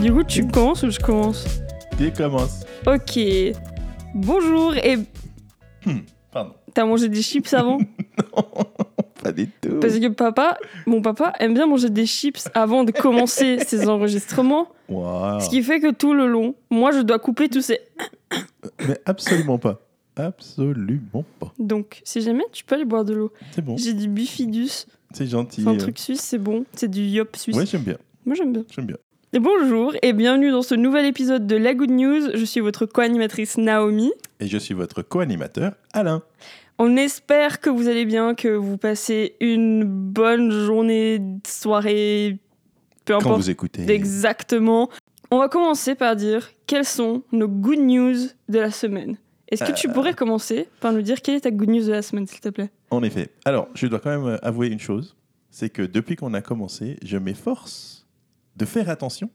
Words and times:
Du 0.00 0.10
coup, 0.10 0.24
tu 0.24 0.46
commences 0.46 0.82
ou 0.82 0.90
je 0.90 0.98
commence 0.98 1.44
Qui 1.98 2.10
commence 2.10 2.64
Ok. 2.86 3.18
Bonjour 4.14 4.74
et. 4.74 4.96
Pardon. 6.32 6.54
T'as 6.72 6.86
mangé 6.86 7.10
des 7.10 7.20
chips 7.20 7.52
avant 7.52 7.78
Pas 9.22 9.32
du 9.32 9.48
tout. 9.48 9.78
Parce 9.78 9.98
que 9.98 10.08
papa, 10.08 10.56
mon 10.86 11.02
papa 11.02 11.34
aime 11.38 11.52
bien 11.52 11.66
manger 11.66 11.90
des 11.90 12.06
chips 12.06 12.48
avant 12.54 12.84
de 12.84 12.92
commencer 12.92 13.58
ses 13.66 13.90
enregistrements. 13.90 14.68
Waouh. 14.88 15.40
Ce 15.40 15.50
qui 15.50 15.62
fait 15.62 15.80
que 15.80 15.92
tout 15.92 16.14
le 16.14 16.26
long, 16.26 16.54
moi 16.70 16.92
je 16.92 17.00
dois 17.00 17.18
couper 17.18 17.50
tous 17.50 17.60
ces. 17.60 17.80
Mais 18.88 18.98
absolument 19.04 19.58
pas. 19.58 19.82
Absolument 20.16 21.24
pas. 21.38 21.52
Donc, 21.58 22.00
si 22.04 22.22
jamais, 22.22 22.44
tu 22.52 22.64
peux 22.64 22.74
aller 22.74 22.86
boire 22.86 23.04
de 23.04 23.12
l'eau. 23.12 23.32
C'est 23.52 23.62
bon. 23.62 23.76
J'ai 23.76 23.92
du 23.92 24.08
bifidus. 24.08 24.86
C'est 25.12 25.26
gentil. 25.26 25.62
C'est 25.62 25.68
un 25.68 25.76
truc 25.76 25.98
suisse, 25.98 26.22
c'est 26.22 26.38
bon. 26.38 26.64
C'est 26.72 26.88
du 26.90 27.02
yop 27.02 27.36
suisse. 27.36 27.54
Ouais, 27.54 27.66
j'aime 27.66 27.82
bien. 27.82 27.98
Moi 28.24 28.34
j'aime 28.34 28.52
bien. 28.52 28.64
J'aime 28.70 28.86
bien. 28.86 28.96
Bonjour 29.32 29.94
et 30.02 30.12
bienvenue 30.12 30.50
dans 30.50 30.62
ce 30.62 30.74
nouvel 30.74 31.06
épisode 31.06 31.46
de 31.46 31.54
La 31.56 31.72
Good 31.74 31.90
News. 31.90 32.30
Je 32.34 32.44
suis 32.44 32.60
votre 32.60 32.84
co-animatrice 32.86 33.58
Naomi. 33.58 34.10
Et 34.40 34.48
je 34.48 34.58
suis 34.58 34.74
votre 34.74 35.02
co-animateur, 35.02 35.74
Alain. 35.92 36.22
On 36.78 36.96
espère 36.96 37.60
que 37.60 37.70
vous 37.70 37.86
allez 37.88 38.06
bien, 38.06 38.34
que 38.34 38.48
vous 38.48 38.76
passez 38.76 39.36
une 39.40 39.84
bonne 39.84 40.50
journée, 40.50 41.20
soirée, 41.46 42.38
peu 43.04 43.14
Quand 43.14 43.20
importe 43.20 43.36
vous 43.42 43.50
écoutez. 43.50 43.88
exactement. 43.90 44.90
On 45.30 45.38
va 45.38 45.48
commencer 45.48 45.94
par 45.94 46.16
dire 46.16 46.50
quelles 46.66 46.84
sont 46.84 47.22
nos 47.30 47.46
good 47.46 47.78
news 47.78 48.16
de 48.48 48.58
la 48.58 48.72
semaine. 48.72 49.16
Est-ce 49.48 49.62
que 49.64 49.72
tu 49.72 49.88
Euh. 49.88 49.92
pourrais 49.92 50.14
commencer 50.14 50.68
par 50.80 50.92
nous 50.92 51.02
dire 51.02 51.22
quelle 51.22 51.36
est 51.36 51.40
ta 51.42 51.50
good 51.52 51.68
news 51.68 51.84
de 51.84 51.92
la 51.92 52.02
semaine, 52.02 52.26
s'il 52.26 52.40
te 52.40 52.48
plaît? 52.48 52.70
En 52.90 53.02
effet. 53.04 53.28
Alors, 53.44 53.68
je 53.74 53.86
dois 53.86 54.00
quand 54.00 54.10
même 54.10 54.38
avouer 54.42 54.68
une 54.68 54.80
chose. 54.80 55.16
C'est 55.50 55.70
que 55.70 55.82
depuis 55.82 56.16
qu'on 56.16 56.34
a 56.34 56.40
commencé, 56.40 56.96
je 57.04 57.16
m'efforce 57.16 57.99
de 58.60 58.64
faire 58.66 58.88
attention 58.90 59.30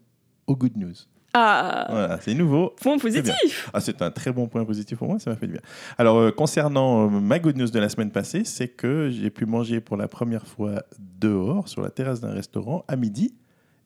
aux 0.47 0.55
good 0.55 0.77
news. 0.77 0.93
Ah, 1.33 1.87
Voilà, 1.89 2.19
c'est 2.21 2.33
nouveau. 2.33 2.73
point 2.81 2.97
positif 2.97 3.69
Ah, 3.73 3.81
c'est 3.81 4.01
un 4.01 4.09
très 4.11 4.31
bon 4.31 4.47
point 4.47 4.63
positif 4.63 4.97
pour 4.99 5.07
moi, 5.09 5.19
ça 5.19 5.31
m'a 5.31 5.35
fait 5.35 5.47
du 5.47 5.53
bien. 5.53 5.61
Alors, 5.97 6.17
euh, 6.17 6.31
concernant 6.31 7.07
euh, 7.07 7.09
ma 7.09 7.39
good 7.39 7.57
news 7.57 7.67
de 7.69 7.79
la 7.79 7.89
semaine 7.89 8.11
passée, 8.11 8.43
c'est 8.45 8.69
que 8.69 9.09
j'ai 9.09 9.29
pu 9.31 9.45
manger 9.45 9.81
pour 9.81 9.97
la 9.97 10.07
première 10.07 10.47
fois 10.47 10.83
dehors, 11.19 11.67
sur 11.67 11.81
la 11.81 11.89
terrasse 11.89 12.21
d'un 12.21 12.31
restaurant, 12.31 12.85
à 12.87 12.95
midi, 12.95 13.33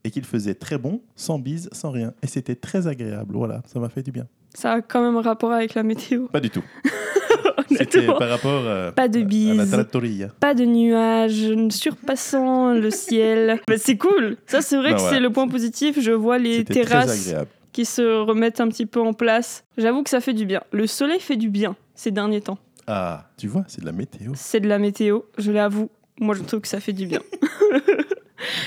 et 0.03 0.11
qu'il 0.11 0.25
faisait 0.25 0.53
très 0.53 0.77
bon, 0.77 1.01
sans 1.15 1.39
bise, 1.39 1.69
sans 1.71 1.89
rien. 1.91 2.13
Et 2.21 2.27
c'était 2.27 2.55
très 2.55 2.85
agréable, 2.87 3.33
voilà, 3.35 3.63
ça 3.65 3.79
m'a 3.79 3.89
fait 3.89 4.03
du 4.03 4.11
bien. 4.11 4.27
Ça 4.53 4.73
a 4.73 4.81
quand 4.81 5.01
même 5.01 5.15
un 5.17 5.21
rapport 5.21 5.51
avec 5.51 5.73
la 5.73 5.83
météo. 5.83 6.27
Pas 6.27 6.39
du 6.41 6.49
tout. 6.51 6.63
C'était 7.69 8.05
par 8.05 8.29
rapport 8.29 8.61
euh, 8.65 8.91
Pas 8.91 9.07
de 9.07 9.17
à 9.19 9.21
la 9.21 9.25
bise. 9.27 9.71
trattoria. 9.71 10.27
Pas 10.39 10.53
de 10.53 10.65
nuages 10.65 11.53
surpassant 11.69 12.73
le 12.73 12.89
ciel. 13.05 13.61
Bah, 13.67 13.75
c'est 13.77 13.97
cool. 13.97 14.38
Ça, 14.47 14.61
c'est 14.61 14.77
vrai 14.77 14.89
Ben 14.91 14.95
que 14.95 15.02
voilà. 15.02 15.15
c'est 15.15 15.21
le 15.21 15.29
point 15.31 15.47
positif. 15.47 15.99
Je 15.99 16.11
vois 16.11 16.37
les 16.37 16.63
terrasses 16.65 17.33
qui 17.71 17.85
se 17.85 18.02
remettent 18.21 18.59
un 18.61 18.67
petit 18.69 18.85
peu 18.85 18.99
en 19.02 19.13
place. 19.13 19.63
J'avoue 19.77 20.03
que 20.03 20.09
ça 20.09 20.21
fait 20.21 20.33
du 20.33 20.45
bien. 20.45 20.61
Le 20.71 20.87
soleil 20.87 21.19
fait 21.19 21.37
du 21.37 21.49
bien 21.49 21.75
ces 21.95 22.11
derniers 22.11 22.41
temps. 22.41 22.57
Ah, 22.87 23.30
tu 23.37 23.47
vois, 23.47 23.63
c'est 23.67 23.81
de 23.81 23.85
la 23.85 23.91
météo. 23.91 24.31
C'est 24.35 24.59
de 24.59 24.67
la 24.67 24.80
météo, 24.80 25.21
je 25.37 25.52
l'avoue. 25.52 25.89
Moi, 26.19 26.33
je 26.35 26.41
trouve 26.43 26.61
que 26.61 26.67
ça 26.67 26.80
fait 26.80 26.93
du 26.93 27.05
bien. 27.05 27.19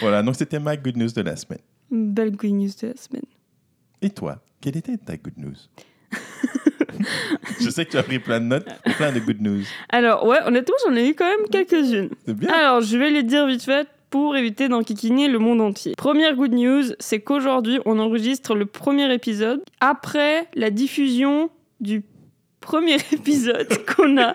Voilà, 0.01 0.23
donc 0.23 0.37
c'était 0.37 0.59
ma 0.61 0.77
good 0.77 0.97
news 0.97 1.11
de 1.11 1.23
la 1.23 1.35
semaine. 1.37 1.61
Belle 1.91 2.33
good 2.37 2.53
news 2.53 2.71
de 2.81 2.89
la 2.89 2.97
semaine. 2.97 3.25
Et 4.03 4.11
toi, 4.11 4.39
quelle 4.61 4.77
était 4.77 4.97
ta 4.99 5.17
good 5.17 5.37
news? 5.39 5.55
Je 7.61 7.71
sais 7.71 7.85
que 7.85 7.91
tu 7.91 7.99
as 7.99 8.03
pris 8.03 8.19
plein 8.19 8.41
de 8.41 8.47
notes, 8.47 8.67
plein 8.97 9.13
de 9.13 9.21
good 9.21 9.41
news. 9.41 9.63
Alors, 9.89 10.27
ouais, 10.27 10.39
honnêtement, 10.47 10.75
j'en 10.87 10.95
ai 10.95 11.09
eu 11.09 11.15
quand 11.15 11.29
même 11.29 11.49
quelques-unes. 11.51 12.11
C'est 12.27 12.37
bien. 12.37 12.53
Alors, 12.53 12.81
je 12.81 12.97
vais 12.97 13.11
les 13.11 13.23
dire 13.23 13.47
vite 13.47 13.63
fait 13.63 13.89
pour 14.11 14.37
éviter 14.37 14.69
d'enquiquiner 14.69 15.29
le 15.29 15.39
monde 15.39 15.61
entier. 15.61 15.95
Première 15.97 16.37
good 16.37 16.53
news, 16.53 16.85
c'est 16.99 17.21
qu'aujourd'hui, 17.21 17.81
on 17.87 17.99
enregistre 17.99 18.55
le 18.55 18.67
premier 18.67 19.13
épisode 19.13 19.63
après 19.81 20.49
la 20.55 20.71
diffusion 20.71 21.51
du 21.81 22.03
premier 22.61 22.97
épisode 23.13 23.69
qu'on 23.87 24.19
a 24.19 24.35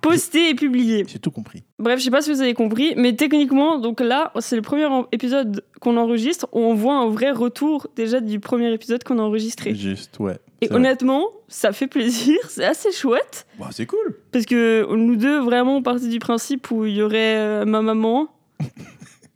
posté 0.00 0.50
et 0.50 0.54
publié. 0.54 1.04
J'ai 1.08 1.18
tout 1.18 1.30
compris. 1.30 1.64
Bref, 1.78 1.98
je 1.98 2.04
sais 2.04 2.10
pas 2.10 2.22
si 2.22 2.32
vous 2.32 2.40
avez 2.40 2.54
compris, 2.54 2.94
mais 2.96 3.14
techniquement, 3.14 3.78
donc 3.78 4.00
là, 4.00 4.32
c'est 4.38 4.56
le 4.56 4.62
premier 4.62 4.86
épisode 5.12 5.64
qu'on 5.80 5.96
enregistre 5.96 6.48
où 6.52 6.60
on 6.60 6.74
voit 6.74 6.94
un 6.94 7.08
vrai 7.08 7.32
retour 7.32 7.88
déjà 7.96 8.20
du 8.20 8.40
premier 8.40 8.72
épisode 8.72 9.04
qu'on 9.04 9.18
a 9.18 9.22
enregistré. 9.22 9.74
Juste, 9.74 10.18
ouais. 10.18 10.38
Et 10.62 10.68
vrai. 10.68 10.76
honnêtement, 10.76 11.28
ça 11.48 11.72
fait 11.72 11.86
plaisir, 11.86 12.36
c'est 12.48 12.64
assez 12.64 12.92
chouette. 12.92 13.46
Bah, 13.58 13.68
c'est 13.72 13.86
cool. 13.86 14.18
Parce 14.32 14.46
que 14.46 14.86
nous 14.94 15.16
deux, 15.16 15.40
vraiment, 15.40 15.76
on 15.76 15.82
partait 15.82 16.08
du 16.08 16.18
principe 16.18 16.70
où 16.70 16.84
il 16.86 16.94
y 16.96 17.02
aurait 17.02 17.36
euh, 17.36 17.64
ma 17.64 17.82
maman 17.82 18.28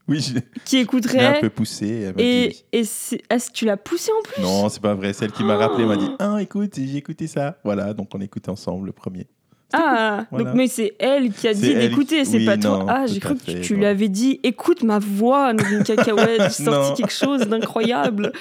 Oui, 0.09 0.21
je 0.21 0.41
qui 0.65 0.77
l'ai 0.77 0.81
un 0.81 0.85
écouterait. 0.85 1.41
peu 1.41 1.51
poussé. 1.51 2.13
Et, 2.19 2.85
c'est- 2.85 3.23
ah, 3.31 3.37
tu 3.39 3.65
l'as 3.65 3.77
poussé 3.77 4.11
en 4.19 4.23
plus? 4.23 4.43
Non, 4.43 4.69
c'est 4.69 4.83
pas 4.83 4.95
vrai. 4.95 5.13
Celle 5.13 5.31
qui 5.31 5.45
m'a 5.45 5.57
rappelé 5.57 5.85
m'a 5.87 5.97
dit. 5.97 6.09
Ah, 6.19 6.39
écoute, 6.41 6.73
j'ai 6.77 6.97
écouté 6.97 7.29
ça. 7.29 7.59
Voilà, 7.63 7.95
donc 7.95 8.09
on 8.13 8.21
écoutait 8.21 8.49
ensemble 8.51 8.87
le 8.87 8.93
premier. 8.93 9.29
Ah, 9.73 10.27
Voilà. 10.31 10.45
donc 10.47 10.55
mais 10.57 10.67
c'est 10.67 10.95
elle 10.99 11.31
qui 11.33 11.47
a 11.49 11.55
dit 11.55 11.75
d'écouter, 11.75 12.19
qui- 12.21 12.27
c'est 12.27 12.39
oui, 12.39 12.47
pas 12.47 12.57
toi. 12.59 12.85
Ah, 12.89 13.07
j'ai 13.07 13.21
cru 13.21 13.37
que 13.37 13.61
tu 13.61 13.73
non. 13.75 13.79
lui 13.81 13.87
avais 13.87 14.09
dit 14.09 14.41
écoute 14.43 14.83
ma 14.83 14.99
voix, 14.99 15.53
une 15.53 15.83
cacahuète, 15.85 16.41
j'ai 16.57 16.65
sorti 16.65 17.03
quelque 17.03 17.13
chose 17.13 17.41
d'incroyable. 17.49 18.33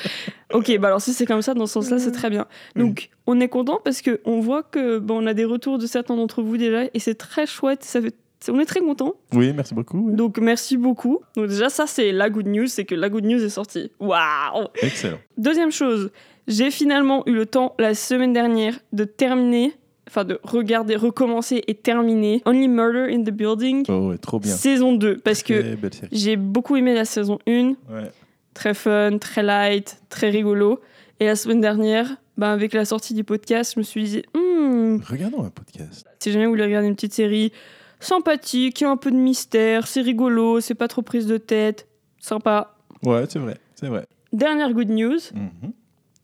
ok, 0.54 0.78
bah 0.80 0.88
alors 0.88 1.02
si 1.02 1.14
c'est 1.14 1.26
comme 1.26 1.42
ça, 1.42 1.54
dans 1.54 1.68
ce 1.68 1.74
sens-là, 1.74 2.00
c'est 2.00 2.12
très 2.12 2.30
bien. 2.30 2.46
Donc 2.76 3.10
on 3.28 3.40
est 3.40 3.48
content 3.50 3.80
parce 3.84 4.02
que 4.02 4.22
on 4.26 4.40
voit 4.40 4.64
que 4.64 4.98
bon, 5.00 5.24
on 5.24 5.28
a 5.28 5.34
des 5.34 5.46
retours 5.46 5.78
de 5.78 5.86
certains 5.88 6.16
d'entre 6.16 6.42
vous 6.42 6.58
déjà 6.58 6.84
et 6.94 7.00
c'est 7.00 7.16
très 7.16 7.46
chouette. 7.46 7.84
Ça 7.84 8.02
fait, 8.02 8.16
on 8.50 8.60
est 8.60 8.66
très 8.66 8.80
content. 8.80 9.14
Oui, 9.34 9.52
merci 9.54 9.74
beaucoup. 9.76 10.10
Donc 10.12 10.40
merci 10.40 10.78
beaucoup. 10.78 11.20
Donc 11.36 11.48
déjà 11.48 11.70
ça 11.70 11.86
c'est 11.88 12.12
la 12.12 12.30
good 12.30 12.48
news, 12.48 12.68
c'est 12.68 12.86
que 12.86 12.96
la 12.96 13.10
good 13.10 13.26
news 13.26 13.44
est 13.44 13.50
sortie. 13.50 13.92
Waouh 14.00 14.68
Excellent. 14.82 15.20
Deuxième 15.38 15.72
chose, 15.72 16.10
j'ai 16.48 16.72
finalement 16.72 17.22
eu 17.28 17.34
le 17.34 17.46
temps 17.46 17.76
la 17.78 17.94
semaine 17.94 18.34
dernière 18.34 18.80
de 18.94 19.04
terminer, 19.04 19.74
enfin 20.10 20.26
de 20.26 20.40
regarder, 20.44 20.96
recommencer 20.96 21.64
et 21.68 21.76
terminer 21.76 22.42
Only 22.46 22.68
Murder 22.68 23.14
in 23.14 23.22
the 23.24 23.30
Building, 23.32 23.86
Oh, 23.90 24.10
ouais, 24.10 24.18
trop 24.18 24.40
bien. 24.40 24.56
saison 24.56 24.94
2, 24.94 25.18
parce 25.20 25.44
que 25.44 25.76
Très 25.88 26.08
j'ai 26.12 26.36
beaucoup 26.36 26.76
aimé 26.76 26.94
la 26.94 27.06
saison 27.06 27.38
1, 27.48 27.70
Ouais. 27.90 28.12
très 28.54 28.74
fun, 28.74 29.18
très 29.20 29.44
light, 29.44 30.02
très 30.10 30.30
rigolo. 30.30 30.80
Et 31.20 31.26
la 31.26 31.36
semaine 31.36 31.62
dernière, 31.62 32.16
bah, 32.38 32.52
avec 32.54 32.74
la 32.74 32.86
sortie 32.86 33.14
du 33.14 33.24
podcast, 33.24 33.74
je 33.76 33.80
me 33.80 33.84
suis 33.84 34.04
dit, 34.04 34.22
Hmm, 34.34 34.98
Regardons 35.08 35.44
un 35.44 35.50
podcast. 35.50 36.06
si 36.20 36.32
jamais 36.32 36.46
vous 36.46 36.52
voulez 36.52 36.64
regarder 36.66 36.88
une 36.88 36.96
petite 36.96 37.14
série 37.14 37.52
sympathique, 38.00 38.80
il 38.82 38.84
y 38.86 38.88
a 38.88 38.90
un 38.90 38.98
peu 38.98 39.12
de 39.12 39.16
mystère, 39.18 39.88
c'est 39.88 40.02
rigolo, 40.02 40.60
c'est 40.62 40.76
pas 40.76 40.88
trop 40.88 41.02
prise 41.02 41.28
de 41.28 41.38
tête, 41.38 41.88
sympa. 42.20 42.76
Ouais, 43.04 43.26
c'est 43.30 43.40
vrai. 43.40 43.58
C'est 43.76 43.88
vrai. 43.88 44.06
Dernière 44.34 44.74
good 44.74 44.90
news, 44.90 45.20
Mhm. 45.34 45.72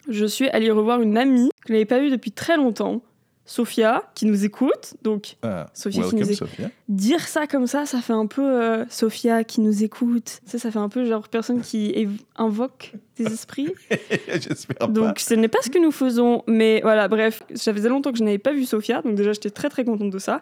je 0.10 0.26
suis 0.26 0.48
allée 0.50 0.72
revoir 0.72 1.02
une 1.02 1.18
amie 1.18 1.50
que 1.62 1.68
je 1.70 1.74
n'avais 1.74 1.86
pas 1.86 2.00
vue 2.00 2.10
depuis 2.10 2.32
très 2.32 2.56
longtemps, 2.58 3.02
Sophia, 3.48 4.04
qui 4.16 4.26
nous 4.26 4.44
écoute. 4.44 4.96
Donc, 5.04 5.38
Ah, 5.44 5.68
Sophia 5.74 6.04
qui 6.10 6.16
nous 6.16 6.24
écoute. 6.24 6.36
Sophia. 6.36 6.70
dire 6.90 7.20
ça 7.28 7.46
comme 7.46 7.68
ça, 7.68 7.86
ça 7.86 8.02
fait 8.02 8.14
un 8.14 8.26
peu 8.26 8.42
euh, 8.42 8.86
Sophia 8.90 9.44
qui 9.44 9.62
nous 9.62 9.84
écoute. 9.84 10.40
Ça, 10.46 10.58
ça 10.58 10.72
fait 10.72 10.80
un 10.80 10.90
peu 10.90 11.06
genre 11.06 11.28
personne 11.28 11.62
qui 11.62 12.08
invoque 12.38 12.94
des 13.18 13.26
esprits. 13.26 13.72
J'espère 14.30 14.78
pas. 14.78 14.88
Donc, 14.88 15.20
ce 15.20 15.36
n'est 15.36 15.48
pas 15.48 15.60
ce 15.62 15.70
que 15.70 15.78
nous 15.78 15.92
faisons. 15.92 16.44
Mais 16.48 16.82
voilà, 16.82 17.08
bref, 17.08 17.44
ça 17.54 17.72
faisait 17.74 17.90
longtemps 17.90 18.12
que 18.12 18.18
je 18.18 18.24
n'avais 18.24 18.40
pas 18.40 18.52
vu 18.52 18.66
Sophia. 18.66 19.02
Donc, 19.04 19.14
déjà, 19.16 19.32
j'étais 19.34 19.52
très 19.52 19.70
très 19.70 19.86
contente 19.86 20.10
de 20.10 20.20
ça. 20.20 20.42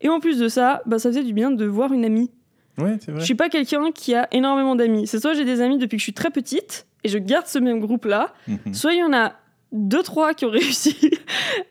Et 0.00 0.08
en 0.08 0.20
plus 0.20 0.38
de 0.38 0.48
ça, 0.48 0.82
bah, 0.86 0.98
ça 1.00 1.08
faisait 1.08 1.24
du 1.24 1.32
bien 1.32 1.50
de 1.50 1.64
voir 1.64 1.92
une 1.92 2.04
amie. 2.04 2.30
Ouais, 2.78 2.96
c'est 3.04 3.10
vrai. 3.10 3.20
Je 3.20 3.24
suis 3.24 3.34
pas 3.34 3.48
quelqu'un 3.48 3.90
qui 3.92 4.14
a 4.14 4.28
énormément 4.32 4.74
d'amis. 4.76 5.06
C'est 5.06 5.18
soit 5.20 5.34
j'ai 5.34 5.44
des 5.44 5.60
amis 5.60 5.78
depuis 5.78 5.96
que 5.96 6.00
je 6.00 6.04
suis 6.04 6.12
très 6.12 6.30
petite 6.30 6.86
et 7.04 7.08
je 7.08 7.18
garde 7.18 7.46
ce 7.46 7.58
même 7.58 7.80
groupe-là, 7.80 8.32
Mhm. 8.48 8.74
soit 8.74 8.94
il 8.94 9.00
y 9.00 9.02
en 9.04 9.12
a 9.12 9.32
deux, 9.72 10.02
trois 10.02 10.34
qui 10.34 10.44
ont 10.44 10.50
réussi 10.52 11.10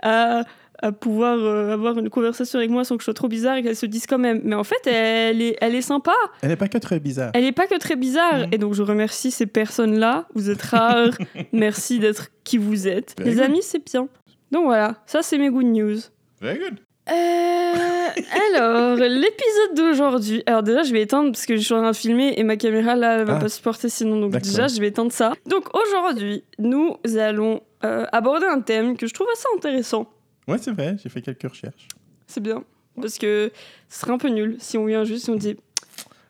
à, 0.01 0.43
à 0.83 0.91
pouvoir 0.91 1.37
euh, 1.39 1.71
avoir 1.73 1.97
une 1.97 2.09
conversation 2.09 2.59
avec 2.59 2.69
moi 2.69 2.83
sans 2.83 2.95
que 2.97 3.01
je 3.01 3.05
sois 3.05 3.13
trop 3.13 3.27
bizarre 3.29 3.55
et 3.55 3.63
qu'elles 3.63 3.75
se 3.75 3.85
disent 3.85 4.05
quand 4.05 4.17
même. 4.19 4.41
Mais 4.43 4.53
en 4.55 4.63
fait, 4.63 4.85
elle 4.85 5.41
est, 5.41 5.55
elle 5.61 5.73
est 5.75 5.81
sympa. 5.81 6.13
Elle 6.41 6.49
n'est 6.49 6.55
pas 6.57 6.67
que 6.67 6.77
très 6.77 6.99
bizarre. 6.99 7.31
Elle 7.33 7.45
est 7.45 7.51
pas 7.53 7.67
que 7.67 7.77
très 7.79 7.95
bizarre. 7.95 8.39
Mhm. 8.39 8.49
Et 8.51 8.57
donc, 8.57 8.73
je 8.73 8.83
remercie 8.83 9.31
ces 9.31 9.45
personnes-là. 9.47 10.27
Vous 10.35 10.49
êtes 10.49 10.61
rares. 10.61 11.17
Merci 11.53 11.99
d'être 11.99 12.27
qui 12.43 12.57
vous 12.57 12.87
êtes. 12.87 13.15
Very 13.17 13.29
Les 13.29 13.35
good. 13.37 13.43
amis, 13.45 13.61
c'est 13.63 13.83
bien. 13.83 14.07
Donc 14.51 14.65
voilà, 14.65 14.95
ça, 15.07 15.21
c'est 15.23 15.37
mes 15.39 15.49
good 15.49 15.65
news. 15.65 15.97
Very 16.41 16.59
good. 16.59 16.75
Euh, 17.11 17.13
alors, 18.53 18.95
l'épisode 18.97 19.75
d'aujourd'hui. 19.75 20.43
Alors, 20.45 20.63
déjà, 20.63 20.83
je 20.83 20.91
vais 20.93 21.01
éteindre 21.01 21.31
parce 21.31 21.45
que 21.45 21.55
je 21.57 21.61
suis 21.61 21.73
en 21.73 21.79
train 21.81 21.91
de 21.91 21.95
filmer 21.95 22.33
et 22.37 22.43
ma 22.43 22.55
caméra 22.57 22.95
là, 22.95 23.17
elle 23.19 23.25
va 23.25 23.37
Ah. 23.37 23.39
pas 23.39 23.49
supporter 23.49 23.89
sinon. 23.89 24.19
Donc, 24.19 24.33
déjà, 24.41 24.67
je 24.67 24.79
vais 24.79 24.87
éteindre 24.87 25.11
ça. 25.11 25.33
Donc, 25.45 25.65
aujourd'hui, 25.75 26.43
nous 26.59 26.97
allons 27.17 27.61
euh, 27.83 28.05
aborder 28.11 28.45
un 28.45 28.61
thème 28.61 28.95
que 28.97 29.07
je 29.07 29.13
trouve 29.13 29.27
assez 29.33 29.47
intéressant. 29.55 30.09
Ouais, 30.47 30.57
c'est 30.57 30.71
vrai. 30.71 30.97
J'ai 31.01 31.09
fait 31.09 31.21
quelques 31.21 31.49
recherches. 31.49 31.87
C'est 32.27 32.41
bien. 32.41 32.63
Parce 32.95 33.17
que 33.17 33.51
ce 33.89 33.99
serait 34.01 34.11
un 34.11 34.17
peu 34.17 34.29
nul 34.29 34.57
si 34.59 34.77
on 34.77 34.85
vient 34.85 35.03
juste 35.03 35.27
et 35.27 35.31
on 35.31 35.35
dit 35.35 35.57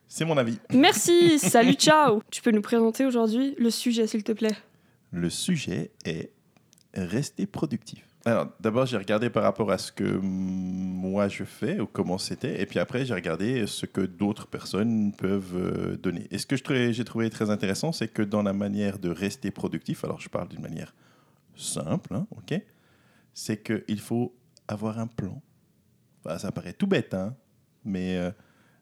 C'est 0.07 0.25
mon 0.25 0.38
avis. 0.38 0.60
merci, 0.74 1.39
salut, 1.39 1.74
ciao. 1.74 2.21
Tu 2.31 2.42
peux 2.42 2.51
nous 2.51 2.62
présenter 2.62 3.06
aujourd'hui 3.06 3.56
le 3.57 3.69
sujet, 3.69 4.07
s'il 4.07 4.24
te 4.24 4.31
plaît 4.31 4.56
Le 5.12 5.30
sujet 5.30 5.92
est 6.06 6.31
rester 6.94 7.45
productif. 7.45 8.06
Alors, 8.25 8.48
d'abord, 8.62 8.86
j'ai 8.86 8.95
regardé 8.95 9.30
par 9.30 9.44
rapport 9.44 9.69
à 9.69 9.77
ce 9.77 9.92
que 9.92 10.06
moi 10.06 11.27
je 11.27 11.44
fais 11.44 11.81
ou 11.81 11.88
comment 11.88 12.18
c'était. 12.18 12.62
Et 12.62 12.65
puis 12.65 12.80
après, 12.80 13.06
j'ai 13.06 13.13
regardé 13.13 13.68
ce 13.68 13.86
que 13.86 14.00
d'autres 14.00 14.48
personnes 14.48 15.12
peuvent 15.12 15.56
euh, 15.56 15.98
donner. 15.98 16.27
Et 16.31 16.38
ce 16.38 16.45
que 16.45 16.56
j'ai 16.94 17.04
trouvé 17.04 17.30
très 17.30 17.50
intéressant, 17.50 17.92
c'est 17.92 18.07
que 18.07 18.21
dans 18.21 18.42
la 18.42 18.54
manière 18.54 18.98
de 18.98 19.10
rester 19.10 19.51
productif, 19.51 20.06
alors 20.06 20.21
je 20.21 20.30
parle 20.30 20.48
d'une 20.48 20.62
manière 20.62 20.94
simple, 21.57 22.15
hein, 22.15 22.25
ok, 22.31 22.62
c'est 23.33 23.63
qu'il 23.63 24.00
faut 24.00 24.35
avoir 24.68 25.00
un 25.00 25.07
plan. 25.07 25.41
Ça 26.38 26.51
paraît 26.51 26.74
tout 26.74 26.88
bête, 26.88 27.13
hein, 27.13 27.35
mais, 27.83 28.15
euh, 28.15 28.31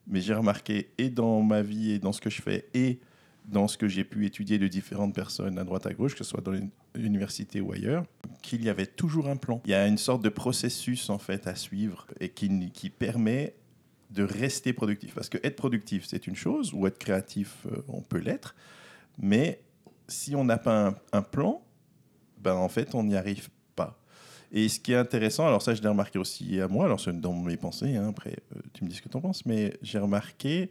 mais 0.08 0.22
j'ai 0.22 0.34
remarqué, 0.34 0.94
et 0.98 1.10
dans 1.10 1.42
ma 1.42 1.62
vie, 1.62 1.92
et 1.92 2.00
dans 2.00 2.12
ce 2.12 2.22
que 2.22 2.30
je 2.30 2.42
fais, 2.42 2.70
et 2.74 3.00
dans 3.46 3.68
ce 3.68 3.78
que 3.78 3.88
j'ai 3.88 4.04
pu 4.04 4.26
étudier 4.26 4.60
de 4.60 4.68
différentes 4.68 5.16
personnes 5.16 5.58
à 5.58 5.64
droite 5.64 5.88
à 5.88 5.94
gauche, 5.94 6.14
que 6.14 6.24
ce 6.24 6.30
soit 6.30 6.42
dans 6.42 6.54
l'université 6.94 7.60
ou 7.62 7.72
ailleurs, 7.72 8.06
qu'il 8.42 8.64
y 8.64 8.70
avait 8.70 8.86
toujours 8.86 9.28
un 9.28 9.36
plan. 9.36 9.62
Il 9.66 9.72
y 9.72 9.74
a 9.74 9.88
une 9.88 9.98
sorte 9.98 10.24
de 10.24 10.30
processus 10.30 11.10
en 11.10 11.18
fait 11.18 11.48
à 11.48 11.56
suivre 11.56 12.06
et 12.20 12.30
qui, 12.30 12.70
qui 12.72 12.90
permet 12.90 13.56
de 14.12 14.24
rester 14.24 14.74
productif. 14.74 15.16
Parce 15.16 15.30
que 15.30 15.38
être 15.44 15.56
productif, 15.56 16.06
c'est 16.06 16.28
une 16.28 16.36
chose, 16.36 16.74
ou 16.74 16.86
être 16.86 17.00
créatif, 17.00 17.66
euh, 17.66 17.82
on 17.88 18.02
peut 18.02 18.20
l'être, 18.20 18.56
mais 19.18 19.64
si 20.08 20.36
on 20.36 20.44
n'a 20.44 20.58
pas 20.58 20.88
un, 20.88 20.96
un 21.14 21.22
plan, 21.22 21.64
ben 22.38 22.56
en 22.56 22.70
fait, 22.70 22.94
on 22.96 23.04
n'y 23.04 23.16
arrive. 23.16 23.50
Et 24.52 24.68
ce 24.68 24.80
qui 24.80 24.92
est 24.92 24.98
intéressant, 24.98 25.48
alors 25.48 25.62
ça, 25.62 25.74
je 25.74 25.82
l'ai 25.82 25.88
remarqué 25.88 26.20
aussi 26.20 26.60
à 26.60 26.68
moi, 26.68 26.86
alors 26.86 27.00
c'est 27.00 27.20
dans 27.20 27.34
mes 27.34 27.58
pensées, 27.58 27.96
hein, 27.96 28.10
après, 28.10 28.36
euh, 28.56 28.60
tu 28.74 28.84
me 28.84 28.90
dis 28.90 28.96
ce 28.96 29.02
que 29.02 29.10
tu 29.10 29.16
en 29.16 29.22
penses, 29.22 29.46
mais 29.46 29.74
j'ai 29.82 29.98
remarqué 29.98 30.70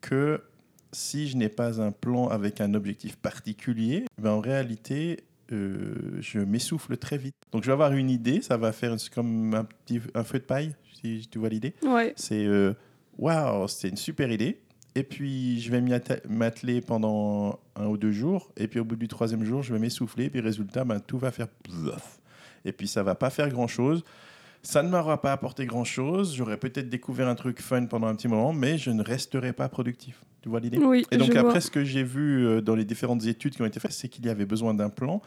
que 0.00 0.42
si 0.92 1.28
je 1.28 1.36
n'ai 1.36 1.48
pas 1.48 1.80
un 1.80 1.92
plan 1.92 2.28
avec 2.28 2.60
un 2.60 2.74
objectif 2.74 3.16
particulier, 3.16 4.04
ben 4.20 4.32
en 4.32 4.40
réalité, 4.40 5.24
euh, 5.52 6.18
je 6.20 6.40
m'essouffle 6.40 6.96
très 6.96 7.16
vite. 7.16 7.34
Donc 7.52 7.62
je 7.62 7.68
vais 7.68 7.72
avoir 7.72 7.92
une 7.92 8.10
idée, 8.10 8.42
ça 8.42 8.56
va 8.56 8.72
faire 8.72 8.96
comme 9.14 9.54
un 9.54 9.64
petit 9.64 10.00
un 10.14 10.24
feu 10.24 10.38
de 10.38 10.44
paille, 10.44 10.74
si 11.00 11.26
tu 11.30 11.38
vois 11.38 11.48
l'idée. 11.48 11.74
Ouais. 11.82 12.12
C'est 12.16 12.44
euh, 12.44 12.74
waouh, 13.18 13.68
c'est 13.68 13.88
une 13.88 13.96
super 13.96 14.30
idée. 14.30 14.60
Et 14.94 15.04
puis 15.04 15.60
je 15.60 15.70
vais 15.70 15.82
m'atteler 16.28 16.82
pendant 16.82 17.60
un 17.76 17.86
ou 17.86 17.96
deux 17.96 18.12
jours. 18.12 18.52
Et 18.56 18.68
puis 18.68 18.80
au 18.80 18.84
bout 18.84 18.96
du 18.96 19.08
troisième 19.08 19.44
jour, 19.44 19.62
je 19.62 19.72
vais 19.72 19.80
m'essouffler. 19.80 20.26
Et 20.26 20.30
puis 20.30 20.40
résultat, 20.40 20.84
ben, 20.84 21.00
tout 21.00 21.18
va 21.18 21.30
faire. 21.30 21.48
Et 22.64 22.72
puis 22.72 22.88
ça 22.88 23.02
va 23.02 23.14
pas 23.14 23.30
faire 23.30 23.48
grand 23.48 23.66
chose. 23.66 24.04
Ça 24.62 24.82
ne 24.82 24.88
m'aura 24.88 25.20
pas 25.20 25.32
apporté 25.32 25.66
grand 25.66 25.84
chose. 25.84 26.36
J'aurais 26.36 26.56
peut-être 26.56 26.88
découvert 26.88 27.26
un 27.28 27.34
truc 27.34 27.60
fun 27.60 27.86
pendant 27.86 28.06
un 28.06 28.14
petit 28.14 28.28
moment, 28.28 28.52
mais 28.52 28.78
je 28.78 28.90
ne 28.90 29.02
resterai 29.02 29.52
pas 29.52 29.68
productif. 29.68 30.22
Tu 30.40 30.48
vois 30.48 30.60
l'idée? 30.60 30.78
Oui, 30.78 31.04
et 31.10 31.16
donc 31.16 31.32
je 31.32 31.38
après, 31.38 31.52
vois. 31.52 31.60
ce 31.60 31.70
que 31.70 31.84
j'ai 31.84 32.04
vu 32.04 32.46
euh, 32.46 32.60
dans 32.60 32.74
les 32.74 32.84
différentes 32.84 33.24
études 33.26 33.54
qui 33.54 33.62
ont 33.62 33.66
été 33.66 33.80
faites, 33.80 33.92
c'est 33.92 34.08
qu'il 34.08 34.26
y 34.26 34.28
avait 34.28 34.46
besoin 34.46 34.74
d'un 34.74 34.90
plan 34.90 35.20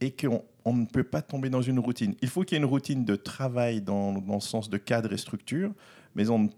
et 0.00 0.10
qu'on 0.12 0.44
on 0.64 0.72
ne 0.74 0.86
peut 0.86 1.04
pas 1.04 1.22
tomber 1.22 1.50
dans 1.50 1.62
une 1.62 1.78
routine. 1.78 2.14
Il 2.20 2.28
faut 2.28 2.42
qu'il 2.42 2.56
y 2.56 2.60
ait 2.60 2.62
une 2.64 2.68
routine 2.68 3.04
de 3.04 3.16
travail 3.16 3.80
dans, 3.80 4.12
dans 4.12 4.34
le 4.34 4.40
sens 4.40 4.68
de 4.68 4.76
cadre 4.76 5.12
et 5.12 5.16
structure, 5.16 5.72
mais 6.14 6.28
on, 6.28 6.50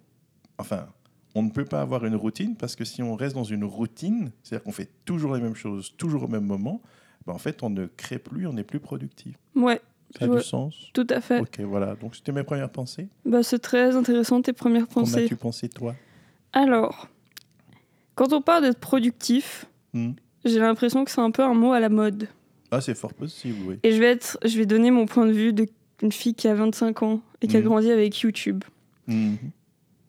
enfin, 0.58 0.86
on 1.34 1.42
ne 1.42 1.50
peut 1.50 1.64
pas 1.64 1.80
avoir 1.80 2.04
une 2.04 2.16
routine 2.16 2.56
parce 2.56 2.74
que 2.76 2.84
si 2.84 3.02
on 3.02 3.14
reste 3.14 3.34
dans 3.34 3.44
une 3.44 3.64
routine, 3.64 4.32
c'est-à-dire 4.42 4.64
qu'on 4.64 4.72
fait 4.72 4.90
toujours 5.04 5.34
les 5.34 5.40
mêmes 5.40 5.54
choses, 5.54 5.94
toujours 5.96 6.24
au 6.24 6.28
même 6.28 6.44
moment, 6.44 6.82
ben 7.26 7.34
en 7.34 7.38
fait, 7.38 7.62
on 7.62 7.70
ne 7.70 7.86
crée 7.86 8.18
plus, 8.18 8.46
on 8.46 8.54
n'est 8.54 8.64
plus 8.64 8.80
productif. 8.80 9.36
Ouais, 9.54 9.80
Ça 10.18 10.24
a 10.24 10.28
Ouais. 10.28 10.36
du 10.38 10.42
sens 10.42 10.74
tout 10.94 11.06
à 11.10 11.20
fait. 11.20 11.40
Ok, 11.40 11.60
voilà. 11.60 11.94
Donc, 11.96 12.16
c'était 12.16 12.32
mes 12.32 12.42
premières 12.44 12.70
pensées. 12.70 13.08
Bah, 13.24 13.42
c'est 13.42 13.58
très 13.58 13.94
intéressant 13.96 14.40
tes 14.40 14.52
premières 14.52 14.86
pensées. 14.88 15.24
as-tu 15.24 15.36
pensé, 15.36 15.68
toi? 15.68 15.94
Alors, 16.52 17.08
quand 18.14 18.32
on 18.32 18.40
parle 18.40 18.62
d'être 18.64 18.80
productif, 18.80 19.66
Hmm. 19.92 20.12
j'ai 20.44 20.58
l'impression 20.60 21.04
que 21.04 21.10
c'est 21.10 21.20
un 21.20 21.30
peu 21.30 21.42
un 21.42 21.54
mot 21.54 21.72
à 21.72 21.80
la 21.80 21.88
mode. 21.88 22.28
Ah, 22.70 22.80
c'est 22.80 22.94
fort 22.94 23.14
possible, 23.14 23.58
oui. 23.66 23.78
Et 23.82 23.92
je 23.92 23.98
vais, 24.00 24.10
être, 24.12 24.38
je 24.44 24.56
vais 24.58 24.66
donner 24.66 24.90
mon 24.90 25.06
point 25.06 25.26
de 25.26 25.32
vue 25.32 25.52
d'une 25.52 26.12
fille 26.12 26.34
qui 26.34 26.48
a 26.48 26.54
25 26.54 27.02
ans 27.02 27.20
et 27.40 27.46
qui 27.48 27.56
a 27.56 27.60
Mhm. 27.60 27.66
grandi 27.66 27.90
avec 27.90 28.18
YouTube. 28.20 28.64
Mhm. 29.06 29.36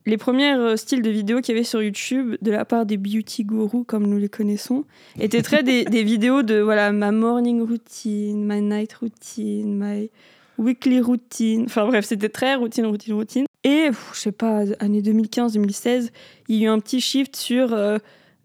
Les 0.09 0.17
premiers 0.17 0.53
euh, 0.53 0.75
styles 0.75 1.03
de 1.03 1.09
vidéos 1.11 1.39
qu'il 1.39 1.53
y 1.53 1.57
avait 1.57 1.63
sur 1.63 1.83
YouTube 1.83 2.35
de 2.41 2.49
la 2.49 2.65
part 2.65 2.87
des 2.87 2.97
beauty 2.97 3.43
gurus, 3.43 3.85
comme 3.85 4.07
nous 4.07 4.17
les 4.17 4.27
connaissons, 4.27 4.85
étaient 5.19 5.43
très 5.43 5.61
des, 5.61 5.85
des 5.85 6.01
vidéos 6.01 6.41
de 6.41 6.59
voilà 6.59 6.91
ma 6.91 7.11
morning 7.11 7.61
routine, 7.61 8.43
my 8.43 8.59
night 8.59 8.91
routine, 8.93 9.77
my 9.77 10.09
weekly 10.57 10.99
routine. 10.99 11.65
Enfin 11.65 11.85
bref, 11.85 12.05
c'était 12.05 12.29
très 12.29 12.55
routine, 12.55 12.87
routine, 12.87 13.13
routine. 13.13 13.45
Et 13.63 13.91
je 14.13 14.19
sais 14.19 14.31
pas, 14.31 14.63
année 14.79 15.03
2015-2016, 15.03 16.09
il 16.47 16.55
y 16.55 16.61
a 16.61 16.65
eu 16.65 16.69
un 16.69 16.79
petit 16.79 17.01
shift 17.01 17.35
sur 17.35 17.73
euh, 17.73 17.99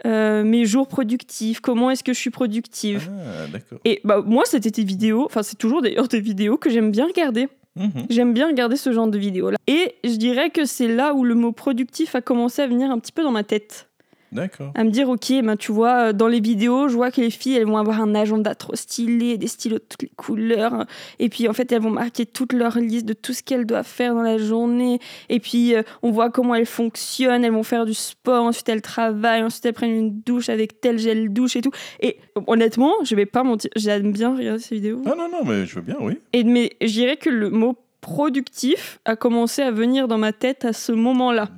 euh, 0.05 0.45
mes 0.45 0.67
jours 0.67 0.87
productifs, 0.87 1.61
comment 1.61 1.91
est-ce 1.91 2.05
que 2.05 2.13
je 2.13 2.19
suis 2.19 2.31
productive. 2.31 3.09
Ah. 3.11 3.59
Et 3.87 4.03
bah 4.05 4.23
moi, 4.23 4.43
c'était 4.45 4.71
des 4.71 4.85
vidéos, 4.85 5.25
enfin 5.25 5.43
c'est 5.43 5.57
toujours 5.57 5.81
d'ailleurs 5.81 6.09
des 6.09 6.21
vidéos 6.21 6.59
que 6.59 6.69
j'aime 6.69 6.91
bien 6.91 7.07
regarder. 7.07 7.49
Mhm. 7.77 8.07
J'aime 8.09 8.35
bien 8.35 8.47
regarder 8.49 8.77
ce 8.77 8.93
genre 8.93 9.09
de 9.09 9.19
vidéos-là. 9.19 9.57
Et 9.67 9.97
je 10.05 10.17
dirais 10.17 10.51
que 10.51 10.65
c'est 10.65 10.89
là 10.89 11.15
où 11.15 11.25
le 11.25 11.35
mot 11.35 11.53
productif 11.53 12.15
a 12.15 12.21
commencé 12.21 12.63
à 12.63 12.67
venir 12.67 12.91
un 12.91 12.99
petit 12.99 13.13
peu 13.13 13.23
dans 13.23 13.33
ma 13.33 13.45
tête. 13.45 13.89
D'accord. 14.35 14.73
À 14.75 14.83
me 14.83 14.91
dire, 14.91 15.09
ok, 15.09 15.33
ben, 15.43 15.57
tu 15.57 15.71
vois, 15.73 16.09
euh, 16.09 16.13
dans 16.13 16.27
les 16.27 16.41
vidéos, 16.41 16.89
je 16.89 16.95
vois 16.95 17.13
que 17.13 17.21
les 17.21 17.31
filles, 17.31 17.57
elles 17.57 17.67
vont 17.67 17.79
avoir 17.79 18.01
un 18.01 18.15
agenda 18.17 18.55
trop 18.57 18.75
stylé, 18.75 19.39
des 19.39 19.47
stylos 19.47 19.79
de 19.79 19.85
toutes 19.89 20.03
les 20.03 20.11
couleurs. 20.17 20.87
Et 21.21 21.29
puis, 21.29 21.49
en 21.49 21.53
fait, 21.53 21.71
elles 21.71 21.81
vont 21.81 21.91
marquer 21.91 22.27
toute 22.27 22.53
leur 22.53 22.79
liste 22.79 23.07
de 23.07 23.13
tout 23.13 23.33
ce 23.33 23.45
qu'elles 23.45 23.65
doivent 23.65 23.87
faire 23.87 24.13
dans 24.13 24.23
la 24.23 24.39
journée. 24.39 24.99
Et 25.29 25.39
puis, 25.39 25.75
euh, 25.75 25.83
on 26.03 26.11
voit 26.11 26.31
comment 26.31 26.57
elles 26.57 26.67
fonctionnent. 26.67 27.45
Elles 27.45 27.53
vont 27.53 27.63
faire 27.63 27.87
du 27.87 27.95
sport, 27.95 28.45
ensuite 28.45 28.69
elles 28.69 28.83
travaillent, 28.83 29.43
ensuite 29.43 29.65
elles 29.67 29.73
prennent 29.73 29.97
une 29.97 30.21
douche 30.21 30.49
avec 30.49 30.81
tel 30.81 30.99
gel 30.99 31.33
douche 31.33 31.55
et 31.55 31.61
tout. 31.61 31.73
Et 32.01 32.17
honnêtement, 32.47 32.93
je 33.05 33.15
vais 33.15 33.27
pas 33.27 33.45
mentir, 33.45 33.71
j'aime 33.77 34.13
bien 34.13 34.37
regarder 34.37 34.61
ces 34.61 34.75
vidéos. 34.75 35.03
Ah 35.07 35.15
non, 35.17 35.29
non, 35.31 35.45
mais 35.45 35.65
je 35.65 35.77
veux 35.77 35.83
bien, 35.83 35.97
oui. 36.01 36.19
Et, 36.33 36.43
mais 36.43 36.73
je 36.81 36.93
dirais 36.93 37.17
que 37.17 37.31
le 37.31 37.51
mot 37.51 37.77
productif 38.05 39.01
a 39.05 39.17
commencé 39.17 39.63
à 39.63 39.71
venir 39.71 40.07
dans 40.09 40.19
ma 40.19 40.33
tête 40.33 40.65
à 40.65 40.73
ce 40.73 40.93
moment-là. 40.93 41.49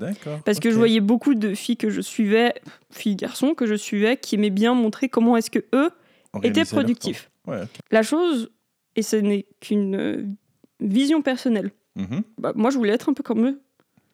Parce 0.45 0.61
que 0.61 0.71
je 0.71 0.77
voyais 0.77 1.01
beaucoup 1.01 1.35
de 1.35 1.55
filles 1.55 1.77
que 1.77 1.91
je 1.91 2.01
suivais, 2.01 2.55
filles 2.91 3.17
garçons 3.17 3.55
que 3.55 3.67
je 3.67 3.75
suivais, 3.75 4.17
qui 4.17 4.37
aimaient 4.37 4.51
bien 4.51 4.73
montrer 4.75 5.09
comment 5.09 5.37
est-ce 5.37 5.51
que 5.51 5.65
eux 5.75 5.91
étaient 6.43 6.65
productifs. 6.65 7.31
Ouais. 7.47 7.63
La 7.91 8.03
chose, 8.03 8.51
et 8.95 9.03
ce 9.03 9.17
n'est 9.17 9.47
qu'une 9.61 9.97
euh, 9.97 10.25
vision 10.81 11.21
personnelle, 11.23 11.71
Mhm. 11.97 12.23
bah, 12.39 12.53
moi 12.55 12.71
je 12.71 12.77
voulais 12.77 12.93
être 12.93 13.09
un 13.09 13.15
peu 13.15 13.23
comme 13.23 13.47
eux. 13.47 13.61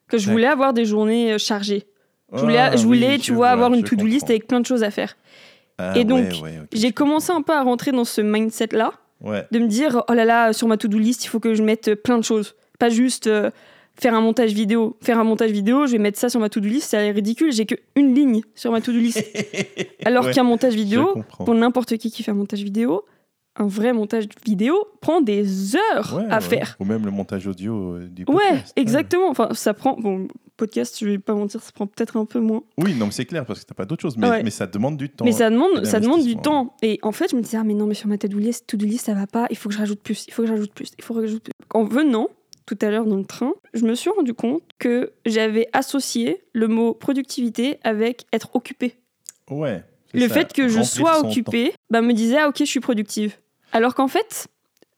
Que 0.08 0.18
je 0.18 0.30
voulais 0.30 0.46
avoir 0.46 0.72
des 0.72 0.84
journées 0.84 1.32
euh, 1.32 1.38
chargées. 1.38 1.86
Je 2.32 2.40
voulais, 2.40 2.58
Ah, 2.58 2.76
je 2.76 2.84
voulais 2.84 3.12
oui, 3.14 3.18
tu 3.18 3.26
je 3.32 3.34
vois, 3.34 3.48
avoir 3.50 3.72
une 3.74 3.82
to-do 3.84 4.04
list 4.06 4.30
avec 4.30 4.46
plein 4.46 4.60
de 4.60 4.66
choses 4.66 4.82
à 4.82 4.90
faire. 4.90 5.16
Ah, 5.78 5.94
et 5.96 6.04
donc, 6.04 6.24
ouais, 6.26 6.40
ouais, 6.42 6.58
ok, 6.62 6.68
J'ai 6.72 6.92
commencé 6.92 7.32
un 7.32 7.42
peu 7.42 7.52
à 7.54 7.62
rentrer 7.62 7.90
dans 7.92 8.04
ce 8.04 8.20
mindset-là. 8.20 8.92
Ouais. 9.22 9.46
de 9.50 9.58
me 9.58 9.66
dire 9.68 10.02
oh 10.08 10.12
là 10.14 10.24
là 10.24 10.52
sur 10.52 10.66
ma 10.68 10.76
to-do 10.76 10.98
list 10.98 11.24
il 11.24 11.28
faut 11.28 11.40
que 11.40 11.54
je 11.54 11.62
mette 11.62 11.94
plein 12.02 12.18
de 12.18 12.24
choses. 12.24 12.54
Pas 12.78 12.88
juste 12.88 13.26
euh, 13.28 13.50
faire 14.00 14.14
un 14.14 14.20
montage 14.20 14.52
vidéo. 14.52 14.96
Faire 15.02 15.18
un 15.18 15.24
montage 15.24 15.50
vidéo 15.50 15.86
je 15.86 15.92
vais 15.92 15.98
mettre 15.98 16.18
ça 16.18 16.28
sur 16.28 16.40
ma 16.40 16.48
to-do 16.48 16.68
list 16.68 16.90
c'est 16.90 17.10
ridicule 17.10 17.52
j'ai 17.52 17.66
qu'une 17.66 18.14
ligne 18.14 18.40
sur 18.54 18.72
ma 18.72 18.80
to-do 18.80 18.98
list. 18.98 19.24
Alors 20.04 20.24
Ouais, 20.26 20.32
qu'un 20.32 20.42
montage 20.44 20.74
vidéo 20.74 21.14
pour 21.44 21.54
n'importe 21.54 21.96
qui 21.98 22.10
qui 22.10 22.22
fait 22.22 22.30
un 22.30 22.34
montage 22.34 22.62
vidéo 22.62 23.04
un 23.56 23.66
vrai 23.66 23.92
montage 23.92 24.24
vidéo 24.46 24.82
prend 25.02 25.20
des 25.20 25.76
heures 25.76 26.14
Ouais, 26.16 26.24
à 26.30 26.36
ouais. 26.36 26.40
faire. 26.40 26.74
Ou 26.80 26.86
même 26.86 27.04
le 27.04 27.10
montage 27.10 27.46
audio 27.46 27.96
euh, 27.96 28.08
du 28.08 28.24
ouais. 28.26 28.64
exactement. 28.76 29.28
Enfin 29.28 29.50
ça 29.52 29.74
prend 29.74 29.94
bon 29.98 30.26
podcast 30.62 30.96
je 31.00 31.06
vais 31.06 31.18
pas 31.18 31.34
mentir 31.34 31.60
ça 31.62 31.70
prend 31.72 31.86
peut-être 31.86 32.16
un 32.16 32.24
peu 32.24 32.38
moins 32.40 32.62
Oui, 32.78 32.94
non, 32.94 33.06
mais 33.06 33.12
c'est 33.12 33.24
clair 33.24 33.44
parce 33.44 33.60
que 33.60 33.66
t'as 33.66 33.74
pas 33.74 33.84
d'autre 33.84 34.02
chose. 34.02 34.16
Mais, 34.16 34.28
Ouais. 34.28 34.42
mais 34.42 34.50
ça 34.50 34.66
demande 34.66 34.96
du 34.96 35.08
temps. 35.08 35.24
mais 35.24 35.32
ça 35.32 35.50
demande, 35.50 35.80
et 35.82 35.84
ça 35.84 35.98
demande 36.00 36.22
du 36.24 36.36
temps. 36.36 36.76
Et 36.82 36.98
en 37.02 37.12
fait, 37.12 37.30
je 37.30 37.36
me 37.36 37.42
disais, 37.42 37.56
ah, 37.58 37.64
mais 37.64 37.74
non, 37.74 37.86
mais 37.86 37.94
sur 37.94 38.08
ma 38.08 38.16
to-do 38.18 38.38
list, 38.38 38.66
to-do 38.66 38.86
list, 38.86 39.06
ça 39.06 39.14
va 39.14 39.26
pas. 39.26 39.46
Il 39.50 39.56
faut 39.56 39.68
que 39.68 39.74
je 39.74 39.80
rajoute 39.80 40.00
plus. 40.00 40.24
Il 40.28 40.32
faut 40.32 40.42
que 40.42 40.48
je 40.48 40.52
rajoute 40.52 40.72
plus. 40.72 40.90
Il 40.98 41.02
faut 41.04 41.14
que 41.14 41.20
je 41.20 41.26
rajoute 41.26 41.42
plus. 41.44 41.52
En 41.74 41.84
venant 41.84 42.28
tout 42.66 42.78
à 42.80 42.90
l'heure 42.90 43.06
dans 43.06 43.16
le 43.16 43.24
train, 43.24 43.52
je 43.74 43.84
me 43.84 43.94
suis 43.94 44.10
rendu 44.10 44.34
compte 44.34 44.62
que 44.78 45.12
j'avais 45.26 45.68
associé 45.72 46.44
le 46.52 46.68
mot 46.68 46.94
productivité 46.94 47.78
avec 47.82 48.24
être 48.32 48.54
occupé. 48.54 48.94
Ouais. 49.50 49.82
Le 50.14 50.28
ça, 50.28 50.34
fait 50.34 50.52
que 50.52 50.68
je 50.68 50.82
sois 50.82 51.18
occupé 51.20 51.72
bah, 51.90 52.02
me 52.02 52.12
disait, 52.12 52.38
ah, 52.38 52.48
ok, 52.48 52.58
je 52.60 52.64
suis 52.64 52.80
productive. 52.80 53.36
Alors 53.72 53.94
qu'en 53.94 54.08
fait, 54.08 54.46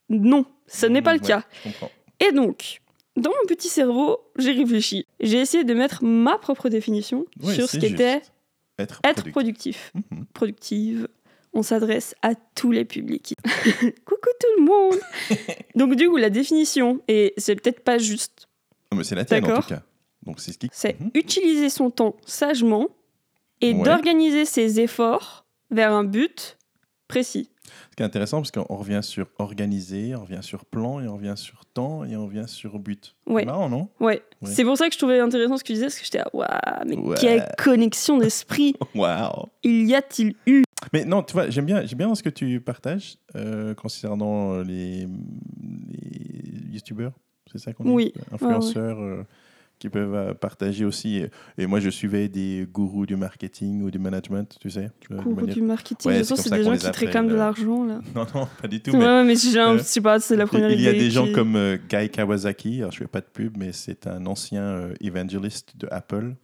non, 0.09 0.45
ce 0.67 0.85
temps. 0.85 0.93
n'est 0.93 1.01
pas 1.01 1.13
le 1.15 1.21
Ouais, 1.21 1.27
cas. 1.27 1.43
Et 2.19 2.31
donc, 2.31 2.81
dans 3.15 3.29
mon 3.31 3.47
petit 3.47 3.69
cerveau, 3.69 4.19
j'ai 4.37 4.51
réfléchi. 4.51 5.05
J'ai 5.19 5.39
essayé 5.39 5.63
de 5.63 5.73
mettre 5.73 6.03
ma 6.03 6.37
propre 6.37 6.69
définition 6.69 7.25
Ouais, 7.41 7.53
sur 7.53 7.69
ce 7.69 7.77
qu'était. 7.77 8.21
Être, 8.77 8.99
être 9.05 9.29
productif. 9.31 9.91
productif. 9.93 9.93
Mhm. 10.11 10.25
productive. 10.33 11.07
On 11.53 11.63
s'adresse 11.63 12.13
à 12.21 12.35
tous 12.55 12.71
les 12.71 12.83
publics. 12.83 13.33
Coucou 14.05 14.29
tout 14.39 14.47
le 14.59 14.63
monde 14.65 14.99
Donc 15.75 15.95
du 15.95 16.09
coup, 16.09 16.17
la 16.17 16.29
définition, 16.29 16.99
et 17.07 17.33
c'est 17.37 17.55
peut-être 17.55 17.79
pas 17.81 17.97
juste, 17.97 18.47
Non, 18.91 18.97
mais 18.97 19.03
c'est 19.05 19.15
la 19.15 19.23
tienne 19.23 19.45
en 19.49 19.61
tout 19.61 19.67
cas. 19.69 19.81
Donc 20.23 20.39
c'est 20.41 20.51
ce 20.51 20.57
qui. 20.57 20.67
c'est 20.73 20.99
Mhm. 20.99 21.11
utiliser 21.13 21.69
son 21.69 21.89
temps 21.91 22.17
sagement 22.25 22.87
et 23.61 23.73
Ouais. 23.73 23.83
d'organiser 23.83 24.43
ses 24.43 24.81
efforts 24.81 25.45
vers 25.71 25.93
un 25.93 26.03
but 26.03 26.57
précis. 27.07 27.49
Ce 27.91 27.95
qui 27.95 28.03
est 28.03 28.05
intéressant 28.05 28.37
parce 28.37 28.51
qu'on 28.51 28.75
revient 28.75 28.99
sur 29.01 29.27
organiser, 29.39 30.15
on 30.15 30.21
revient 30.21 30.39
sur 30.41 30.65
plan 30.65 30.99
et 31.01 31.07
on 31.07 31.15
revient 31.15 31.33
sur 31.35 31.65
temps 31.65 32.03
et 32.05 32.15
on 32.15 32.25
revient 32.25 32.45
sur 32.47 32.77
but. 32.79 33.15
Ouais. 33.25 33.41
C'est 33.41 33.45
marrant, 33.47 33.69
non? 33.69 33.89
Ouais. 33.99 34.21
Ouais. 34.41 34.49
C'est 34.51 34.63
pour 34.63 34.77
ça 34.77 34.87
que 34.87 34.93
je 34.93 34.99
trouvais 34.99 35.19
intéressant 35.19 35.57
ce 35.57 35.63
que 35.63 35.67
tu 35.67 35.73
disais, 35.73 35.85
parce 35.85 35.97
que 35.97 36.05
j'étais 36.05 36.19
là, 36.19 36.27
waouh, 36.33 36.47
mais 36.87 36.95
Ouais. 36.97 37.15
quelle 37.19 37.47
connexion 37.57 38.17
d'esprit 38.17 38.75
Waouh 38.95 39.47
il 39.63 39.87
y 39.87 39.95
a-t-il 39.95 40.35
eu? 40.45 40.63
Mais 40.93 41.05
non, 41.05 41.23
tu 41.23 41.33
vois, 41.33 41.49
j'aime 41.49 41.65
bien, 41.65 41.85
j'aime 41.85 41.97
bien 41.97 42.13
ce 42.13 42.21
que 42.21 42.29
tu 42.29 42.59
partages 42.61 43.17
euh, 43.35 43.73
concernant 43.73 44.59
les, 44.61 45.07
les 45.07 46.73
youtubeurs. 46.73 47.13
c'est 47.51 47.57
ça 47.57 47.73
qu'on 47.73 47.83
dit? 47.85 47.89
Oui. 47.91 48.13
Influenceurs 48.31 48.99
euh, 48.99 49.23
qui 49.79 49.89
peuvent 49.89 50.15
euh, 50.15 50.33
partager 50.33 50.85
aussi. 50.85 51.23
Et, 51.57 51.67
moi, 51.67 51.79
je 51.79 51.89
suivais 51.89 52.27
des 52.27 52.67
gourous 52.71 53.05
du 53.05 53.15
marketing 53.15 53.83
ou 53.83 53.91
du 53.91 53.99
management, 53.99 54.57
tu 54.59 54.69
sais. 54.69 54.91
manière- 55.09 55.55
du 55.55 55.61
marketing. 55.61 56.11
Ouais, 56.11 56.23
c'est 56.23 56.49
des 56.49 56.63
gens 56.63 56.73
qui 56.73 56.79
te 56.89 56.99
réclament 56.99 57.27
de 57.27 57.33
euh, 57.33 57.37
l'argent, 57.37 57.85
là. 57.85 57.99
Non, 58.15 58.25
non, 58.33 58.47
pas 58.61 58.67
du 58.67 58.81
tout. 58.81 58.91
Ouais, 58.91 58.97
mais 58.99 59.05
ouais, 59.05 59.23
mais 59.23 59.57
euh, 59.57 59.77
je 59.77 59.83
sais 59.83 60.01
pas, 60.01 60.19
c'est 60.19 60.35
la 60.35 60.47
première 60.47 60.71
il 60.71 60.81
y 60.81 60.87
a 60.87 60.91
idée 60.91 60.99
des 60.99 61.11
gens 61.11 61.31
comme 61.33 61.55
euh, 61.55 61.77
Guy 61.89 62.09
Kawasaki, 62.09 62.79
alors 62.79 62.91
je 62.91 62.99
fais 62.99 63.07
pas 63.07 63.21
de 63.21 63.25
pub, 63.25 63.57
mais 63.57 63.71
c'est 63.73 64.07
un 64.07 64.25
ancien 64.25 64.63
euh, 64.63 64.93
évangéliste 65.01 65.77
de 65.77 65.87
Apple 65.91 66.35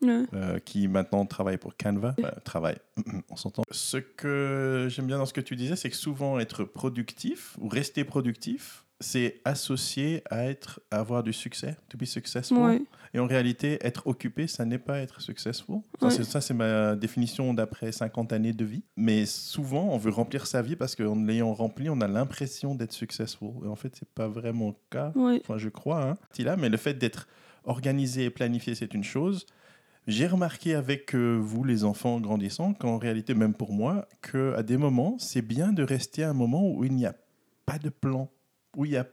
qui 0.66 0.88
maintenant 0.88 1.26
travaille 1.26 1.58
pour 1.58 1.76
Canva. 1.78 2.16
Travaille, 2.44 2.78
on 3.30 3.36
s'entend. 3.36 3.64
Ce 3.72 3.98
que 3.98 4.88
j'aime 4.90 5.08
bien 5.08 5.18
dans 5.18 5.26
ce 5.26 5.34
que 5.34 5.42
tu 5.42 5.56
disais, 5.56 5.76
c'est 5.76 5.90
que 5.90 5.96
souvent 5.96 6.40
être 6.40 6.64
productif 6.64 7.56
ou 7.60 7.68
rester 7.68 8.04
productif, 8.04 8.86
c'est 9.02 9.42
associé 9.46 10.22
à 10.30 10.46
être, 10.46 10.80
à 10.92 11.00
avoir 11.00 11.24
du 11.24 11.34
succès, 11.34 11.76
to 11.90 11.98
be 11.98 12.06
successful. 12.06 12.58
Ouais. 12.58 12.82
Et 13.14 13.20
en 13.20 13.28
réalité, 13.28 13.78
être 13.86 14.08
occupé, 14.08 14.48
ça 14.48 14.64
n'est 14.66 14.78
pas 14.78 15.00
être 15.00 15.20
successful. 15.22 15.80
Ça, 16.00 16.06
Ouais. 16.08 16.12
c'est- 16.14 16.24
Ça, 16.24 16.40
c'est 16.42 16.54
ma 16.54 16.96
définition 16.96 17.54
d'après 17.54 17.92
50 17.92 18.32
années 18.32 18.54
de 18.54 18.64
vie. 18.66 18.84
Mais 18.96 19.26
souvent, 19.26 19.90
on 19.92 19.98
veut 19.98 20.12
remplir 20.12 20.48
sa 20.48 20.62
vie 20.62 20.76
parce 20.78 20.96
qu'en 20.96 21.16
l'ayant 21.26 21.54
rempli, 21.54 21.90
on 21.90 22.00
a 22.02 22.08
l'impression 22.08 22.74
d'être 22.76 22.94
successful. 22.94 23.50
Et 23.66 23.68
en 23.68 23.76
fait, 23.76 23.94
c'est 23.98 24.08
pas 24.10 24.28
vraiment 24.30 24.68
le 24.70 24.76
cas. 24.90 25.12
Ouais. 25.16 25.40
Enfin, 25.44 25.58
je 25.58 25.68
crois, 25.70 26.04
hein. 26.04 26.18
Mais 26.58 26.70
le 26.70 26.78
fait 26.78 26.94
d'être 26.94 27.28
organisé 27.66 28.26
et 28.26 28.30
planifié, 28.30 28.76
c'est 28.76 28.94
une 28.94 29.04
chose. 29.04 29.46
J'ai 30.08 30.26
remarqué 30.26 30.74
avec 30.74 31.14
euh, 31.14 31.38
vous, 31.40 31.64
les 31.64 31.84
enfants 31.84 32.20
grandissants, 32.20 32.74
qu'en 32.74 32.98
réalité, 32.98 33.34
même 33.36 33.54
pour 33.54 33.72
moi, 33.72 34.08
qu'à 34.22 34.64
des 34.64 34.78
moments, 34.78 35.18
c'est 35.20 35.44
bien 35.44 35.74
de 35.74 35.84
rester 35.84 36.24
à 36.24 36.30
un 36.32 36.34
moment 36.34 36.68
où 36.72 36.84
il 36.84 36.94
n'y 36.96 37.06
a 37.06 37.14
pas 37.68 37.78
de 37.78 37.90
plan, 37.90 38.32
où 38.76 38.86
il 38.86 38.92
y 38.92 38.98
a 38.98 39.06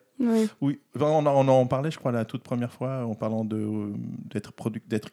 Oui, 0.61 0.81
Enfin, 0.97 1.07
on, 1.07 1.27
en- 1.27 1.47
on 1.47 1.49
en 1.49 1.67
parlait, 1.67 1.91
je 1.91 1.99
crois, 1.99 2.11
la 2.13 2.25
toute 2.25 2.43
première 2.43 2.73
fois, 2.73 3.05
en 3.07 3.15
parlant 3.15 3.47
euh, 3.53 3.93
d'être, 4.31 4.53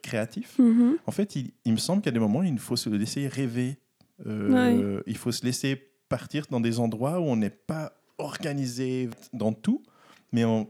créatif. 0.02 0.58
Mhm. 0.60 0.98
En 1.06 1.12
fait, 1.12 1.36
il, 1.36 1.52
il 1.66 1.74
me 1.74 1.78
semble 1.78 2.02
qu'à 2.02 2.12
des 2.12 2.20
moments, 2.20 2.42
il 2.44 2.58
faut 2.60 2.76
se 2.76 2.90
laisser 2.90 3.28
rêver. 3.28 3.78
Euh, 4.26 5.02
Il 5.06 5.18
faut 5.18 5.32
se 5.32 5.46
laisser 5.46 5.76
partir 6.10 6.46
dans 6.50 6.60
des 6.60 6.80
endroits 6.80 7.20
où 7.20 7.24
on 7.24 7.36
n'est 7.36 7.50
pas 7.50 7.94
organisé 8.18 9.10
dans 9.34 9.54
tout, 9.54 9.84
mais 10.32 10.46
on- 10.46 10.68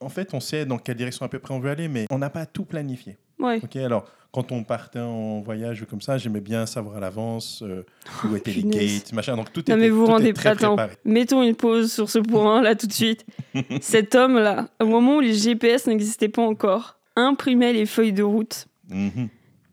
en 0.00 0.08
fait, 0.08 0.34
on 0.34 0.40
sait 0.40 0.66
dans 0.66 0.78
quelle 0.78 0.96
direction 0.96 1.24
à 1.24 1.28
peu 1.28 1.38
près 1.38 1.54
on 1.54 1.60
veut 1.60 1.70
aller, 1.70 1.88
mais 1.88 2.06
on 2.10 2.18
n'a 2.18 2.30
pas 2.30 2.44
tout 2.46 2.64
planifié. 2.64 3.16
Ouais. 3.38 3.60
Ok, 3.62 3.76
alors 3.76 4.04
quand 4.32 4.50
on 4.50 4.64
partait 4.64 4.98
en 4.98 5.40
voyage 5.40 5.82
ou 5.82 5.86
comme 5.86 6.00
ça, 6.00 6.16
j'aimais 6.18 6.40
bien 6.40 6.64
savoir 6.66 6.96
à 6.96 7.00
l'avance 7.00 7.62
euh, 7.62 7.82
où 8.24 8.34
étaient 8.34 8.50
les 8.52 8.62
gates, 8.64 9.12
machin. 9.12 9.36
Donc 9.36 9.52
tout 9.52 9.60
Non, 9.68 9.74
était, 9.74 9.76
mais 9.76 9.90
vous 9.90 10.06
tout 10.06 10.10
rendez 10.12 10.32
très 10.32 10.54
préparé. 10.54 10.94
mettons 11.04 11.42
une 11.42 11.54
pause 11.54 11.92
sur 11.92 12.08
ce 12.08 12.18
point 12.18 12.62
là 12.62 12.74
tout 12.74 12.86
de 12.86 12.92
suite. 12.92 13.26
Cet 13.82 14.14
homme 14.14 14.38
là, 14.38 14.68
au 14.80 14.86
moment 14.86 15.16
où 15.16 15.20
les 15.20 15.34
GPS 15.34 15.86
n'existaient 15.86 16.28
pas 16.30 16.42
encore, 16.42 16.98
imprimait 17.14 17.72
les 17.74 17.86
feuilles 17.86 18.12
de 18.14 18.22
route 18.22 18.66
Mhm. 18.90 19.28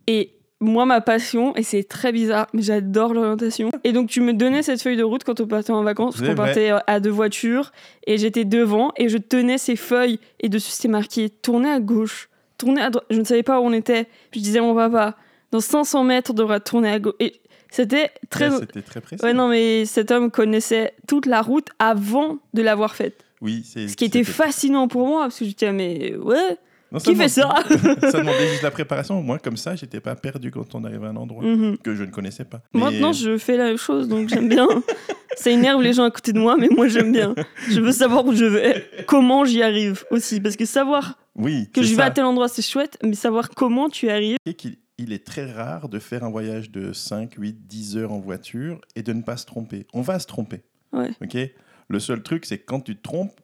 et 0.07 0.31
moi 0.61 0.85
ma 0.85 1.01
passion 1.01 1.55
et 1.55 1.63
c'est 1.63 1.83
très 1.83 2.11
bizarre 2.11 2.47
mais 2.53 2.61
j'adore 2.61 3.13
l'orientation 3.13 3.69
et 3.83 3.91
donc 3.91 4.09
tu 4.09 4.21
me 4.21 4.33
donnais 4.33 4.61
cette 4.61 4.81
feuille 4.81 4.97
de 4.97 5.03
route 5.03 5.23
quand 5.23 5.39
on 5.41 5.47
partait 5.47 5.71
en 5.71 5.83
vacances 5.83 6.15
parce 6.17 6.29
qu'on 6.29 6.35
partait 6.35 6.71
euh, 6.71 6.79
à 6.85 6.99
deux 6.99 7.09
voitures 7.09 7.71
et 8.05 8.17
j'étais 8.17 8.45
devant 8.45 8.91
et 8.97 9.09
je 9.09 9.17
tenais 9.17 9.57
ces 9.57 9.75
feuilles 9.75 10.19
et 10.39 10.47
dessus 10.49 10.71
c'était 10.71 10.87
marqué 10.89 11.29
tournez 11.29 11.69
à 11.69 11.79
gauche 11.79 12.28
tournez 12.59 12.81
à 12.81 12.91
droite 12.91 13.07
je 13.09 13.19
ne 13.19 13.23
savais 13.23 13.41
pas 13.43 13.59
où 13.59 13.63
on 13.63 13.73
était 13.73 14.05
puis 14.29 14.39
je 14.39 14.45
disais 14.45 14.59
à 14.59 14.61
mon 14.61 14.75
papa 14.75 15.17
dans 15.51 15.59
500 15.59 16.03
mètres 16.03 16.29
on 16.31 16.35
devra 16.35 16.59
tourner 16.59 16.89
à 16.89 16.99
gauche 16.99 17.15
et 17.19 17.41
c'était 17.71 18.11
très 18.29 18.49
Ouais, 18.49 18.59
C'était 18.59 18.81
très 18.81 19.01
précis. 19.01 19.23
Ouais, 19.23 19.33
non, 19.33 19.47
mais 19.47 19.85
cet 19.85 20.09
homme 20.11 20.31
connaissait 20.31 20.93
toute 21.07 21.25
la 21.27 21.41
route 21.41 21.67
avant 21.77 22.39
de 22.53 22.61
l'avoir 22.63 22.95
faite. 22.95 23.25
Oui, 23.41 23.63
c'est 23.63 23.87
Ce 23.87 23.95
qui 23.95 24.05
était 24.05 24.23
fascinant 24.23 24.87
pour 24.87 25.07
moi, 25.07 25.21
parce 25.25 25.39
que 25.39 25.45
je 25.45 25.51
disais, 25.51 25.71
mais 25.71 26.15
ouais, 26.15 26.57
Non, 26.91 26.99
qui 26.99 27.15
fait 27.15 27.29
ça 27.29 27.53
Ça 28.01 28.19
demandait 28.19 28.47
juste 28.49 28.63
la 28.63 28.71
préparation. 28.71 29.21
Moi, 29.21 29.37
comme 29.39 29.57
ça, 29.57 29.75
j'étais 29.75 29.99
pas 29.99 30.15
perdu 30.15 30.49
quand 30.51 30.73
on 30.75 30.83
arrivait 30.83 31.05
à 31.05 31.09
un 31.09 31.15
endroit 31.15 31.43
Mhm. 31.43 31.77
que 31.77 31.93
je 31.95 32.03
ne 32.03 32.09
connaissais 32.11 32.45
pas. 32.45 32.61
Mais- 32.73 32.79
Maintenant, 32.81 33.13
je 33.13 33.37
fais 33.37 33.57
la 33.57 33.65
même 33.65 33.77
chose, 33.77 34.07
donc 34.07 34.27
j'aime 34.29 34.49
bien. 34.49 34.67
ça 35.37 35.51
énerve 35.51 35.81
les 35.83 35.93
gens 35.93 36.03
à 36.05 36.11
côté 36.11 36.33
de 36.33 36.39
moi, 36.39 36.57
mais 36.57 36.67
moi, 36.69 36.87
j'aime 36.87 37.11
bien. 37.11 37.35
Je 37.69 37.79
veux 37.79 37.91
savoir 37.91 38.25
où 38.25 38.33
je 38.33 38.45
vais, 38.45 38.85
comment 39.07 39.45
j'y 39.45 39.61
arrive 39.61 40.03
aussi, 40.11 40.41
parce 40.41 40.55
que 40.55 40.65
savoir 40.65 41.19
oui, 41.35 41.69
que 41.73 41.83
je 41.83 41.89
vais 41.91 41.95
ça. 41.97 42.05
à 42.05 42.11
tel 42.11 42.25
endroit, 42.25 42.47
c'est 42.47 42.61
chouette, 42.63 42.97
mais 43.03 43.13
savoir 43.13 43.49
comment 43.51 43.89
tu 43.89 44.07
y 44.07 44.09
arrives, 44.09 44.37
Et 44.45 44.57
il 44.97 45.13
est 45.13 45.25
très 45.25 45.49
rare 45.49 45.87
de 45.89 45.99
faire 45.99 46.23
un 46.25 46.29
voyage 46.29 46.71
de 46.71 46.91
5, 46.91 47.35
8, 47.37 47.67
10 47.67 47.97
heures 47.97 48.11
en 48.11 48.19
voiture 48.19 48.81
et 48.95 49.03
de 49.03 49.13
ne 49.13 49.21
pas 49.21 49.37
se 49.37 49.45
tromper. 49.45 49.85
On 49.93 50.01
va 50.01 50.19
se 50.19 50.27
tromper. 50.27 50.61
Ouais. 50.91 51.11
Ok? 51.23 51.37
Le 51.87 51.99
seul 51.99 52.21
truc, 52.21 52.45
c'est 52.45 52.57
que 52.57 52.65
quand 52.65 52.81
tu 52.81 52.95
te 52.97 53.01
trompes, 53.01 53.39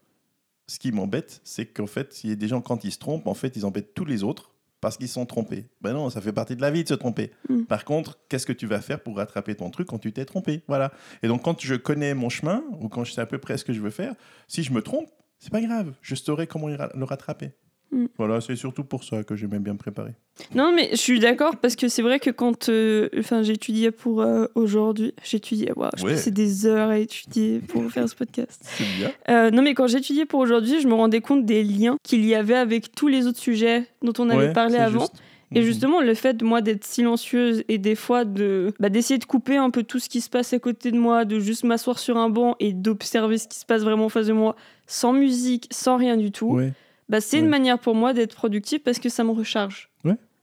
ce 0.68 0.80
qui 0.80 0.92
m'embête, 0.92 1.42
c'est 1.44 1.66
qu'en 1.66 1.88
fait, 1.88 2.24
il 2.24 2.30
y 2.32 2.34
a 2.34 2.36
des 2.36 2.48
gens, 2.48 2.62
quand 2.62 2.84
ils 2.84 2.92
se 2.92 2.98
trompent, 2.98 3.28
en 3.28 3.34
fait, 3.34 3.56
ils 3.56 3.66
embêtent 3.66 3.94
tous 3.94 4.06
les 4.06 4.24
autres 4.24 4.52
parce 4.82 4.98
qu'ils 4.98 5.10
sont 5.10 5.26
trompés. 5.26 5.66
Ben 5.82 5.94
non, 5.94 6.10
ça 6.10 6.22
fait 6.22 6.34
partie 6.34 6.56
de 6.56 6.62
la 6.62 6.70
vie 6.70 6.84
de 6.84 6.90
se 6.90 6.94
tromper. 6.94 7.32
Mm. 7.50 7.64
Par 7.64 7.86
contre, 7.86 8.20
qu'est-ce 8.30 8.46
que 8.46 8.54
tu 8.54 8.68
vas 8.68 8.82
faire 8.82 9.02
pour 9.02 9.18
rattraper 9.18 9.56
ton 9.56 9.70
truc 9.70 9.88
quand 9.88 10.00
tu 10.00 10.12
t'es 10.14 10.26
trompé? 10.26 10.62
Voilà. 10.68 10.92
Et 11.24 11.28
donc, 11.28 11.44
quand 11.44 11.60
je 11.60 11.76
connais 11.76 12.14
mon 12.14 12.30
chemin 12.30 12.64
ou 12.80 12.90
quand 12.90 13.04
je 13.04 13.14
sais 13.14 13.22
à 13.22 13.26
peu 13.26 13.38
près 13.38 13.58
ce 13.58 13.66
que 13.66 13.74
je 13.74 13.82
veux 13.82 13.90
faire, 13.90 14.14
si 14.48 14.64
je 14.64 14.72
me 14.72 14.82
trompe, 14.82 15.10
c'est 15.40 15.52
pas 15.52 15.62
grave. 15.62 15.94
Je 16.02 16.16
saurai 16.16 16.48
comment 16.48 16.68
le 16.68 17.04
rattraper. 17.04 17.52
Mm. 17.96 18.08
Voilà, 18.18 18.42
c'est 18.42 18.56
surtout 18.58 18.84
pour 18.84 19.04
ça 19.06 19.24
que 19.24 19.36
j'aime 19.36 19.58
bien 19.60 19.74
me 19.74 19.78
préparer. 19.78 20.12
Non, 20.54 20.74
mais 20.76 20.90
je 20.92 20.98
suis 20.98 21.20
d'accord 21.20 21.56
parce 21.56 21.76
que 21.78 21.88
c'est 21.88 22.02
vrai 22.02 22.20
que 22.20 22.30
quand 22.30 22.68
euh, 22.68 23.08
enfin, 23.18 23.42
j'étudiais 23.42 23.92
pour 23.92 24.22
euh, 24.22 24.48
aujourd'hui, 24.56 25.14
j'étudiais, 25.24 25.72
waouh, 25.76 25.90
je 25.98 26.04
Ouais. 26.04 26.12
passais 26.12 26.32
des 26.32 26.66
heures 26.66 26.90
à 26.90 26.98
étudier 27.00 27.60
pour 27.68 27.84
faire 27.92 28.10
ce 28.10 28.16
podcast. 28.16 28.60
C'est 28.64 28.84
bien. 28.98 29.12
Euh, 29.30 29.50
non, 29.50 29.62
mais 29.62 29.74
quand 29.74 29.88
j'étudiais 29.88 30.26
pour 30.26 30.42
aujourd'hui, 30.42 30.82
je 30.82 30.88
me 30.88 30.94
rendais 30.94 31.22
compte 31.22 31.46
des 31.46 31.64
liens 31.64 31.96
qu'il 32.04 32.26
y 32.26 32.36
avait 32.36 32.56
avec 32.56 32.94
tous 32.94 33.08
les 33.08 33.28
autres 33.28 33.40
sujets 33.40 33.88
dont 34.02 34.14
on 34.20 34.30
avait 34.30 34.48
Ouais, 34.48 34.54
parlé 34.54 34.76
avant. 34.76 35.00
juste. 35.00 35.14
Et 35.54 35.60
Mhm. 35.60 35.66
justement, 35.66 36.02
le 36.02 36.16
fait 36.16 36.34
de 36.34 36.44
moi 36.44 36.60
d'être 36.62 36.84
silencieuse 36.84 37.64
et 37.70 37.78
des 37.78 37.96
fois 37.96 38.26
de 38.26 38.74
bah, 38.80 38.90
d'essayer 38.90 39.20
de 39.20 39.26
couper 39.26 39.56
un 39.56 39.70
peu 39.70 39.84
tout 39.84 40.00
ce 40.00 40.10
qui 40.10 40.20
se 40.20 40.30
passe 40.30 40.52
à 40.54 40.60
côté 40.60 40.92
de 40.92 40.98
moi, 40.98 41.24
de 41.24 41.40
juste 41.40 41.64
m'asseoir 41.64 42.00
sur 42.00 42.18
un 42.18 42.30
banc 42.30 42.56
et 42.60 42.74
d'observer 42.74 43.38
ce 43.38 43.48
qui 43.48 43.60
se 43.60 43.66
passe 43.66 43.84
vraiment 43.84 44.06
en 44.06 44.10
face 44.10 44.28
de 44.28 44.34
moi, 44.34 44.56
sans 44.88 45.14
musique, 45.14 45.68
sans 45.72 45.96
rien 45.98 46.18
du 46.18 46.32
tout, 46.32 46.48
Ouais, 46.56 46.74
bah, 47.10 47.22
c'est 47.22 47.38
Ouais. 47.38 47.44
une 47.44 47.50
manière 47.50 47.80
pour 47.80 47.96
moi 47.96 48.14
d'être 48.14 48.36
productive 48.36 48.80
parce 48.82 49.00
que 49.00 49.10
ça 49.10 49.24
me 49.24 49.32
recharge. 49.32 49.90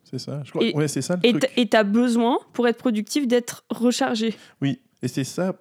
c'est 0.05 0.19
ça. 0.19 0.43
Je 0.45 0.51
crois. 0.51 0.63
Et- 0.65 0.75
ouais, 0.75 0.89
c'est 0.89 1.01
ça 1.01 1.17
le 1.17 1.27
Et 1.27 1.31
truc. 1.31 1.43
t- 1.55 1.61
Et 1.63 1.67
t'as 1.69 1.85
besoin, 1.85 2.37
pour 2.53 2.69
être 2.69 2.77
productif, 2.77 3.27
d'être 3.27 3.65
rechargé. 3.71 4.35
Oui, 4.61 4.81
et 5.01 5.09
c'est 5.09 5.25
ça, 5.25 5.55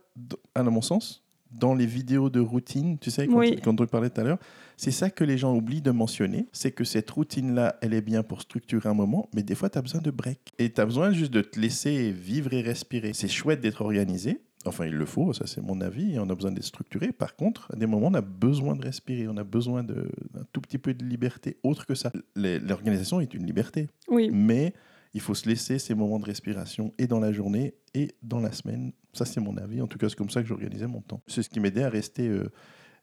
à 0.55 0.63
mon 0.63 0.81
sens, 0.81 1.23
dans 1.51 1.73
les 1.73 1.85
vidéos 1.85 2.29
de 2.29 2.41
routine, 2.41 2.97
tu 2.99 3.11
sais, 3.11 3.27
quand, 3.27 3.37
Oui. 3.37 3.57
quand 3.63 3.79
on 3.79 3.85
parlait 3.85 4.09
tout 4.09 4.19
à 4.19 4.23
l'heure, 4.25 4.39
c'est 4.75 4.91
ça 4.91 5.09
que 5.09 5.23
les 5.23 5.37
gens 5.37 5.55
oublient 5.55 5.81
de 5.81 5.91
mentionner, 5.91 6.47
c'est 6.51 6.71
que 6.71 6.83
cette 6.83 7.09
routine-là, 7.11 7.77
elle 7.81 7.93
est 7.93 8.01
bien 8.01 8.23
pour 8.23 8.41
structurer 8.41 8.89
un 8.89 8.93
moment, 8.93 9.29
mais 9.33 9.43
des 9.43 9.55
fois, 9.55 9.69
tu 9.69 9.77
as 9.77 9.81
besoin 9.81 10.01
de 10.01 10.11
break. 10.11 10.39
Et 10.59 10.69
tu 10.71 10.81
as 10.81 10.85
besoin 10.85 11.11
juste 11.13 11.31
de 11.31 11.41
te 11.41 11.57
laisser 11.57 12.11
vivre 12.11 12.51
et 12.53 12.61
respirer. 12.61 13.13
C'est 13.13 13.29
chouette 13.29 13.61
d'être 13.61 13.81
organisé. 13.81 14.41
Enfin, 14.65 14.85
il 14.85 14.93
le 14.93 15.05
faut, 15.05 15.33
ça 15.33 15.47
c'est 15.47 15.61
mon 15.61 15.81
avis, 15.81 16.17
on 16.19 16.29
a 16.29 16.35
besoin 16.35 16.51
d'être 16.51 16.63
structuré. 16.65 17.11
Par 17.11 17.35
contre, 17.35 17.69
à 17.73 17.75
des 17.75 17.85
moments, 17.87 18.07
on 18.07 18.13
a 18.13 18.21
besoin 18.21 18.75
de 18.75 18.83
respirer, 18.83 19.27
on 19.27 19.37
a 19.37 19.43
besoin 19.43 19.83
d'un 19.83 20.03
tout 20.51 20.61
petit 20.61 20.77
peu 20.77 20.93
de 20.93 21.03
liberté 21.03 21.57
autre 21.63 21.85
que 21.85 21.95
ça. 21.95 22.11
L'organisation 22.35 23.19
est 23.21 23.33
une 23.33 23.45
liberté 23.45 23.87
Oui. 24.07 24.29
mais 24.31 24.73
il 25.13 25.19
faut 25.21 25.33
se 25.33 25.47
laisser 25.49 25.77
ces 25.77 25.93
moments 25.93 26.19
de 26.19 26.25
respiration 26.25 26.93
et 26.97 27.07
dans 27.07 27.19
la 27.19 27.33
journée 27.33 27.73
et 27.93 28.15
dans 28.23 28.39
la 28.39 28.51
semaine. 28.51 28.93
Ça, 29.13 29.25
c'est 29.25 29.41
mon 29.41 29.57
avis. 29.57 29.81
En 29.81 29.87
tout 29.87 29.97
cas, 29.97 30.07
c'est 30.07 30.15
comme 30.15 30.29
ça 30.29 30.41
que 30.41 30.47
j'organisais 30.47 30.87
mon 30.87 31.01
temps. 31.01 31.21
C'est 31.27 31.43
ce 31.43 31.49
qui 31.49 31.59
m'aidait 31.59 31.83
à 31.83 31.89
rester 31.89 32.29
euh, 32.29 32.49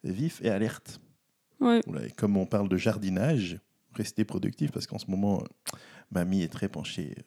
vif 0.04 0.40
et 0.42 0.48
alerte. 0.48 1.00
Ouais. 1.60 1.80
Voilà, 1.86 2.06
et 2.06 2.10
comme 2.10 2.36
on 2.38 2.46
parle 2.46 2.68
de 2.68 2.76
jardinage, 2.78 3.58
rester 3.94 4.24
productif, 4.24 4.70
parce 4.72 4.86
qu'en 4.86 4.98
ce 4.98 5.10
moment, 5.10 5.42
mamie 6.10 6.42
est 6.42 6.48
très 6.52 6.68
penchée 6.68 7.14
euh, 7.18 7.22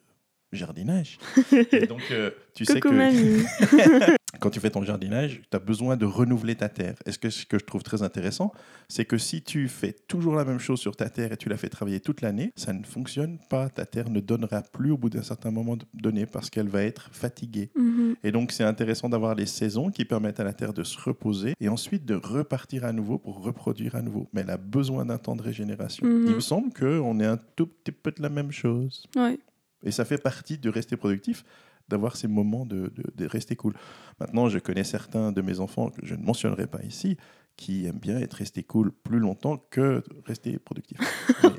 jardinage. 0.52 1.18
et 1.72 1.86
donc, 1.86 2.02
euh, 2.10 2.30
tu 2.54 2.64
sais 2.64 2.80
que 2.80 2.88
mamie. 2.88 3.44
quand 4.42 4.50
tu 4.50 4.58
fais 4.58 4.70
ton 4.70 4.82
jardinage, 4.82 5.40
tu 5.48 5.56
as 5.56 5.60
besoin 5.60 5.96
de 5.96 6.04
renouveler 6.04 6.56
ta 6.56 6.68
terre. 6.68 6.96
Et 7.06 7.12
ce 7.12 7.18
que, 7.18 7.30
ce 7.30 7.46
que 7.46 7.60
je 7.60 7.64
trouve 7.64 7.84
très 7.84 8.02
intéressant, 8.02 8.52
c'est 8.88 9.04
que 9.04 9.16
si 9.16 9.40
tu 9.40 9.68
fais 9.68 9.92
toujours 9.92 10.34
la 10.34 10.44
même 10.44 10.58
chose 10.58 10.80
sur 10.80 10.96
ta 10.96 11.08
terre 11.08 11.30
et 11.30 11.36
tu 11.36 11.48
la 11.48 11.56
fais 11.56 11.68
travailler 11.68 12.00
toute 12.00 12.22
l'année, 12.22 12.52
ça 12.56 12.72
ne 12.72 12.82
fonctionne 12.82 13.38
pas. 13.48 13.68
Ta 13.68 13.86
terre 13.86 14.10
ne 14.10 14.18
donnera 14.18 14.62
plus 14.62 14.90
au 14.90 14.98
bout 14.98 15.10
d'un 15.10 15.22
certain 15.22 15.52
moment 15.52 15.78
donné 15.94 16.26
parce 16.26 16.50
qu'elle 16.50 16.68
va 16.68 16.82
être 16.82 17.08
fatiguée. 17.12 17.70
Mhm. 17.76 18.16
Et 18.24 18.32
donc, 18.32 18.50
c'est 18.50 18.64
intéressant 18.64 19.08
d'avoir 19.08 19.36
les 19.36 19.46
saisons 19.46 19.92
qui 19.92 20.04
permettent 20.04 20.40
à 20.40 20.44
la 20.44 20.52
terre 20.52 20.72
de 20.72 20.82
se 20.82 20.98
reposer 21.00 21.54
et 21.60 21.68
ensuite 21.68 22.04
de 22.04 22.16
repartir 22.16 22.84
à 22.84 22.92
nouveau 22.92 23.18
pour 23.18 23.44
reproduire 23.44 23.94
à 23.94 24.02
nouveau. 24.02 24.28
Mais 24.32 24.40
elle 24.40 24.50
a 24.50 24.56
besoin 24.56 25.06
d'un 25.06 25.18
temps 25.18 25.36
de 25.36 25.42
régénération. 25.42 26.04
Mhm. 26.04 26.26
Il 26.26 26.34
me 26.34 26.40
semble 26.40 26.72
qu'on 26.72 27.20
est 27.20 27.26
un 27.26 27.38
tout 27.54 27.68
petit 27.68 27.92
peu 27.92 28.10
de 28.10 28.20
la 28.20 28.28
même 28.28 28.50
chose. 28.50 29.06
Ouais. 29.14 29.38
Et 29.84 29.92
ça 29.92 30.04
fait 30.04 30.18
partie 30.18 30.58
de 30.58 30.68
rester 30.68 30.96
productif, 30.96 31.44
d'avoir 31.92 32.16
ces 32.16 32.26
moments 32.28 32.66
de, 32.66 32.92
de- 32.94 33.04
de 33.14 33.26
rester 33.26 33.54
cool. 33.56 33.74
Maintenant, 34.18 34.48
je 34.48 34.58
connais 34.58 34.84
certains 34.84 35.30
de 35.32 35.40
mes 35.42 35.60
enfants, 35.60 35.90
que 35.90 36.04
je 36.04 36.14
ne 36.16 36.22
mentionnerai 36.24 36.66
pas 36.66 36.82
ici, 36.82 37.16
qui 37.56 37.86
aiment 37.86 37.98
bien 38.00 38.18
être 38.18 38.32
restés 38.34 38.62
cool 38.62 38.90
plus 38.92 39.18
longtemps 39.20 39.58
que 39.70 40.02
rester 40.26 40.58
productif. 40.58 40.98
Mais- 41.44 41.50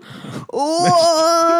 Oh 0.51 0.87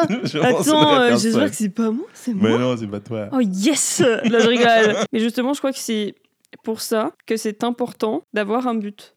Je 0.24 0.40
Attends, 0.40 1.00
euh, 1.02 1.18
j'espère 1.18 1.50
que 1.50 1.56
c'est 1.56 1.70
pas 1.70 1.92
moi, 1.92 2.06
c'est 2.14 2.34
moi. 2.34 2.50
Mais 2.50 2.58
non, 2.58 2.76
c'est 2.78 2.88
pas 2.88 3.00
toi. 3.00 3.30
Oh 3.32 3.40
yes 3.40 4.00
Là, 4.26 4.40
je 4.40 4.48
rigole. 4.48 4.96
Mais 5.12 5.20
justement, 5.20 5.54
je 5.54 5.60
crois 5.60 5.72
que 5.72 5.80
c'est 5.80 6.16
pour 6.64 6.82
ça 6.82 7.14
que 7.26 7.38
c'est 7.38 7.64
important 7.64 8.24
d'avoir 8.34 8.68
un 8.68 8.76
but. 8.76 9.16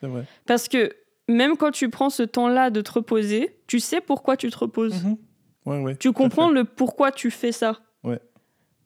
C'est 0.00 0.08
vrai. 0.08 0.24
Parce 0.46 0.66
que 0.66 0.90
même 1.28 1.56
quand 1.56 1.70
tu 1.70 1.88
prends 1.88 2.10
ce 2.10 2.24
temps-là 2.24 2.70
de 2.70 2.80
te 2.80 2.90
reposer, 2.90 3.56
tu 3.68 3.78
sais 3.78 4.00
pourquoi 4.00 4.36
tu 4.36 4.50
te 4.50 4.58
reposes. 4.58 5.04
Mhm. 5.04 5.16
Ouais, 5.64 5.80
ouais. 5.80 5.96
Tu 5.96 6.12
comprends 6.12 6.50
le 6.50 6.64
pourquoi 6.64 7.12
tu 7.12 7.30
fais 7.30 7.52
ça. 7.52 7.78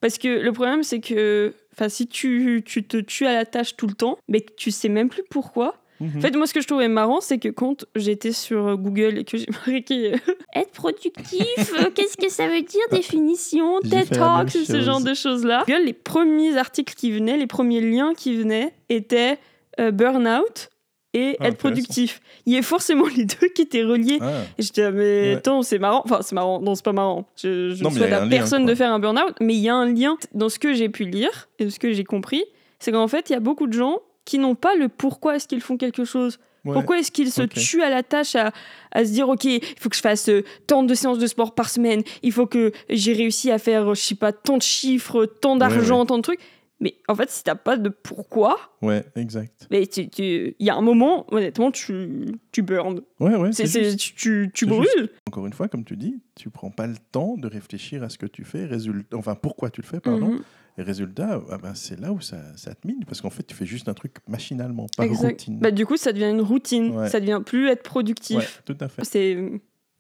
Parce 0.01 0.19
que 0.19 0.29
le 0.29 0.53
problème, 0.53 0.83
c'est 0.83 1.01
que 1.01 1.55
si 1.89 2.07
tu, 2.07 2.63
tu 2.65 2.85
te 2.85 2.97
tues 2.99 3.27
à 3.27 3.35
la 3.35 3.45
tâche 3.45 3.77
tout 3.77 3.87
le 3.87 3.95
temps, 3.95 4.19
mais 4.29 4.45
tu 4.57 4.71
sais 4.71 4.89
même 4.89 5.09
plus 5.09 5.25
pourquoi. 5.29 5.77
Mhm. 6.01 6.19
En 6.19 6.21
fait, 6.21 6.37
moi, 6.37 6.47
ce 6.47 6.55
que 6.55 6.61
je 6.61 6.67
trouvais 6.67 6.89
marrant, 6.89 7.21
c'est 7.21 7.39
que 7.39 7.49
quand 7.49 7.87
j'étais 7.95 8.33
sur 8.33 8.77
Google 8.77 9.19
et 9.19 9.25
que 9.25 9.39
j'ai 9.39 9.47
marqué 9.67 10.15
euh, 10.15 10.17
être 10.55 10.73
productif, 10.73 11.73
euh, 11.73 11.91
qu'est-ce 11.95 12.17
que 12.17 12.31
ça 12.31 12.49
veut 12.49 12.63
dire, 12.63 12.83
définition, 12.91 13.81
TED 13.91 14.11
Talks, 14.11 14.51
ce 14.51 14.81
genre 14.83 15.01
de 15.01 15.15
choses-là. 15.15 15.65
Google, 15.67 15.85
les 15.85 15.93
premiers 15.93 16.57
articles 16.57 16.95
qui 16.95 17.11
venaient, 17.11 17.37
les 17.37 17.47
premiers 17.47 17.81
liens 17.81 18.13
qui 18.15 18.37
venaient 18.37 18.75
étaient 18.89 19.39
euh, 19.81 19.91
burn-out 19.91 20.71
et 21.17 21.37
Ah, 21.41 21.49
être 21.49 21.57
productif. 21.59 22.21
Il 22.47 22.53
y 22.53 22.57
a 22.59 22.63
forcément 22.63 23.07
les 23.17 23.25
deux 23.25 23.49
qui 23.55 23.63
étaient 23.63 23.83
reliés. 23.83 24.19
Ah, 24.21 24.43
Et 24.59 24.63
j'étais 24.63 24.83
là, 24.83 24.91
mais 24.91 25.01
Ouais. 25.31 25.35
attends, 25.37 25.63
c'est 25.63 25.79
marrant. 25.79 26.03
Enfin, 26.05 26.19
c'est 26.23 26.35
marrant. 26.35 26.61
Non, 26.61 26.75
c'est 26.75 26.85
pas 26.85 26.93
marrant. 26.93 27.27
Je, 27.37 27.75
je 27.75 27.83
Non, 27.83 27.91
souhaite 27.91 28.13
a 28.13 28.19
à 28.19 28.21
lien, 28.25 28.29
personne 28.29 28.67
de 28.67 28.75
faire 28.75 28.93
un 28.93 28.99
burn-out, 28.99 29.35
mais 29.41 29.55
il 29.55 29.61
y 29.61 29.69
a 29.69 29.75
un 29.75 29.93
lien 29.93 30.17
dans 30.35 30.49
ce 30.49 30.59
que 30.59 30.75
j'ai 30.75 30.89
pu 30.89 31.05
lire 31.05 31.49
et 31.59 31.71
ce 31.71 31.79
que 31.79 31.93
j'ai 31.93 32.05
compris. 32.05 32.45
C'est 32.79 32.93
qu'en 32.93 33.09
fait, 33.09 33.31
il 33.31 33.33
y 33.33 33.37
a 33.37 33.41
beaucoup 33.41 33.67
de 33.67 33.73
gens 33.73 33.99
qui 34.25 34.39
n'ont 34.39 34.55
pas 34.55 34.75
le 34.75 34.89
pourquoi 34.89 35.37
est-ce 35.37 35.47
qu'ils 35.49 35.61
font 35.61 35.77
quelque 35.77 36.05
chose. 36.05 36.39
ouais. 36.65 36.73
Pourquoi 36.75 36.99
est-ce 36.99 37.13
qu'ils 37.13 37.31
se 37.31 37.43
tuent 37.43 37.83
à 37.83 37.91
la 37.91 38.03
tâche 38.03 38.35
à, 38.35 38.51
à 38.93 39.05
se 39.05 39.11
dire, 39.13 39.29
OK, 39.29 39.45
il 39.45 39.61
faut 39.79 39.89
que 39.89 39.95
je 39.97 40.01
fasse 40.01 40.29
euh, 40.29 40.43
tant 40.67 40.83
de 40.83 40.93
séances 40.95 41.19
de 41.19 41.27
sport 41.29 41.55
par 41.55 41.71
semaine, 41.71 42.03
il 42.25 42.33
faut 42.33 42.47
que 42.47 42.73
j'ai 42.91 43.13
réussi 43.13 43.51
à 43.53 43.59
faire, 43.59 43.91
euh, 43.91 43.95
je 43.95 44.01
sais 44.03 44.15
pas, 44.17 44.33
tant 44.33 44.57
de 44.59 44.63
chiffres, 44.63 45.27
tant 45.27 45.55
d'argent, 45.57 46.05
tant 46.07 46.17
de 46.19 46.23
trucs. 46.23 46.41
Mais 46.79 46.95
en 47.09 47.15
fait, 47.15 47.31
si 47.31 47.43
t'as 47.43 47.55
pas 47.55 47.79
de 47.79 47.89
pourquoi, 47.89 48.59
Ouais, 48.83 49.03
exact. 49.17 49.67
mais 49.71 49.83
il 49.85 50.55
y 50.59 50.69
a 50.69 50.75
un 50.77 50.83
moment, 50.83 51.25
honnêtement, 51.33 51.71
tu, 51.71 52.27
tu 52.53 52.61
burns. 52.63 53.01
Ouais, 53.19 53.35
ouais. 53.35 53.53
C'est- 53.53 53.67
c'est 53.67 53.97
tu 53.97 54.51
tu, 54.53 54.67
brûles. 54.67 55.09
Encore 55.27 55.47
une 55.47 55.55
fois, 55.55 55.69
comme 55.69 55.85
tu 55.85 55.97
dis, 55.97 56.21
tu 56.35 56.51
prends 56.51 56.71
pas 56.71 56.87
le 56.87 56.97
temps 57.13 57.37
de 57.39 57.49
réfléchir 57.49 58.03
à 58.03 58.11
ce 58.11 58.19
que 58.19 58.27
tu 58.27 58.45
fais, 58.45 58.67
résultat, 58.67 59.17
enfin 59.17 59.35
pourquoi 59.35 59.71
tu 59.71 59.81
le 59.81 59.87
fais, 59.87 60.01
pardon. 60.01 60.33
Mhm. 60.35 60.43
Et 60.79 60.83
résultat, 60.83 61.41
ah 61.51 61.57
ben, 61.57 61.75
c'est 61.75 61.99
là 61.99 62.13
où 62.13 62.21
ça, 62.21 62.37
ça 62.57 62.75
te 62.75 62.87
mine, 62.87 63.03
parce 63.07 63.23
qu'en 63.23 63.31
fait, 63.31 63.45
tu 63.47 63.55
fais 63.55 63.65
juste 63.65 63.89
un 63.89 63.95
truc 63.95 64.17
machinalement, 64.29 64.85
par 64.99 65.07
Exact. 65.07 65.31
routine. 65.31 65.59
Bah, 65.59 65.71
du 65.71 65.87
coup, 65.87 65.97
ça 65.97 66.13
devient 66.13 66.29
une 66.29 66.43
routine. 66.43 66.91
Ouais. 66.91 67.09
Ça 67.09 67.19
devient 67.21 67.41
plus 67.45 67.69
être 67.71 67.83
productif. 67.83 68.37
ouais, 68.37 68.45
tout 68.67 68.77
à 68.81 68.89
fait. 68.89 69.03
C'est 69.03 69.39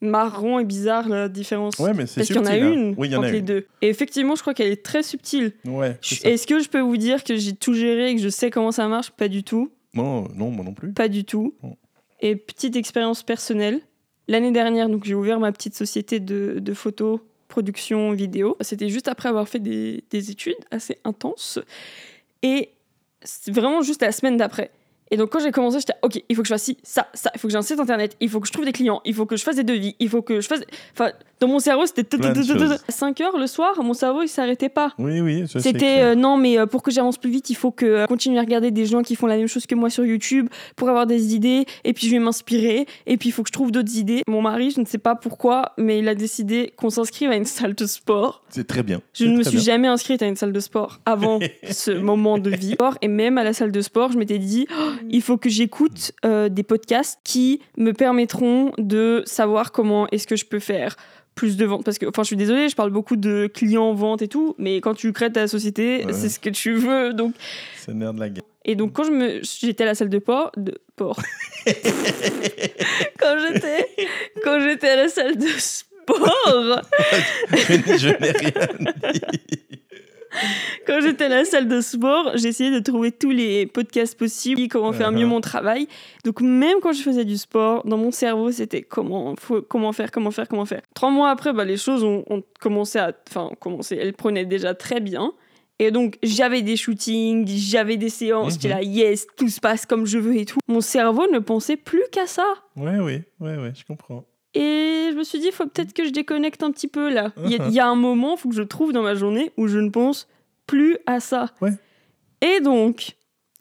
marrant 0.01 0.59
et 0.59 0.65
bizarre 0.65 1.09
la 1.09 1.29
différence. 1.29 1.79
Ouais, 1.79 1.95
mais 1.95 2.07
c'est 2.07 2.17
Parce 2.21 2.27
qu'il 2.29 2.37
y 2.37 2.39
en 2.39 2.47
a 2.47 2.53
hein. 2.53 2.73
une 2.73 2.95
Oui, 2.99 3.09
il 3.09 3.13
y 3.13 3.17
en 3.17 3.19
entre 3.21 3.29
a 3.29 3.33
les 3.33 3.39
une. 3.39 3.45
deux. 3.45 3.67
Et 3.83 3.89
effectivement, 3.89 4.35
je 4.35 4.43
crois 4.43 4.55
qu'elle 4.55 4.71
est 4.71 4.85
très 4.85 5.03
subtile. 5.03 5.53
Ouais. 5.65 5.99
Est-ce 6.25 6.47
que 6.47 6.61
je 6.61 6.69
peux 6.69 6.81
vous 6.81 6.97
dire 6.97 7.25
que 7.25 7.37
j'ai 7.37 7.55
tout 7.55 7.75
géré 7.75 8.11
et 8.11 8.15
que 8.17 8.21
je 8.21 8.29
sais 8.29 8.51
comment 8.51 8.73
ça 8.73 8.89
marche? 8.89 9.11
Pas 9.11 9.29
du 9.29 9.43
tout. 9.43 9.71
Non, 9.95 10.29
non, 10.35 10.51
moi 10.51 10.65
non 10.65 10.75
plus. 10.75 10.93
Pas 10.93 11.09
du 11.09 11.25
tout. 11.25 11.55
Non. 11.63 11.77
Et 12.21 12.37
petite 12.37 12.77
expérience 12.77 13.23
personnelle. 13.23 13.81
L'année 14.29 14.51
dernière, 14.53 14.89
donc 14.89 15.05
j'ai 15.05 15.15
ouvert 15.15 15.39
ma 15.41 15.53
petite 15.53 15.75
société 15.75 16.19
de, 16.21 16.59
de 16.59 16.75
photos, 16.75 17.21
production, 17.49 18.13
vidéo. 18.13 18.57
C'était 18.61 18.89
juste 18.89 19.09
après 19.09 19.29
avoir 19.29 19.49
fait 19.49 19.61
des, 19.61 20.03
des 20.11 20.31
études 20.31 20.57
assez 20.71 20.99
intenses. 21.05 21.59
Et 22.43 22.71
c'est 23.23 23.53
vraiment 23.55 23.83
juste 23.83 24.03
la 24.03 24.13
semaine 24.13 24.37
d'après. 24.37 24.71
Et 25.11 25.17
donc 25.17 25.31
quand 25.31 25.41
j'ai 25.41 25.53
commencé, 25.53 25.79
j'étais 25.79 25.95
ok, 26.03 26.23
il 26.29 26.37
faut 26.37 26.43
que 26.43 26.49
je 26.49 26.55
fasse 26.55 26.65
ci, 26.65 26.79
ça, 26.83 27.07
ça, 27.15 27.31
il 27.35 27.41
faut 27.41 27.49
que 27.49 27.53
j'ai 27.53 27.59
un 27.59 27.63
site 27.63 27.81
internet, 27.81 28.17
il 28.21 28.29
faut 28.29 28.41
que 28.41 28.47
je 28.47 28.53
trouve 28.53 28.65
des 28.65 28.73
clients, 28.73 29.01
il 29.05 29.15
faut 29.15 29.27
que 29.27 29.37
je 29.37 29.43
fasse 29.43 29.57
des 29.57 29.65
devis, 29.65 29.95
il 29.99 30.09
faut 30.09 30.23
que 30.23 30.41
je 30.41 30.47
fasse. 30.47 30.61
Enfin, 30.93 31.13
dans 31.41 31.49
mon 31.49 31.59
cerveau, 31.59 31.85
c'était. 31.85 32.07
À 32.27 32.33
5 32.89 33.21
heures 33.21 33.39
le 33.39 33.47
soir, 33.47 33.83
mon 33.83 33.93
cerveau, 33.93 34.23
il 34.23 34.29
s'arrêtait 34.29 34.69
pas. 34.69 34.93
Oui, 34.99 35.21
oui, 35.21 35.45
C'était 35.47 36.01
euh, 36.01 36.15
non, 36.15 36.37
mais 36.37 36.59
euh, 36.59 36.67
pour 36.67 36.83
que 36.83 36.91
j'avance 36.91 37.19
plus 37.19 37.31
vite, 37.31 37.51
il 37.51 37.57
faut 37.57 37.71
que 37.71 37.85
euh, 37.85 38.07
continuer 38.07 38.39
à 38.39 38.43
regarder 38.43 38.71
des 38.71 38.87
gens 38.87 39.03
qui 39.03 39.17
font 39.17 39.27
la 39.27 39.37
même 39.37 39.47
chose 39.47 39.67
que 39.67 39.75
moi 39.75 39.91
sur 39.91 40.05
YouTube 40.05 40.49
pour 40.77 40.89
avoir 40.89 41.07
des 41.07 41.35
idées. 41.35 41.67
Et 41.85 41.93
puis 41.93 42.07
je 42.07 42.13
vais 42.13 42.19
m'inspirer. 42.19 42.87
Et 43.07 43.17
puis 43.19 43.29
il 43.29 43.33
faut 43.33 43.43
que 43.43 43.49
je 43.49 43.53
trouve 43.53 43.71
d'autres 43.71 43.97
idées. 43.97 44.23
Mon 44.27 44.41
mari, 44.41 44.71
je 44.71 44.81
ne 44.81 44.87
sais 44.87 44.99
pas 44.99 45.15
pourquoi, 45.15 45.73
mais 45.77 45.99
il 45.99 46.09
a 46.09 46.15
décidé 46.15 46.73
qu'on 46.77 46.91
s'inscrive 46.91 47.31
à 47.31 47.37
une 47.37 47.45
salle 47.45 47.75
de 47.75 47.87
sport. 47.87 48.43
c'est 48.49 48.67
très 48.67 48.83
bien. 48.83 49.03
Je 49.13 49.27
ne 49.27 49.37
me 49.37 49.43
suis 49.43 49.57
bien. 49.57 49.65
jamais 49.65 49.89
inscrite 49.89 50.23
à 50.23 50.27
une 50.27 50.37
salle 50.37 50.53
de 50.53 50.61
sport 50.61 51.01
avant 51.05 51.39
ce 51.71 51.91
moment 51.91 52.39
de 52.39 52.51
vie. 52.51 52.77
Et 53.03 53.09
même 53.09 53.37
à 53.37 53.45
la 53.45 53.53
salle 53.53 53.73
de 53.73 53.81
sport, 53.83 54.11
je 54.13 54.19
m'étais 54.19 54.39
dit, 54.39 54.67
Oh, 54.71 54.93
il 55.11 55.23
faut 55.23 55.37
que 55.37 55.49
j'écoute 55.49 56.13
euh, 56.25 56.49
des 56.49 56.63
podcasts 56.63 57.19
qui 57.25 57.61
me 57.77 57.93
permettront 57.93 58.73
de 58.79 59.23
savoir 59.27 59.73
comment 59.73 60.07
est-ce 60.13 60.27
que 60.27 60.37
je 60.37 60.45
peux 60.45 60.59
faire 60.61 60.97
plus 61.35 61.57
de 61.59 61.67
ventes. 61.67 61.85
Parce 61.85 61.99
que, 61.99 62.07
enfin, 62.07 62.23
je 62.23 62.29
suis 62.29 62.37
désolée, 62.37 62.69
je 62.71 62.77
parle 62.77 62.91
beaucoup 62.91 63.17
de 63.17 63.47
clients, 63.53 63.93
ventes 63.93 64.23
et 64.23 64.29
tout, 64.29 64.55
mais 64.59 64.77
quand 64.81 64.95
tu 64.95 65.13
crées 65.13 65.31
ta 65.31 65.47
société, 65.47 66.05
Ouais. 66.07 66.13
c'est 66.15 66.29
ce 66.31 66.41
que 66.41 66.49
tu 66.49 66.73
veux. 66.75 67.13
Donc, 67.13 67.35
C'est 67.77 67.91
le 67.93 67.99
nerf 67.99 68.15
de 68.15 68.21
la 68.21 68.29
guerre. 68.31 68.43
et 68.65 68.75
donc, 68.75 68.93
quand 68.95 69.05
je 69.05 69.11
me, 69.11 69.41
j'étais 69.43 69.85
à 69.85 69.87
la 69.89 69.95
salle 69.95 70.09
de 70.09 70.19
port, 70.19 70.51
de 70.57 70.79
port. 70.97 71.21
quand 73.19 73.37
j'étais, 73.53 73.87
quand 74.43 74.61
j'étais 74.61 74.89
à 74.89 74.97
la 74.97 75.09
salle 75.09 75.37
de 75.37 75.47
sport, 75.59 76.83
je 77.51 77.57
je 77.99 78.09
n'ai 78.21 78.31
rien 78.31 78.67
dit. 78.83 79.63
Quand 80.87 81.01
j'étais 81.03 81.25
à 81.25 81.29
la 81.29 81.45
salle 81.45 81.69
de 81.69 81.81
sport, 81.81 82.33
j'essayais 82.35 82.71
de 82.71 82.81
trouver 82.81 83.13
tous 83.13 83.31
les 83.31 83.67
podcasts 83.67 84.19
possibles, 84.19 84.69
comment 84.69 84.93
faire 84.93 85.13
mieux 85.13 85.25
Uh-huh. 85.25 85.29
mon 85.29 85.41
travail. 85.41 85.89
Donc, 86.25 86.41
même 86.41 86.79
quand 86.83 86.93
je 86.93 87.03
faisais 87.03 87.25
du 87.25 87.37
sport, 87.37 87.85
dans 87.87 87.97
mon 87.97 88.11
cerveau, 88.11 88.51
c'était 88.53 88.83
comment, 88.83 89.35
faut, 89.39 89.63
comment 89.63 89.93
faire, 89.93 90.11
comment 90.11 90.31
faire, 90.31 90.49
comment 90.49 90.67
faire. 90.67 90.83
Trois 90.95 91.11
mois 91.11 91.31
après, 91.31 91.53
bah, 91.53 91.65
les 91.65 91.77
choses 91.77 92.05
ont, 92.05 92.25
ont 92.29 92.43
commencé 92.61 92.99
à, 92.99 93.13
enfin, 93.29 93.51
commencé, 93.61 93.97
elles 94.01 94.13
prenaient 94.15 94.45
déjà 94.47 94.75
très 94.75 95.01
bien. 95.01 95.33
Et 95.79 95.91
donc, 95.91 96.17
j'avais 96.23 96.63
des 96.63 96.77
shootings, 96.77 97.47
j'avais 97.47 97.99
des 97.99 98.09
séances, 98.09 98.55
Mhm. 98.55 98.61
j'étais 98.63 98.69
là, 98.75 98.83
yes, 98.83 99.27
tout 99.37 99.49
se 99.49 99.61
passe 99.61 99.85
comme 99.85 100.07
je 100.07 100.19
veux 100.19 100.37
et 100.37 100.47
tout. 100.47 100.59
Mon 100.69 100.81
cerveau 100.81 101.27
ne 101.31 101.39
pensait 101.39 101.77
plus 101.77 102.03
qu'à 102.11 102.27
ça. 102.27 102.47
Ouais, 102.77 102.99
oui, 102.99 103.21
ouais, 103.41 103.57
ouais, 103.57 103.73
je 103.75 103.85
comprends. 103.85 104.25
Et 104.57 105.11
je 105.13 105.17
me 105.17 105.23
suis 105.25 105.39
dit, 105.39 105.47
il 105.49 105.53
faut 105.53 105.67
peut-être 105.67 105.93
que 105.93 106.05
je 106.05 106.11
déconnecte 106.11 106.63
un 106.63 106.71
petit 106.71 106.89
peu 106.89 107.13
là. 107.13 107.33
Il 107.45 107.51
y, 107.53 107.61
a- 107.61 107.67
il 107.69 107.75
y 107.75 107.81
a 107.81 107.87
un 107.87 107.95
moment, 107.95 108.35
il 108.37 108.41
faut 108.41 108.49
que 108.49 108.55
je 108.55 108.63
trouve 108.63 108.93
dans 108.93 109.03
ma 109.03 109.15
journée 109.15 109.53
où 109.57 109.69
je 109.69 109.79
ne 109.79 109.91
pense 109.91 110.29
plus 110.67 110.97
à 111.07 111.21
ça. 111.21 111.51
Ouais. 111.61 111.73
Et 112.41 112.61
donc, 112.61 113.17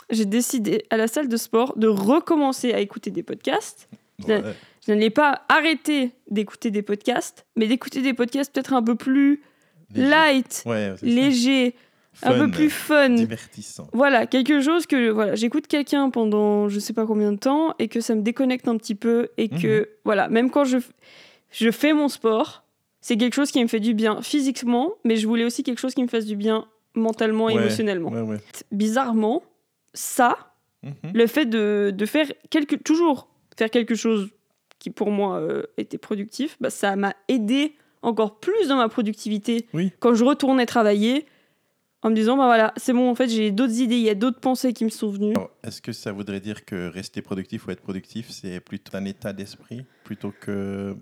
j'ai 0.10 0.26
décidé 0.26 0.86
à 0.90 0.98
la 0.98 1.08
salle 1.08 1.28
de 1.28 1.38
sport 1.38 1.78
de 1.78 1.88
recommencer 1.88 2.74
à 2.74 2.80
écouter 2.80 3.10
des 3.12 3.24
podcasts. 3.24 3.90
Je- 4.20 4.26
Ouais. 4.34 4.42
Je 4.88 4.92
n'allais 4.94 5.10
pas 5.10 5.42
arrêter 5.50 6.12
d'écouter 6.30 6.70
des 6.70 6.84
podcasts, 6.84 7.46
mais 7.56 7.66
d'écouter 7.68 8.04
des 8.04 8.14
podcasts 8.14 8.54
peut-être 8.54 8.74
un 8.74 8.84
peu 8.84 8.94
plus 8.94 9.42
Léger. 9.96 10.10
light, 10.10 10.64
Ouais, 10.68 10.94
c'est 11.00 11.06
un 12.24 12.34
peu 12.40 12.52
plus 12.52 12.70
fun. 12.70 13.10
divertissant. 13.10 13.88
Voilà, 13.94 14.26
quelque 14.28 14.62
chose 14.62 14.86
que 14.86 15.10
voilà, 15.10 15.36
j'écoute 15.36 15.68
quelqu'un 15.68 16.10
pendant 16.10 16.70
je 16.70 16.80
sais 16.80 16.94
pas 16.94 17.06
combien 17.06 17.32
de 17.32 17.38
temps 17.38 17.74
et 17.80 17.88
que 17.88 18.02
ça 18.02 18.16
me 18.16 18.22
déconnecte 18.22 18.68
un 18.68 18.78
petit 18.78 18.96
peu 18.96 19.30
et 19.38 19.50
que 19.50 19.80
Mhm. 19.80 19.86
voilà, 20.06 20.28
même 20.30 20.50
quand 20.52 20.64
je 20.66 20.78
je 21.52 21.72
fais 21.72 21.94
mon 21.94 22.08
sport, 22.10 22.64
c'est 23.02 23.18
quelque 23.18 23.34
chose 23.36 23.52
qui 23.52 23.62
me 23.62 23.68
fait 23.68 23.80
du 23.80 23.94
bien 23.94 24.22
physiquement, 24.22 24.94
mais 25.04 25.16
je 25.16 25.28
voulais 25.28 25.46
aussi 25.46 25.64
quelque 25.64 25.80
chose 25.80 25.94
qui 25.94 26.02
me 26.04 26.08
fasse 26.08 26.26
du 26.26 26.36
bien 26.36 26.68
mentalement 26.96 27.50
et 27.50 27.54
Ouais, 27.56 27.62
émotionnellement. 27.62 28.10
Ouais, 28.10 28.22
ouais. 28.22 28.38
Bizarrement, 28.72 29.44
ça, 29.94 30.38
Mhm. 30.84 30.94
le 31.14 31.28
fait 31.28 31.46
de, 31.46 31.92
de 31.96 32.06
faire 32.06 32.28
quelque 32.50 32.76
toujours 32.76 33.28
faire 33.58 33.70
quelque 33.70 33.96
chose 33.96 34.30
qui 34.80 34.90
pour 34.90 35.10
moi 35.12 35.38
euh, 35.40 35.64
était 35.78 35.98
productif, 35.98 36.58
bah, 36.60 36.70
ça 36.70 36.96
m'a 36.96 37.14
aidé 37.28 37.74
encore 38.02 38.40
plus 38.40 38.68
dans 38.68 38.76
ma 38.76 38.88
productivité 38.90 39.66
Oui. 39.74 39.92
quand 40.00 40.14
je 40.14 40.24
retournais 40.24 40.66
travailler 40.66 41.26
en 42.06 42.12
me 42.12 42.16
disant 42.16 42.38
bah 42.38 42.46
voilà 42.46 42.72
c'est 42.78 42.94
bon 42.94 43.10
en 43.10 43.16
fait 43.16 43.28
j'ai 43.30 43.52
d'autres 43.52 43.80
idées 43.82 43.96
il 43.96 44.04
y 44.04 44.12
a 44.12 44.16
d'autres 44.16 44.40
pensées 44.40 44.74
qui 44.74 44.86
me 44.86 44.90
sont 44.92 45.10
venues 45.10 45.34
Est-ce 45.64 45.82
que 45.82 45.92
ça 45.92 46.12
voudrait 46.12 46.40
dire 46.40 46.64
que 46.64 46.88
rester 46.88 47.24
productif 47.24 47.66
ou 47.66 47.72
être 47.72 47.82
productif, 47.82 48.30
c'est 48.30 48.60
plutôt 48.60 48.96
un 48.96 49.06
état 49.06 49.34
d'esprit 49.34 49.86
plutôt 50.04 50.32
que 50.40 50.96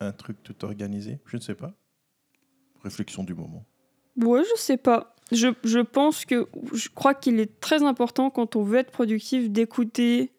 un 0.00 0.10
truc 0.10 0.42
tout 0.42 0.64
organisé? 0.64 1.20
Je 1.26 1.36
ne 1.36 1.40
sais 1.40 1.54
pas. 1.54 1.72
Réflexion 2.82 3.22
du 3.22 3.32
moment. 3.32 3.64
ouais 4.16 4.42
je 4.42 4.60
sais 4.60 4.76
pas 4.76 5.14
je, 5.30 5.48
je 5.62 5.78
pense 5.78 6.24
que 6.24 6.48
je 6.72 6.88
crois 6.88 7.14
qu'il 7.14 7.38
est 7.38 7.60
très 7.60 7.84
important 7.84 8.28
quand 8.30 8.56
on 8.56 8.64
veut 8.64 8.78
être 8.78 8.90
productif 8.90 9.50
d'écouter 9.50 10.32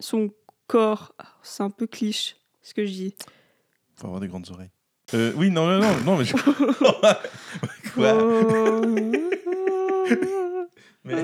son 0.00 0.30
corps 0.66 1.14
c'est 1.42 1.62
un 1.62 1.70
peu 1.70 1.86
cliché 1.86 2.36
ce 2.60 2.74
que 2.74 2.84
je 2.84 2.92
dis 2.92 3.14
faut 3.94 4.06
avoir 4.06 4.20
des 4.20 4.28
grandes 4.28 4.50
oreilles. 4.50 4.70
Euh, 5.14 5.32
oui, 5.36 5.50
non, 5.50 5.66
non, 5.66 5.80
non, 5.80 5.96
non, 6.04 6.16
mais 6.16 6.24
je... 6.24 6.34
Quoi 7.94 8.12
Mais... 11.04 11.16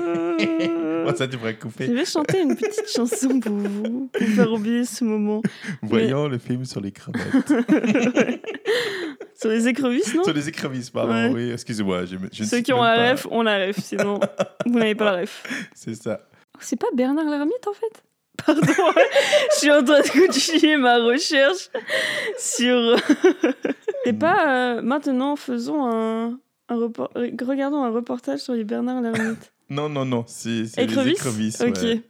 Ça, 1.15 1.27
tu 1.27 1.37
pourrais 1.37 1.53
Je 1.53 1.57
couper. 1.59 1.87
vais 1.87 2.05
chanter 2.05 2.39
une 2.41 2.55
petite 2.55 2.87
chanson 2.89 3.39
pour 3.39 3.51
vous, 3.53 4.09
pour 4.13 4.27
faire 4.27 4.51
oublier 4.53 4.85
ce 4.85 5.03
moment. 5.03 5.41
Voyant 5.81 6.27
le 6.27 6.37
film 6.37 6.63
sur 6.65 6.79
les 6.81 6.91
cravates. 6.91 7.19
Sur 9.35 9.49
les 9.49 9.67
écrevisses, 9.69 10.13
non 10.15 10.23
sur 10.25 10.33
les 10.33 10.49
écrevisses, 10.49 10.89
pardon. 10.89 11.13
Ouais. 11.13 11.29
Oui, 11.33 11.51
excusez-moi. 11.51 12.03
Je, 12.03 12.17
je 12.31 12.43
ne 12.43 12.47
Ceux 12.47 12.59
qui 12.59 12.73
ont 12.73 12.83
la 12.83 12.95
pas. 12.95 13.11
ref 13.11 13.25
ont 13.31 13.41
la 13.41 13.67
ref, 13.67 13.79
sinon 13.79 14.19
vous 14.65 14.77
n'avez 14.77 14.95
pas 14.95 15.05
la 15.13 15.21
ref. 15.21 15.43
C'est 15.73 15.95
ça. 15.95 16.19
C'est 16.59 16.75
pas 16.75 16.87
Bernard 16.93 17.23
Lhermitte 17.23 17.65
en 17.65 17.71
fait? 17.73 18.03
Pardon, 18.45 18.61
je 19.53 19.57
suis 19.57 19.71
en 19.71 19.81
train 19.81 20.01
de 20.01 20.09
continuer 20.09 20.75
ma 20.75 20.97
recherche 20.97 21.69
sur. 22.37 22.97
C'est 24.03 24.11
pas 24.19 24.75
euh, 24.77 24.81
maintenant 24.81 25.37
faisons 25.37 25.85
un, 25.89 26.37
un 26.69 26.75
repor- 26.75 27.11
regardons 27.45 27.83
un 27.83 27.89
reportage 27.89 28.39
sur 28.39 28.53
les 28.53 28.63
Bernard 28.63 29.01
Lhermitte. 29.01 29.51
Non, 29.71 29.87
non, 29.87 30.03
non. 30.03 30.23
C'est 30.25 30.63
Écrevisses 30.81 31.19
écrevisses. 31.19 31.61
Ok, 31.61 31.77
ouais. 31.83 32.01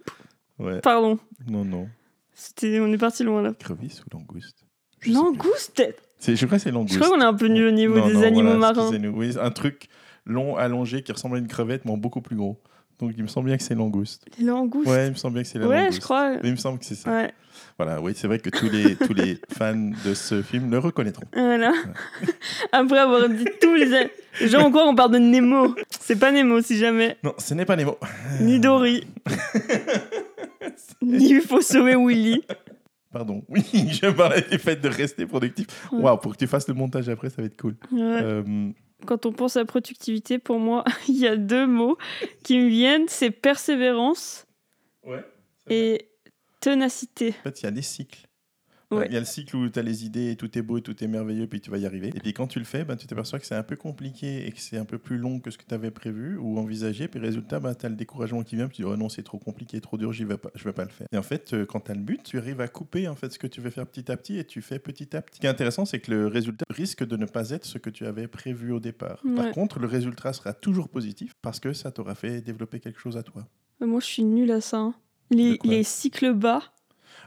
Ouais. 0.60 0.80
pardon. 0.80 1.20
Non, 1.46 1.66
non. 1.66 1.90
C'était, 2.34 2.80
on 2.80 2.88
est 2.94 2.98
parti 2.98 3.24
loin 3.26 3.42
là. 3.42 3.52
Crevice 3.60 4.02
ou 4.02 4.06
langouste? 4.18 4.64
Je. 5.02 5.12
Langouste 5.12 5.84
Je 6.26 6.46
crois 6.46 6.58
que 6.58 6.64
c'est 6.64 6.70
Je 6.70 6.74
langouste. 6.74 6.98
crois 6.98 7.10
qu'on 7.10 7.20
est 7.20 7.26
un 7.26 7.34
peu 7.34 7.48
nul 7.48 7.68
au 7.68 7.72
niveau 7.72 7.98
Non, 8.00 8.08
des 8.08 8.14
non, 8.14 8.24
animaux 8.24 8.56
voilà, 8.58 8.74
marins. 8.74 9.12
Oui, 9.14 9.34
un 9.42 9.52
truc 9.52 9.90
long, 10.26 10.56
allongé, 10.56 11.04
qui 11.04 11.12
ressemble 11.12 11.36
à 11.36 11.40
une 11.40 11.48
crevette, 11.50 11.84
mais 11.84 11.92
en 11.92 11.98
beaucoup 11.98 12.22
plus 12.22 12.38
gros. 12.38 12.62
Donc 13.00 13.12
il 13.18 13.24
me 13.24 13.28
semble 13.28 13.48
bien 13.48 13.58
que 13.58 13.64
c'est 13.64 13.76
langouste. 13.76 14.26
Les 14.40 14.46
langoustes. 14.46 14.88
Ouais, 14.88 15.08
il 15.08 15.12
me 15.12 15.16
semble 15.16 15.34
bien 15.34 15.44
que 15.44 15.50
c'est 15.50 15.60
la 15.60 15.68
Ouais, 15.68 15.80
langouste. 15.82 15.98
je 15.98 16.02
crois. 16.02 16.32
Mais 16.38 16.48
il 16.48 16.52
me 16.52 16.56
semble 16.58 16.80
que 16.80 16.86
c'est 16.86 16.96
ça. 16.96 17.10
Ouais, 17.12 17.34
Voilà, 17.80 18.02
oui, 18.02 18.12
c'est 18.14 18.28
vrai 18.28 18.40
que 18.40 18.50
tous 18.50 18.70
les, 18.70 18.98
tous 18.98 19.14
les 19.14 19.38
fans 19.58 19.92
de 20.06 20.14
ce 20.14 20.42
film 20.42 20.70
le 20.70 20.80
reconnaîtront. 20.80 21.24
voilà. 21.32 21.72
Après 22.74 23.00
avoir 23.00 23.30
dit 23.30 23.46
tous 23.62 23.74
les. 23.74 24.10
Les 24.42 24.48
gens 24.50 24.62
vont 24.64 24.70
croire 24.70 24.86
qu'on 24.86 24.96
parle 24.96 25.14
de 25.14 25.18
Nemo. 25.18 25.74
C'est 26.00 26.20
pas 26.20 26.32
Nemo 26.34 26.62
si 26.62 26.78
jamais. 26.78 27.16
Non, 27.24 27.34
ce 27.38 27.54
n'est 27.54 27.64
pas 27.64 27.78
Nemo. 27.78 27.98
Ni 28.42 28.60
Dory. 28.60 29.08
Ni 31.02 31.30
il 31.30 31.42
faut 31.42 31.62
sauver 31.62 31.96
Willy. 31.96 32.44
Pardon. 33.12 33.44
Oui, 33.48 33.64
je 33.74 34.12
parlais 34.12 34.42
du 34.42 34.58
fait 34.60 34.76
de 34.76 34.90
rester 34.90 35.26
productif. 35.26 35.68
Ouais. 35.92 36.02
Waouh, 36.02 36.18
pour 36.18 36.34
que 36.34 36.38
tu 36.38 36.48
fasses 36.48 36.68
le 36.68 36.74
montage 36.74 37.08
après, 37.10 37.30
ça 37.30 37.42
va 37.42 37.46
être 37.48 37.60
cool. 37.60 37.76
Ouais. 37.92 38.02
Euh, 38.02 38.70
Quand 39.06 39.26
on 39.26 39.32
pense 39.32 39.56
à 39.56 39.64
productivité, 39.66 40.38
pour 40.38 40.60
moi, 40.60 40.84
il 41.08 41.18
y 41.18 41.28
a 41.28 41.38
deux 41.38 41.66
mots 41.66 41.98
qui 42.44 42.60
me 42.60 42.68
viennent 42.68 43.06
c'est 43.08 43.32
persévérance 43.32 44.46
ouais. 45.06 45.24
et 45.70 46.09
ténacité. 46.60 47.30
En 47.40 47.44
fait, 47.44 47.62
il 47.62 47.64
y 47.66 47.68
a 47.68 47.72
des 47.72 47.82
cycles. 47.82 48.26
Ouais. 48.92 49.06
Il 49.08 49.14
y 49.14 49.18
a 49.18 49.20
le 49.20 49.26
cycle 49.28 49.56
où 49.56 49.70
tu 49.70 49.78
as 49.78 49.84
les 49.84 50.04
idées, 50.04 50.32
et 50.32 50.36
tout 50.36 50.58
est 50.58 50.64
beau, 50.64 50.80
tout 50.80 51.04
est 51.04 51.08
merveilleux, 51.08 51.46
puis 51.46 51.62
tu 51.62 51.70
vas 51.70 51.78
y 51.78 51.86
arriver. 51.86 52.08
Et 52.16 52.20
puis 52.20 52.34
quand 52.34 52.48
tu 52.48 52.58
le 52.58 52.66
fais, 52.66 52.84
ben, 52.86 52.96
tu 52.96 53.06
t'aperçois 53.06 53.38
que 53.38 53.46
c'est 53.46 53.54
un 53.54 53.62
peu 53.62 53.76
compliqué 53.76 54.48
et 54.48 54.52
que 54.52 54.60
c'est 54.60 54.78
un 54.80 54.84
peu 54.86 54.98
plus 54.98 55.20
long 55.20 55.40
que 55.40 55.52
ce 55.52 55.60
que 55.60 55.64
tu 55.64 55.76
avais 55.76 55.92
prévu 55.92 56.38
ou 56.38 56.58
envisagé. 56.58 57.08
Puis 57.08 57.20
résultat, 57.20 57.60
ben, 57.60 57.76
tu 57.76 57.86
as 57.86 57.90
le 57.90 57.96
découragement 57.96 58.42
qui 58.42 58.56
vient, 58.56 58.68
puis 58.68 58.78
tu 58.78 58.82
dis 58.82 58.88
oh 58.92 58.98
non, 58.98 59.08
c'est 59.08 59.22
trop 59.22 59.38
compliqué, 59.38 59.80
trop 59.80 59.96
dur, 60.00 60.12
j'y 60.12 60.24
vais 60.26 60.40
pas, 60.40 60.50
je 60.56 60.64
vais 60.64 60.74
pas 60.74 60.86
le 60.86 60.90
faire. 60.90 61.06
Et 61.12 61.18
en 61.20 61.22
fait, 61.22 61.54
euh, 61.54 61.68
quand 61.68 61.82
tu 61.82 61.92
as 61.92 61.94
le 61.94 62.02
but, 62.02 62.24
tu 62.24 62.40
arrives 62.40 62.62
à 62.62 62.68
couper 62.68 63.08
en 63.08 63.14
fait 63.16 63.32
ce 63.32 63.38
que 63.38 63.46
tu 63.46 63.62
veux 63.62 63.70
faire 63.70 63.86
petit 63.86 64.12
à 64.12 64.18
petit 64.18 64.40
et 64.40 64.44
tu 64.44 64.64
fais 64.64 64.80
petit 64.80 65.16
à 65.16 65.22
petit. 65.22 65.36
Ce 65.36 65.40
qui 65.42 65.46
est 65.46 65.50
intéressant, 65.52 65.86
c'est 65.86 66.00
que 66.00 66.10
le 66.10 66.26
résultat 66.26 66.66
risque 66.72 67.06
de 67.06 67.16
ne 67.16 67.28
pas 67.28 67.52
être 67.52 67.66
ce 67.66 67.78
que 67.78 67.92
tu 67.92 68.08
avais 68.08 68.28
prévu 68.28 68.72
au 68.72 68.80
départ. 68.80 69.22
Par 69.36 69.52
contre, 69.52 69.78
le 69.78 69.86
résultat 69.86 70.34
sera 70.34 70.54
toujours 70.54 70.90
positif 70.90 71.34
parce 71.44 71.60
que 71.60 71.74
ça 71.74 71.92
t'aura 71.92 72.16
fait 72.16 72.42
développer 72.42 72.80
quelque 72.80 73.00
chose 73.00 73.18
à 73.18 73.22
toi. 73.22 73.48
Moi, 73.82 74.00
je 74.00 74.06
suis 74.08 74.24
nulle 74.24 74.50
à 74.50 74.62
ça. 74.62 74.78
hein. 74.80 74.96
Les, 75.32 75.60
les 75.64 75.84
cycles 75.84 76.34
bas. 76.34 76.62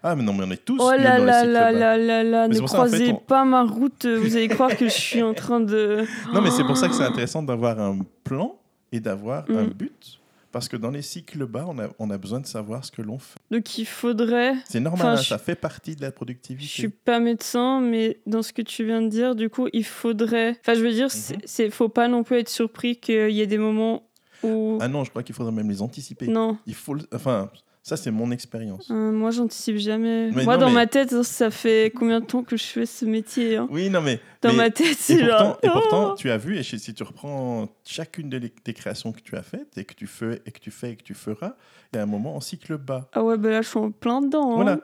Ah, 0.03 0.17
mais 0.17 0.25
non, 0.25 0.33
mais 0.33 0.45
on 0.45 0.51
est 0.51 0.65
tous. 0.65 0.79
Oh 0.81 0.91
là 0.91 1.19
là 1.21 1.45
là 1.45 1.71
là 1.71 1.97
là 1.97 2.25
là, 2.25 2.49
ne 2.49 2.53
c'est 2.55 2.59
pour 2.61 2.69
ça, 2.69 2.81
en 2.81 2.85
fait, 2.87 2.89
croisez 2.97 3.13
on- 3.13 3.17
pas 3.17 3.45
ma 3.45 3.63
route, 3.63 4.05
vous 4.07 4.37
allez 4.37 4.49
croire 4.49 4.77
que 4.77 4.87
je 4.87 4.91
suis 4.93 5.23
en 5.23 5.33
train 5.33 5.61
de... 5.61 6.05
Non, 6.35 6.41
mais 6.41 6.51
c'est 6.51 6.65
pour 6.65 6.77
ça 6.77 6.89
que 6.89 6.95
c'est 6.95 7.05
intéressant 7.05 7.43
d'avoir 7.45 7.79
un 7.79 7.99
plan 8.25 8.57
et 8.91 8.99
d'avoir 8.99 9.45
un 9.49 9.65
Mm. 9.65 9.71
but. 9.75 10.19
Parce 10.51 10.69
que 10.69 10.77
dans 10.77 10.91
les 10.91 11.01
cycles 11.03 11.47
bas, 11.47 11.65
on 11.69 11.79
a, 11.79 11.89
on 11.99 12.11
a 12.11 12.19
besoin 12.19 12.41
de 12.41 12.47
savoir 12.47 12.85
ce 12.85 12.91
que 12.91 13.01
l'on 13.01 13.19
fait. 13.19 13.39
Donc 13.51 13.79
il 13.79 13.87
faudrait... 13.87 14.55
C'est 14.69 14.81
normal, 14.81 15.01
Enfin, 15.07 15.13
hein, 15.13 15.23
je- 15.23 15.29
ça 15.29 15.39
fait 15.39 15.55
partie 15.55 15.95
de 15.97 16.03
la 16.03 16.09
Je 16.09 16.13
productivité. 16.15 16.67
suis 16.69 16.89
pas 16.89 17.21
médecin, 17.21 17.81
mais 17.81 18.19
dans 18.27 18.43
ce 18.43 18.53
que 18.53 18.61
tu 18.61 18.85
viens 18.85 19.01
de 19.03 19.09
dire, 19.09 19.35
du 19.37 19.49
coup, 19.49 19.69
il 19.73 19.85
faudrait... 19.85 20.59
Enfin, 20.61 20.75
je 20.75 20.83
veux 20.83 20.93
dire, 20.93 21.11
c'est- 21.13 21.37
Mhm. 21.37 21.43
c'est 21.45 21.71
faut 21.71 21.89
pas 21.89 22.09
non 22.09 22.23
plus 22.25 22.37
être 22.39 22.49
surpris 22.51 22.97
qu'il 22.97 23.31
y 23.31 23.41
ait 23.41 23.47
des 23.47 23.57
moments 23.57 24.03
où... 24.43 24.77
Ah 24.83 24.89
non, 24.89 25.05
je 25.05 25.11
crois 25.11 25.23
qu'il 25.23 25.35
faudrait 25.35 25.53
même 25.53 25.71
les 25.71 25.81
anticiper. 25.81 26.27
non, 26.27 26.59
Il 26.67 26.75
faut, 26.75 26.97
enfin, 27.15 27.49
ça 27.83 27.97
c'est 27.97 28.11
mon 28.13 28.31
expérience. 28.31 28.89
Euh, 28.91 29.11
moi 29.13 29.31
j'anticipe 29.33 29.77
jamais. 29.77 30.31
Mais 30.33 30.45
moi 30.45 30.55
non, 30.55 30.61
dans 30.63 30.67
mais- 30.69 30.75
ma 30.75 30.87
tête, 30.87 31.23
ça 31.23 31.51
fait 31.51 31.93
combien 31.95 32.21
de 32.21 32.27
temps 32.27 32.43
que 32.45 32.57
je 32.57 32.65
fais 32.65 32.87
ce 32.87 33.05
métier 33.05 33.57
hein 33.57 33.67
Oui, 33.71 33.91
non 33.91 34.01
mais. 34.01 34.21
Dans 34.41 34.51
mais- 34.51 34.57
ma 34.57 34.71
tête, 34.71 34.97
c'est 34.99 35.25
genre... 35.25 35.59
et 35.63 35.69
pourtant, 35.69 36.11
oh 36.13 36.15
tu 36.17 36.31
as 36.31 36.37
vu, 36.39 36.57
et 36.59 36.63
si 36.63 36.95
tu 36.95 37.03
reprends 37.03 37.69
chacune 37.85 38.29
de 38.29 38.37
les- 38.39 38.53
des 38.65 38.73
créations 38.73 39.13
que 39.13 39.21
tu 39.21 39.37
as 39.37 39.43
faites 39.43 39.77
et 39.79 39.85
que 39.85 39.95
tu 39.95 40.07
fais 40.07 40.43
et 40.47 40.51
que 40.53 40.59
tu 40.61 40.71
fais 40.71 40.93
et 40.93 40.97
que 40.97 41.03
tu 41.03 41.15
feras, 41.15 41.55
il 41.93 41.97
y 41.97 41.99
a 42.01 42.03
un 42.03 42.07
moment 42.07 42.37
en 42.37 42.41
cycle 42.41 42.77
bas. 42.79 43.09
Ah 43.13 43.23
ouais, 43.23 43.37
bah 43.37 43.51
là 43.51 43.63
je 43.63 43.69
suis 43.69 43.79
en 43.79 43.91
plein 43.91 44.21
dedans. 44.23 44.53
hein. 44.53 44.57
Voilà. 44.57 44.81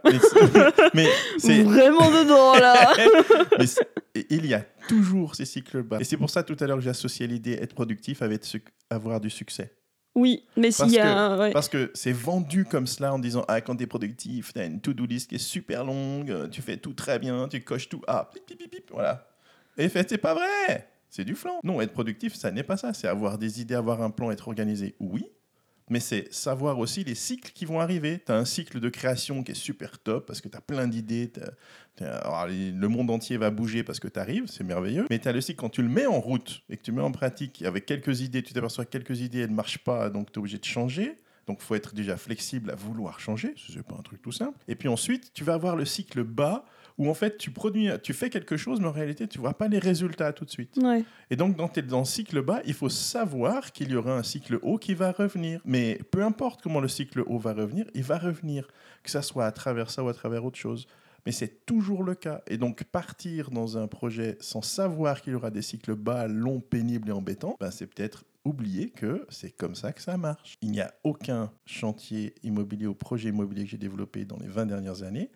Mais 0.94 1.06
c'est- 1.38 1.62
Vraiment 1.62 2.10
dedans 2.10 2.54
là. 2.54 2.92
Mais 3.58 3.64
il 4.30 4.46
y 4.46 4.54
a 4.54 4.64
toujours 4.88 5.34
ces 5.36 5.44
cycles 5.44 5.82
bas. 5.82 5.98
Et 6.00 6.04
c'est 6.04 6.16
pour 6.16 6.30
ça 6.30 6.42
tout 6.42 6.56
à 6.60 6.66
l'heure 6.66 6.78
que 6.78 6.82
j'ai 6.82 6.90
associé 6.90 7.26
l'idée 7.26 7.52
être 7.60 7.74
productif 7.74 8.22
avec 8.22 8.42
avoir 8.90 9.20
du 9.20 9.30
succès. 9.30 9.72
Oui, 10.14 10.44
mais 10.56 10.70
s'il 10.70 10.90
y 10.90 10.98
a... 10.98 11.36
ouais. 11.36 11.52
Parce 11.52 11.68
que 11.68 11.90
c'est 11.94 12.12
vendu 12.12 12.64
comme 12.64 12.86
cela 12.86 13.14
en 13.14 13.18
disant 13.18 13.44
Ah, 13.46 13.60
quand 13.60 13.76
tu 13.76 13.84
es 13.84 13.86
productif, 13.86 14.52
tu 14.52 14.58
as 14.58 14.64
une 14.64 14.80
to-do 14.80 15.06
list 15.06 15.28
qui 15.28 15.36
est 15.36 15.38
super 15.38 15.84
longue, 15.84 16.30
euh, 16.30 16.48
tu 16.48 16.60
fais 16.62 16.76
tout 16.76 16.92
très 16.92 17.18
bien, 17.18 17.46
tu 17.48 17.60
coches 17.60 17.88
tout. 17.88 18.02
Ah, 18.08 18.28
pip, 18.32 18.44
pip, 18.44 18.58
pip, 18.58 18.70
pip, 18.70 18.90
voilà. 18.90 19.28
Et 19.76 19.88
fait, 19.88 20.08
c'est 20.08 20.18
pas 20.18 20.34
vrai. 20.34 20.88
C'est 21.08 21.24
du 21.24 21.34
flan. 21.34 21.60
Non, 21.62 21.80
être 21.80 21.92
productif, 21.92 22.34
ça 22.34 22.50
n'est 22.50 22.64
pas 22.64 22.76
ça. 22.76 22.92
C'est 22.92 23.08
avoir 23.08 23.38
des 23.38 23.60
idées, 23.60 23.74
avoir 23.74 24.02
un 24.02 24.10
plan, 24.10 24.30
être 24.30 24.48
organisé. 24.48 24.94
Oui. 24.98 25.24
Mais 25.90 26.00
c'est 26.00 26.32
savoir 26.34 26.78
aussi 26.78 27.02
les 27.04 27.14
cycles 27.14 27.52
qui 27.54 27.64
vont 27.64 27.80
arriver. 27.80 28.20
Tu 28.24 28.30
as 28.30 28.36
un 28.36 28.44
cycle 28.44 28.78
de 28.80 28.88
création 28.90 29.42
qui 29.42 29.52
est 29.52 29.54
super 29.54 29.98
top 29.98 30.26
parce 30.26 30.40
que 30.40 30.48
tu 30.48 30.56
as 30.56 30.60
plein 30.60 30.86
d'idées. 30.86 31.32
Alors, 32.04 32.46
les- 32.46 32.70
le 32.72 32.88
monde 32.88 33.10
entier 33.10 33.36
va 33.36 33.50
bouger 33.50 33.82
parce 33.82 34.00
que 34.00 34.08
tu 34.08 34.18
arrives, 34.18 34.46
c'est 34.46 34.64
merveilleux. 34.64 35.06
Mais 35.10 35.18
tu 35.18 35.28
as 35.28 35.32
le 35.32 35.40
cycle 35.40 35.58
quand 35.60 35.68
tu 35.70 35.82
le 35.82 35.88
mets 35.88 36.06
en 36.06 36.20
route 36.20 36.62
et 36.70 36.76
que 36.76 36.82
tu 36.82 36.92
mets 36.92 37.02
en 37.02 37.12
pratique 37.12 37.62
avec 37.62 37.86
quelques 37.86 38.20
idées, 38.20 38.42
tu 38.42 38.52
t'aperçois 38.52 38.84
que 38.84 38.90
quelques 38.90 39.20
idées, 39.20 39.40
elles 39.40 39.50
ne 39.50 39.54
marchent 39.54 39.78
pas, 39.84 40.10
donc 40.10 40.32
tu 40.32 40.34
es 40.34 40.38
obligé 40.38 40.58
de 40.58 40.64
changer. 40.64 41.16
Donc, 41.46 41.58
il 41.62 41.64
faut 41.64 41.74
être 41.74 41.94
déjà 41.94 42.18
flexible 42.18 42.70
à 42.70 42.74
vouloir 42.74 43.20
changer. 43.20 43.54
Ce 43.56 43.74
n'est 43.74 43.82
pas 43.82 43.94
un 43.98 44.02
truc 44.02 44.20
tout 44.20 44.32
simple. 44.32 44.58
Et 44.68 44.74
puis 44.74 44.86
ensuite, 44.88 45.32
tu 45.32 45.44
vas 45.44 45.54
avoir 45.54 45.76
le 45.76 45.86
cycle 45.86 46.22
bas 46.22 46.64
où 46.98 47.08
en 47.08 47.14
fait, 47.14 47.38
tu 47.38 47.52
produis, 47.52 47.88
tu 48.02 48.12
fais 48.12 48.28
quelque 48.28 48.56
chose, 48.58 48.80
mais 48.80 48.86
en 48.88 48.92
réalité, 48.92 49.26
tu 49.28 49.38
vois 49.38 49.54
pas 49.54 49.68
les 49.68 49.78
résultats 49.78 50.32
tout 50.34 50.44
de 50.44 50.50
suite. 50.50 50.76
Ouais. 50.82 51.04
Et 51.30 51.36
donc, 51.36 51.56
quand 51.56 51.68
tu 51.68 51.78
es 51.78 51.82
dans 51.82 52.00
le 52.00 52.04
cycle 52.04 52.42
bas, 52.42 52.60
il 52.66 52.74
faut 52.74 52.88
savoir 52.90 53.72
qu'il 53.72 53.90
y 53.92 53.96
aura 53.96 54.12
un 54.18 54.22
cycle 54.24 54.58
haut 54.62 54.76
qui 54.78 54.92
va 54.94 55.12
revenir. 55.12 55.60
Mais 55.64 55.98
peu 56.10 56.22
importe 56.22 56.60
comment 56.60 56.80
le 56.80 56.88
cycle 56.88 57.20
haut 57.26 57.38
va 57.38 57.54
revenir, 57.54 57.86
il 57.94 58.02
va 58.02 58.18
revenir. 58.18 58.68
Que 59.02 59.10
ça 59.10 59.22
soit 59.22 59.46
à 59.46 59.52
travers 59.52 59.90
ça 59.90 60.04
ou 60.04 60.08
à 60.08 60.12
travers 60.12 60.44
autre 60.44 60.58
chose. 60.58 60.86
Mais 61.28 61.32
c'est 61.32 61.66
toujours 61.66 62.04
le 62.04 62.14
cas. 62.14 62.40
Et 62.46 62.56
donc, 62.56 62.84
partir 62.84 63.50
dans 63.50 63.76
un 63.76 63.86
projet 63.86 64.38
sans 64.40 64.62
savoir 64.62 65.20
qu'il 65.20 65.34
y 65.34 65.36
aura 65.36 65.50
des 65.50 65.60
cycles 65.60 65.94
bas, 65.94 66.26
longs, 66.26 66.60
pénibles 66.60 67.10
et 67.10 67.12
embêtants, 67.12 67.54
ben, 67.60 67.70
c'est 67.70 67.86
peut-être 67.86 68.24
oublier 68.46 68.88
que 68.88 69.26
c'est 69.28 69.50
comme 69.50 69.74
ça 69.74 69.92
que 69.92 70.00
ça 70.00 70.16
marche. 70.16 70.54
Il 70.62 70.70
n'y 70.70 70.80
a 70.80 70.90
aucun 71.04 71.52
chantier 71.66 72.34
immobilier 72.42 72.86
ou 72.86 72.94
projet 72.94 73.28
immobilier 73.28 73.64
que 73.64 73.70
j'ai 73.70 73.76
développé 73.76 74.24
dans 74.24 74.38
les 74.38 74.46
20 74.46 74.64
dernières 74.64 75.02
années 75.02 75.30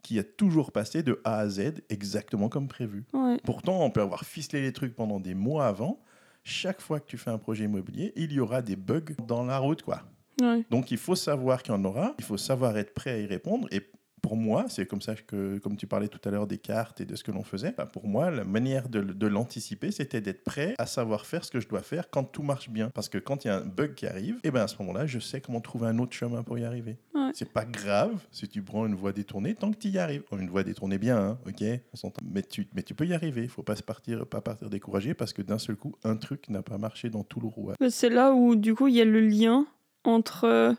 qui 0.00 0.18
a 0.18 0.24
toujours 0.24 0.72
passé 0.72 1.02
de 1.02 1.20
A 1.24 1.36
à 1.36 1.48
Z 1.50 1.82
exactement 1.90 2.48
comme 2.48 2.66
prévu. 2.66 3.04
Ouais. 3.12 3.36
Pourtant, 3.44 3.84
on 3.84 3.90
peut 3.90 4.00
avoir 4.00 4.24
ficelé 4.24 4.62
les 4.62 4.72
trucs 4.72 4.96
pendant 4.96 5.20
des 5.20 5.34
mois 5.34 5.66
avant. 5.66 6.00
Chaque 6.44 6.80
fois 6.80 6.98
que 6.98 7.08
tu 7.08 7.18
fais 7.18 7.30
un 7.30 7.36
projet 7.36 7.64
immobilier, 7.64 8.14
il 8.16 8.32
y 8.32 8.40
aura 8.40 8.62
des 8.62 8.76
bugs 8.76 9.14
dans 9.28 9.44
la 9.44 9.58
route, 9.58 9.82
quoi. 9.82 10.00
Ouais. 10.40 10.64
Donc, 10.70 10.90
il 10.90 10.98
faut 10.98 11.14
savoir 11.14 11.62
qu'il 11.62 11.74
y 11.74 11.76
en 11.76 11.84
aura. 11.84 12.14
Il 12.18 12.24
faut 12.24 12.38
savoir 12.38 12.78
être 12.78 12.94
prêt 12.94 13.10
à 13.10 13.18
y 13.18 13.26
répondre. 13.26 13.68
Et 13.70 13.82
pour 14.26 14.36
moi, 14.36 14.64
c'est 14.68 14.86
comme 14.86 15.02
ça 15.02 15.14
que, 15.14 15.58
comme 15.58 15.76
tu 15.76 15.86
parlais 15.86 16.08
tout 16.08 16.18
à 16.24 16.32
l'heure 16.32 16.48
des 16.48 16.58
cartes 16.58 17.00
et 17.00 17.04
de 17.04 17.14
ce 17.14 17.22
que 17.22 17.30
l'on 17.30 17.44
faisait, 17.44 17.72
bah, 17.76 17.86
pour 17.86 18.08
moi, 18.08 18.28
la 18.32 18.42
manière 18.42 18.88
de, 18.88 19.00
de 19.00 19.26
l'anticiper, 19.28 19.92
c'était 19.92 20.20
d'être 20.20 20.42
prêt 20.42 20.74
à 20.78 20.86
savoir 20.86 21.26
faire 21.26 21.44
ce 21.44 21.52
que 21.52 21.60
je 21.60 21.68
dois 21.68 21.82
faire 21.82 22.10
quand 22.10 22.24
tout 22.24 22.42
marche 22.42 22.68
bien. 22.68 22.90
Parce 22.90 23.08
que 23.08 23.18
quand 23.18 23.44
il 23.44 23.48
y 23.48 23.50
a 23.52 23.58
un 23.58 23.64
bug 23.64 23.94
qui 23.94 24.04
arrive, 24.04 24.40
et 24.42 24.50
ben 24.50 24.62
à 24.62 24.66
ce 24.66 24.78
moment-là, 24.80 25.06
je 25.06 25.20
sais 25.20 25.40
comment 25.40 25.60
trouver 25.60 25.86
un 25.86 26.00
autre 26.00 26.12
chemin 26.12 26.42
pour 26.42 26.58
y 26.58 26.64
arriver. 26.64 26.98
Ouais. 27.14 27.30
C'est 27.34 27.52
pas 27.52 27.64
grave 27.64 28.18
si 28.32 28.48
tu 28.48 28.62
prends 28.62 28.84
une 28.84 28.96
voie 28.96 29.12
détournée 29.12 29.54
tant 29.54 29.70
que 29.70 29.78
tu 29.78 29.90
y 29.90 29.98
arrives. 30.00 30.24
Une 30.32 30.50
voie 30.50 30.64
détournée 30.64 30.98
bien, 30.98 31.18
hein, 31.18 31.38
ok, 31.46 31.62
on 31.92 31.96
s'entend. 31.96 32.26
Mais 32.28 32.42
tu, 32.42 32.66
mais 32.74 32.82
tu 32.82 32.96
peux 32.96 33.06
y 33.06 33.14
arriver. 33.14 33.44
Il 33.44 33.48
faut 33.48 33.62
pas 33.62 33.76
se 33.76 33.84
partir, 33.84 34.26
pas 34.26 34.40
partir 34.40 34.68
découragé 34.70 35.14
parce 35.14 35.32
que 35.32 35.42
d'un 35.42 35.58
seul 35.58 35.76
coup, 35.76 35.94
un 36.02 36.16
truc 36.16 36.48
n'a 36.48 36.62
pas 36.62 36.78
marché 36.78 37.10
dans 37.10 37.22
tout 37.22 37.38
le 37.38 37.46
rouage. 37.46 37.76
C'est 37.90 38.10
là 38.10 38.32
où, 38.32 38.56
du 38.56 38.74
coup, 38.74 38.88
il 38.88 38.96
y 38.96 39.00
a 39.00 39.04
le 39.04 39.20
lien 39.20 39.66
entre 40.02 40.44
euh, 40.46 40.72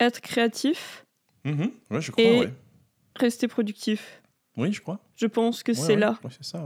être 0.00 0.20
créatif, 0.20 1.06
Mhm, 1.50 1.70
ouais, 1.90 2.00
je 2.00 2.10
crois, 2.12 2.24
Et- 2.24 2.40
ouais. 2.40 2.52
rester 3.16 3.48
productif. 3.48 4.22
Oui, 4.56 4.72
je 4.72 4.80
crois. 4.80 5.00
Je 5.16 5.26
pense 5.26 5.62
que 5.62 5.72
Ouais, 5.72 5.78
c'est 5.78 5.96
là. 5.96 6.18
je 6.22 6.28
que 6.28 6.34
c'est 6.34 6.44
ça. 6.44 6.64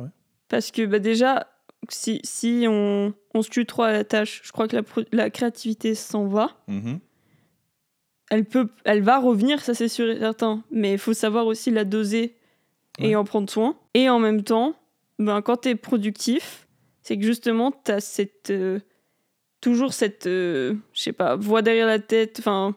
Parce 0.48 0.70
que 0.70 0.84
bah, 0.86 0.98
déjà, 0.98 1.46
si, 1.88 2.20
si 2.24 2.64
on, 2.68 3.12
on 3.34 3.42
se 3.42 3.50
tue 3.50 3.66
trop 3.66 3.82
à 3.82 3.92
la 3.92 4.04
tâche, 4.04 4.40
je 4.44 4.52
crois 4.52 4.66
que 4.68 4.76
la, 4.76 4.82
la 5.12 5.30
créativité 5.30 5.94
s'en 5.94 6.26
va. 6.26 6.50
Mhm. 6.68 7.00
Elle, 8.30 8.44
peut, 8.46 8.68
elle 8.84 9.02
va 9.02 9.18
revenir, 9.18 9.60
ça 9.60 9.74
c'est 9.74 9.88
sûr 9.88 10.08
et 10.10 10.18
certain. 10.18 10.64
Mais 10.70 10.92
il 10.92 10.98
faut 10.98 11.12
savoir 11.12 11.46
aussi 11.46 11.70
la 11.70 11.84
doser 11.84 12.36
et 12.98 13.14
en 13.16 13.24
prendre 13.24 13.50
soin. 13.50 13.76
Et 13.94 14.08
en 14.08 14.18
même 14.18 14.42
temps, 14.42 14.74
ben, 15.18 15.42
quand 15.42 15.58
tu 15.62 15.68
es 15.70 15.74
productif, 15.74 16.66
c'est 17.02 17.18
que 17.18 17.24
justement, 17.24 17.72
tu 17.84 17.90
as 17.90 18.00
cette, 18.00 18.50
euh, 18.50 18.80
toujours 19.60 19.92
cette, 19.92 20.26
euh, 20.26 20.74
je 20.94 21.02
sais 21.02 21.12
pas, 21.12 21.36
voix 21.36 21.60
derrière 21.62 21.86
la 21.86 21.98
tête, 21.98 22.36
enfin, 22.38 22.74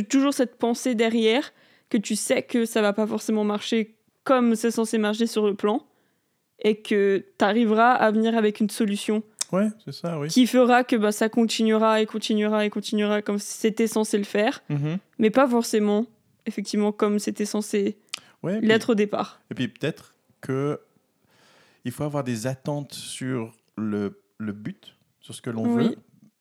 toujours 0.00 0.34
cette 0.34 0.56
pensée 0.58 0.94
derrière 0.94 1.52
que 1.88 1.98
tu 1.98 2.16
sais 2.16 2.42
que 2.42 2.64
ça 2.64 2.80
va 2.82 2.92
pas 2.92 3.06
forcément 3.06 3.44
marcher 3.44 3.96
comme 4.24 4.54
c'est 4.54 4.70
censé 4.70 4.98
marcher 4.98 5.26
sur 5.26 5.46
le 5.46 5.54
plan 5.54 5.84
et 6.60 6.80
que 6.80 7.24
tu 7.38 7.44
arriveras 7.44 7.92
à 7.92 8.10
venir 8.10 8.36
avec 8.36 8.60
une 8.60 8.70
solution 8.70 9.22
Ouais, 9.50 9.68
c'est 9.84 9.92
ça, 9.92 10.18
oui. 10.18 10.28
qui 10.28 10.46
fera 10.46 10.82
que 10.84 10.96
bah, 10.96 11.12
ça 11.12 11.28
continuera 11.28 12.00
et 12.00 12.06
continuera 12.06 12.64
et 12.64 12.70
continuera 12.70 13.20
comme 13.20 13.38
c'était 13.38 13.86
censé 13.86 14.16
le 14.16 14.24
faire, 14.24 14.62
Mhm. 14.70 14.96
mais 15.18 15.28
pas 15.30 15.46
forcément, 15.46 16.06
effectivement, 16.46 16.90
comme 16.92 17.18
c'était 17.18 17.44
censé 17.44 17.98
Ouais, 18.42 18.60
l'être 18.62 18.90
au 18.90 18.94
départ. 18.94 19.40
Et 19.50 19.54
puis 19.54 19.68
peut-être 19.68 20.14
que 20.40 20.80
il 21.84 21.92
faut 21.92 22.04
avoir 22.04 22.24
des 22.24 22.46
attentes 22.46 22.94
sur 22.94 23.52
le, 23.76 24.20
le 24.38 24.52
but, 24.52 24.96
sur 25.20 25.34
ce 25.34 25.42
que 25.42 25.50
l'on 25.50 25.66
Oui. 25.66 25.88
veut, 25.88 25.96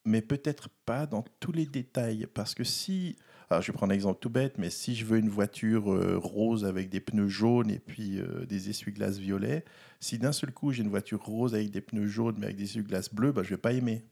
mais 0.06 0.22
peut-être 0.22 0.70
pas 0.86 1.06
dans 1.06 1.24
tous 1.40 1.52
les 1.52 1.66
détails. 1.66 2.28
Parce 2.34 2.56
que 2.56 2.64
si. 2.64 3.18
Je 3.60 3.72
vais 3.72 3.74
prendre 3.74 3.92
un 3.92 3.96
exemple 3.96 4.20
tout 4.22 4.30
bête, 4.30 4.58
mais 4.58 4.70
si 4.70 4.96
je 4.96 5.06
veux 5.06 5.18
une 5.18 5.30
voiture 5.30 5.92
euh, 5.92 6.18
rose 6.18 6.64
avec 6.64 6.90
des 6.90 7.02
pneus 7.02 7.28
jaunes 7.28 7.70
et 7.70 7.80
puis 7.80 8.20
euh, 8.20 8.46
des 8.46 8.70
essuie-glaces 8.70 9.18
violets, 9.18 9.66
si 10.00 10.18
d'un 10.18 10.32
seul 10.32 10.54
coup 10.54 10.72
j'ai 10.72 10.84
une 10.84 10.90
voiture 10.90 11.22
rose 11.22 11.54
avec 11.54 11.72
des 11.72 11.82
pneus 11.82 12.08
jaunes 12.08 12.36
mais 12.38 12.46
avec 12.46 12.58
des 12.58 12.64
essuie-glaces 12.64 13.14
bleus, 13.14 13.34
bah, 13.34 13.42
je 13.44 13.50
vais 13.50 13.58
pas 13.58 13.74
aimer. 13.74 14.06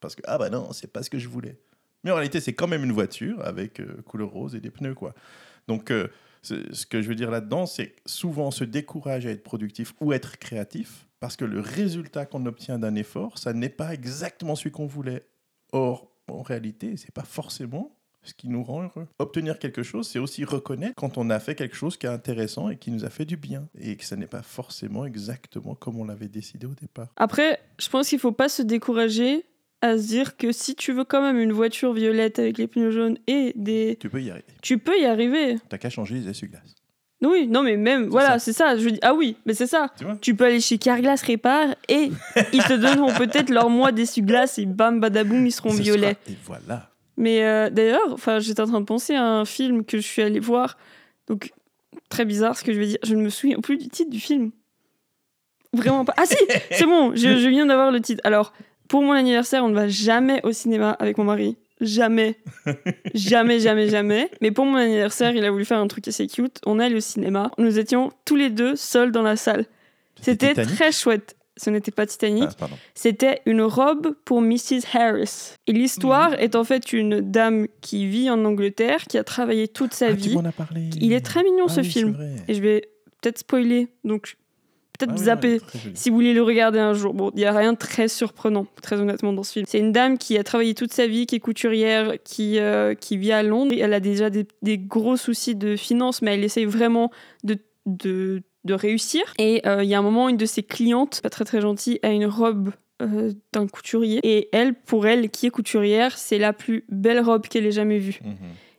Parce 0.00 0.14
que, 0.14 0.22
ah 0.26 0.36
bah 0.36 0.50
non, 0.50 0.72
c'est 0.72 0.92
pas 0.92 1.02
ce 1.02 1.08
que 1.08 1.18
je 1.18 1.28
voulais. 1.28 1.58
Mais 2.02 2.10
en 2.10 2.16
réalité, 2.16 2.40
c'est 2.40 2.52
quand 2.52 2.66
même 2.66 2.84
une 2.84 2.92
voiture 2.92 3.42
avec 3.42 3.80
euh, 3.80 4.02
couleur 4.02 4.28
rose 4.28 4.54
et 4.54 4.60
des 4.60 4.70
pneus, 4.70 4.94
quoi. 4.94 5.14
Donc, 5.66 5.90
ce 6.42 6.84
que 6.84 7.00
je 7.00 7.08
veux 7.08 7.14
dire 7.14 7.30
là-dedans, 7.30 7.64
c'est 7.64 7.96
souvent 8.04 8.48
on 8.48 8.50
se 8.50 8.64
décourage 8.64 9.24
à 9.24 9.30
être 9.30 9.42
productif 9.42 9.94
ou 10.02 10.12
être 10.12 10.38
créatif 10.38 11.06
parce 11.20 11.36
que 11.36 11.46
le 11.46 11.60
résultat 11.60 12.26
qu'on 12.26 12.44
obtient 12.44 12.78
d'un 12.78 12.96
effort, 12.96 13.38
ça 13.38 13.54
n'est 13.54 13.70
pas 13.70 13.94
exactement 13.94 14.56
celui 14.56 14.72
qu'on 14.72 14.84
voulait. 14.84 15.22
Or, 15.72 16.12
en 16.28 16.42
réalité, 16.42 16.98
c'est 16.98 17.14
pas 17.14 17.24
forcément 17.24 17.96
ce 18.24 18.34
qui 18.34 18.48
nous 18.48 18.62
rend 18.64 18.82
heureux. 18.84 19.06
Obtenir 19.18 19.58
quelque 19.58 19.82
chose, 19.82 20.08
c'est 20.08 20.18
aussi 20.18 20.44
reconnaître 20.44 20.94
quand 20.96 21.18
on 21.18 21.30
a 21.30 21.38
fait 21.40 21.54
quelque 21.54 21.76
chose 21.76 21.96
qui 21.96 22.06
est 22.06 22.10
intéressant 22.10 22.68
et 22.70 22.76
qui 22.76 22.90
nous 22.90 23.04
a 23.04 23.10
fait 23.10 23.24
du 23.24 23.36
bien 23.36 23.68
et 23.78 23.96
que 23.96 24.04
ça 24.04 24.16
n'est 24.16 24.26
pas 24.26 24.42
forcément 24.42 25.04
exactement 25.06 25.74
comme 25.74 25.98
on 26.00 26.04
l'avait 26.04 26.28
décidé 26.28 26.66
au 26.66 26.74
départ. 26.80 27.08
Après, 27.16 27.60
je 27.78 27.88
pense 27.88 28.08
qu'il 28.08 28.18
faut 28.18 28.32
pas 28.32 28.48
se 28.48 28.62
décourager 28.62 29.44
à 29.82 29.98
se 29.98 30.06
dire 30.06 30.36
que 30.38 30.50
si 30.52 30.74
tu 30.74 30.92
veux 30.92 31.04
quand 31.04 31.20
même 31.20 31.38
une 31.38 31.52
voiture 31.52 31.92
violette 31.92 32.38
avec 32.38 32.56
les 32.58 32.66
pneus 32.66 32.90
jaunes 32.90 33.18
et 33.26 33.52
des... 33.54 33.98
Tu 34.00 34.08
peux 34.08 34.22
y 34.22 34.30
arriver. 34.30 34.46
Tu 34.62 34.78
peux 34.78 34.98
y 34.98 35.04
arriver. 35.04 35.58
T'as 35.68 35.76
qu'à 35.78 35.90
changer 35.90 36.14
les 36.16 36.28
essuie-glaces. 36.28 36.74
Oui, 37.22 37.46
non 37.48 37.62
mais 37.62 37.76
même, 37.78 38.08
voilà, 38.08 38.38
c'est 38.38 38.52
ça. 38.52 38.76
Je 38.76 38.88
dis, 38.88 38.98
ah 39.02 39.14
oui, 39.14 39.36
mais 39.46 39.54
c'est 39.54 39.66
ça. 39.66 39.90
Tu 39.98 40.04
Tu 40.20 40.34
peux 40.34 40.44
aller 40.44 40.60
chez 40.60 40.76
Carglass 40.78 41.22
Répare 41.22 41.74
et 41.88 42.10
ils 42.52 42.62
te 42.62 42.74
donneront 42.74 43.12
peut-être 43.14 43.48
leur 43.50 43.70
mois 43.70 43.92
d'essuie-glace 43.92 44.58
et 44.58 44.66
bam, 44.66 45.00
badaboum, 45.00 45.46
ils 45.46 45.52
seront 45.52 45.70
violets. 45.70 46.16
sera- 46.26 46.32
Et 46.32 46.36
voilà. 46.44 46.90
Mais 47.16 47.44
euh, 47.44 47.70
d'ailleurs, 47.70 48.12
enfin, 48.12 48.38
j'étais 48.40 48.60
en 48.60 48.66
train 48.66 48.80
de 48.80 48.86
penser 48.86 49.14
à 49.14 49.24
un 49.24 49.44
film 49.44 49.84
que 49.84 49.98
je 49.98 50.06
suis 50.06 50.22
allée 50.22 50.40
voir. 50.40 50.76
Donc, 51.28 51.52
très 52.08 52.24
bizarre 52.24 52.56
ce 52.56 52.64
que 52.64 52.72
je 52.72 52.78
vais 52.78 52.86
dire. 52.86 52.98
Je 53.02 53.14
ne 53.14 53.22
me 53.22 53.28
souviens 53.28 53.60
plus 53.60 53.76
du 53.76 53.88
titre 53.88 54.10
du 54.10 54.20
film. 54.20 54.50
Vraiment 55.72 56.04
pas. 56.04 56.14
Ah 56.16 56.26
si, 56.26 56.36
c'est 56.70 56.86
bon, 56.86 57.12
je, 57.14 57.38
je 57.38 57.48
viens 57.48 57.66
d'avoir 57.66 57.90
le 57.90 58.00
titre. 58.00 58.20
Alors, 58.24 58.52
pour 58.88 59.02
mon 59.02 59.12
anniversaire, 59.12 59.64
on 59.64 59.68
ne 59.68 59.74
va 59.74 59.88
jamais 59.88 60.40
au 60.44 60.52
cinéma 60.52 60.90
avec 60.92 61.18
mon 61.18 61.24
mari. 61.24 61.56
Jamais. 61.80 62.36
jamais, 63.14 63.60
jamais, 63.60 63.88
jamais. 63.88 64.30
Mais 64.40 64.50
pour 64.50 64.64
mon 64.64 64.76
anniversaire, 64.76 65.34
il 65.34 65.44
a 65.44 65.50
voulu 65.50 65.64
faire 65.64 65.78
un 65.78 65.88
truc 65.88 66.06
assez 66.08 66.26
cute. 66.26 66.60
On 66.66 66.78
est 66.80 66.84
allé 66.84 66.96
au 66.96 67.00
cinéma. 67.00 67.50
Nous 67.58 67.78
étions 67.78 68.12
tous 68.24 68.36
les 68.36 68.50
deux 68.50 68.76
seuls 68.76 69.12
dans 69.12 69.22
la 69.22 69.36
salle. 69.36 69.66
C'était 70.20 70.54
très 70.54 70.92
chouette. 70.92 71.36
Ce 71.56 71.70
n'était 71.70 71.92
pas 71.92 72.04
Titanic. 72.06 72.48
Ah. 72.60 72.66
C'était 72.94 73.40
une 73.46 73.62
robe 73.62 74.14
pour 74.24 74.40
Mrs. 74.42 74.80
Harris. 74.92 75.52
Et 75.68 75.72
l'histoire 75.72 76.30
Mhm. 76.30 76.36
est 76.40 76.56
en 76.56 76.64
fait 76.64 76.92
une 76.92 77.20
dame 77.20 77.66
qui 77.80 78.06
vit 78.06 78.28
en 78.28 78.44
Angleterre, 78.44 79.04
qui 79.08 79.18
a 79.18 79.24
travaillé 79.24 79.68
toute 79.68 79.94
sa 79.94 80.06
Ah, 80.08 80.12
vie. 80.12 80.36
parlé. 80.56 80.90
Il 81.00 81.12
est 81.12 81.20
très 81.20 81.44
mignon 81.44 81.66
Ah 81.68 81.72
ce 81.72 81.80
oui, 81.80 81.86
film. 81.86 82.18
Et 82.48 82.54
je 82.54 82.60
vais 82.60 82.88
peut-être 83.22 83.38
spoiler, 83.38 83.88
donc 84.02 84.36
peut-être 84.98 85.12
oui, 85.12 85.24
zapper. 85.24 85.60
Si 85.94 86.10
vous 86.10 86.16
voulez 86.16 86.34
le 86.34 86.42
regarder 86.42 86.78
un 86.80 86.92
jour, 86.92 87.14
bon, 87.14 87.30
il 87.34 87.38
n'y 87.38 87.44
a 87.44 87.52
rien 87.56 87.72
de 87.72 87.78
très 87.78 88.08
surprenant, 88.08 88.66
très 88.82 88.96
honnêtement, 89.00 89.32
dans 89.32 89.42
ce 89.44 89.52
film. 89.52 89.64
C'est 89.68 89.78
une 89.78 89.92
dame 89.92 90.18
qui 90.18 90.36
a 90.38 90.42
travaillé 90.44 90.74
toute 90.74 90.92
sa 90.92 91.06
vie, 91.06 91.26
qui 91.26 91.36
est 91.36 91.40
couturière, 91.40 92.14
qui, 92.24 92.58
euh, 92.58 92.94
qui 92.94 93.16
vit 93.16 93.32
à 93.32 93.42
Londres. 93.44 93.72
Et 93.72 93.78
Elle 93.78 93.94
a 93.94 94.00
déjà 94.00 94.28
des, 94.28 94.44
des 94.62 94.76
gros 94.78 95.16
soucis 95.16 95.54
de 95.54 95.76
finances, 95.76 96.20
mais 96.20 96.34
elle 96.34 96.44
essaye 96.44 96.64
vraiment 96.64 97.10
de, 97.44 97.58
de, 97.86 98.42
de 98.64 98.74
réussir. 98.74 99.22
Et 99.38 99.62
euh, 99.66 99.82
il 99.82 99.88
y 99.88 99.94
a 99.94 99.98
un 99.98 100.02
moment, 100.02 100.28
une 100.28 100.36
de 100.36 100.46
ses 100.46 100.62
clientes, 100.62 101.20
pas 101.22 101.30
très 101.30 101.44
très 101.44 101.60
gentille, 101.60 101.98
a 102.02 102.10
une 102.10 102.26
robe 102.26 102.70
euh, 103.02 103.32
d'un 103.52 103.66
couturier. 103.66 104.20
Et 104.22 104.48
elle, 104.52 104.74
pour 104.74 105.06
elle, 105.06 105.30
qui 105.30 105.46
est 105.46 105.50
couturière, 105.50 106.16
c'est 106.16 106.38
la 106.38 106.52
plus 106.52 106.84
belle 106.88 107.20
robe 107.20 107.46
qu'elle 107.48 107.66
ait 107.66 107.72
jamais 107.72 107.98
vue. 107.98 108.20
Mhm. 108.22 108.34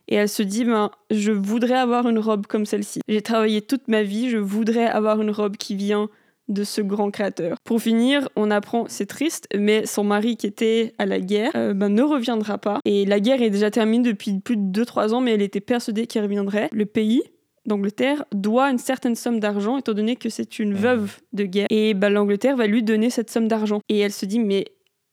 Et 0.08 0.14
elle 0.14 0.28
se 0.28 0.42
dit, 0.42 0.64
ben, 0.64 0.90
je 1.10 1.32
voudrais 1.32 1.74
avoir 1.74 2.08
une 2.08 2.18
robe 2.18 2.46
comme 2.46 2.64
celle-ci. 2.64 3.00
J'ai 3.08 3.22
travaillé 3.22 3.60
toute 3.60 3.88
ma 3.88 4.02
vie, 4.02 4.30
je 4.30 4.38
voudrais 4.38 4.86
avoir 4.86 5.20
une 5.20 5.30
robe 5.30 5.56
qui 5.56 5.74
vient 5.74 6.08
de 6.48 6.64
ce 6.64 6.80
grand 6.80 7.10
créateur. 7.10 7.56
Pour 7.64 7.82
finir, 7.82 8.28
on 8.36 8.50
apprend, 8.50 8.84
c'est 8.88 9.06
triste, 9.06 9.48
mais 9.56 9.84
son 9.84 10.04
mari 10.04 10.36
qui 10.36 10.46
était 10.46 10.94
à 10.98 11.06
la 11.06 11.20
guerre 11.20 11.50
euh, 11.56 11.74
ben, 11.74 11.88
ne 11.88 12.02
reviendra 12.02 12.58
pas. 12.58 12.78
Et 12.84 13.04
la 13.04 13.20
guerre 13.20 13.42
est 13.42 13.50
déjà 13.50 13.70
terminée 13.70 14.08
depuis 14.08 14.38
plus 14.38 14.56
de 14.56 14.84
2-3 14.84 15.12
ans, 15.12 15.20
mais 15.20 15.32
elle 15.32 15.42
était 15.42 15.60
persuadée 15.60 16.06
qu'il 16.06 16.22
reviendrait. 16.22 16.68
Le 16.72 16.86
pays 16.86 17.22
d'Angleterre 17.66 18.24
doit 18.32 18.70
une 18.70 18.78
certaine 18.78 19.14
somme 19.14 19.40
d'argent, 19.40 19.76
étant 19.78 19.92
donné 19.94 20.16
que 20.16 20.28
c'est 20.28 20.58
une 20.58 20.70
Mhm. 20.70 20.76
veuve 20.76 21.16
de 21.32 21.44
guerre. 21.44 21.66
Et 21.70 21.94
ben, 21.94 22.10
l'Angleterre 22.10 22.56
va 22.56 22.66
lui 22.66 22.82
donner 22.82 23.10
cette 23.10 23.30
somme 23.30 23.48
d'argent. 23.48 23.80
Et 23.88 23.98
elle 23.98 24.12
se 24.12 24.26
dit, 24.26 24.38
mais 24.38 24.64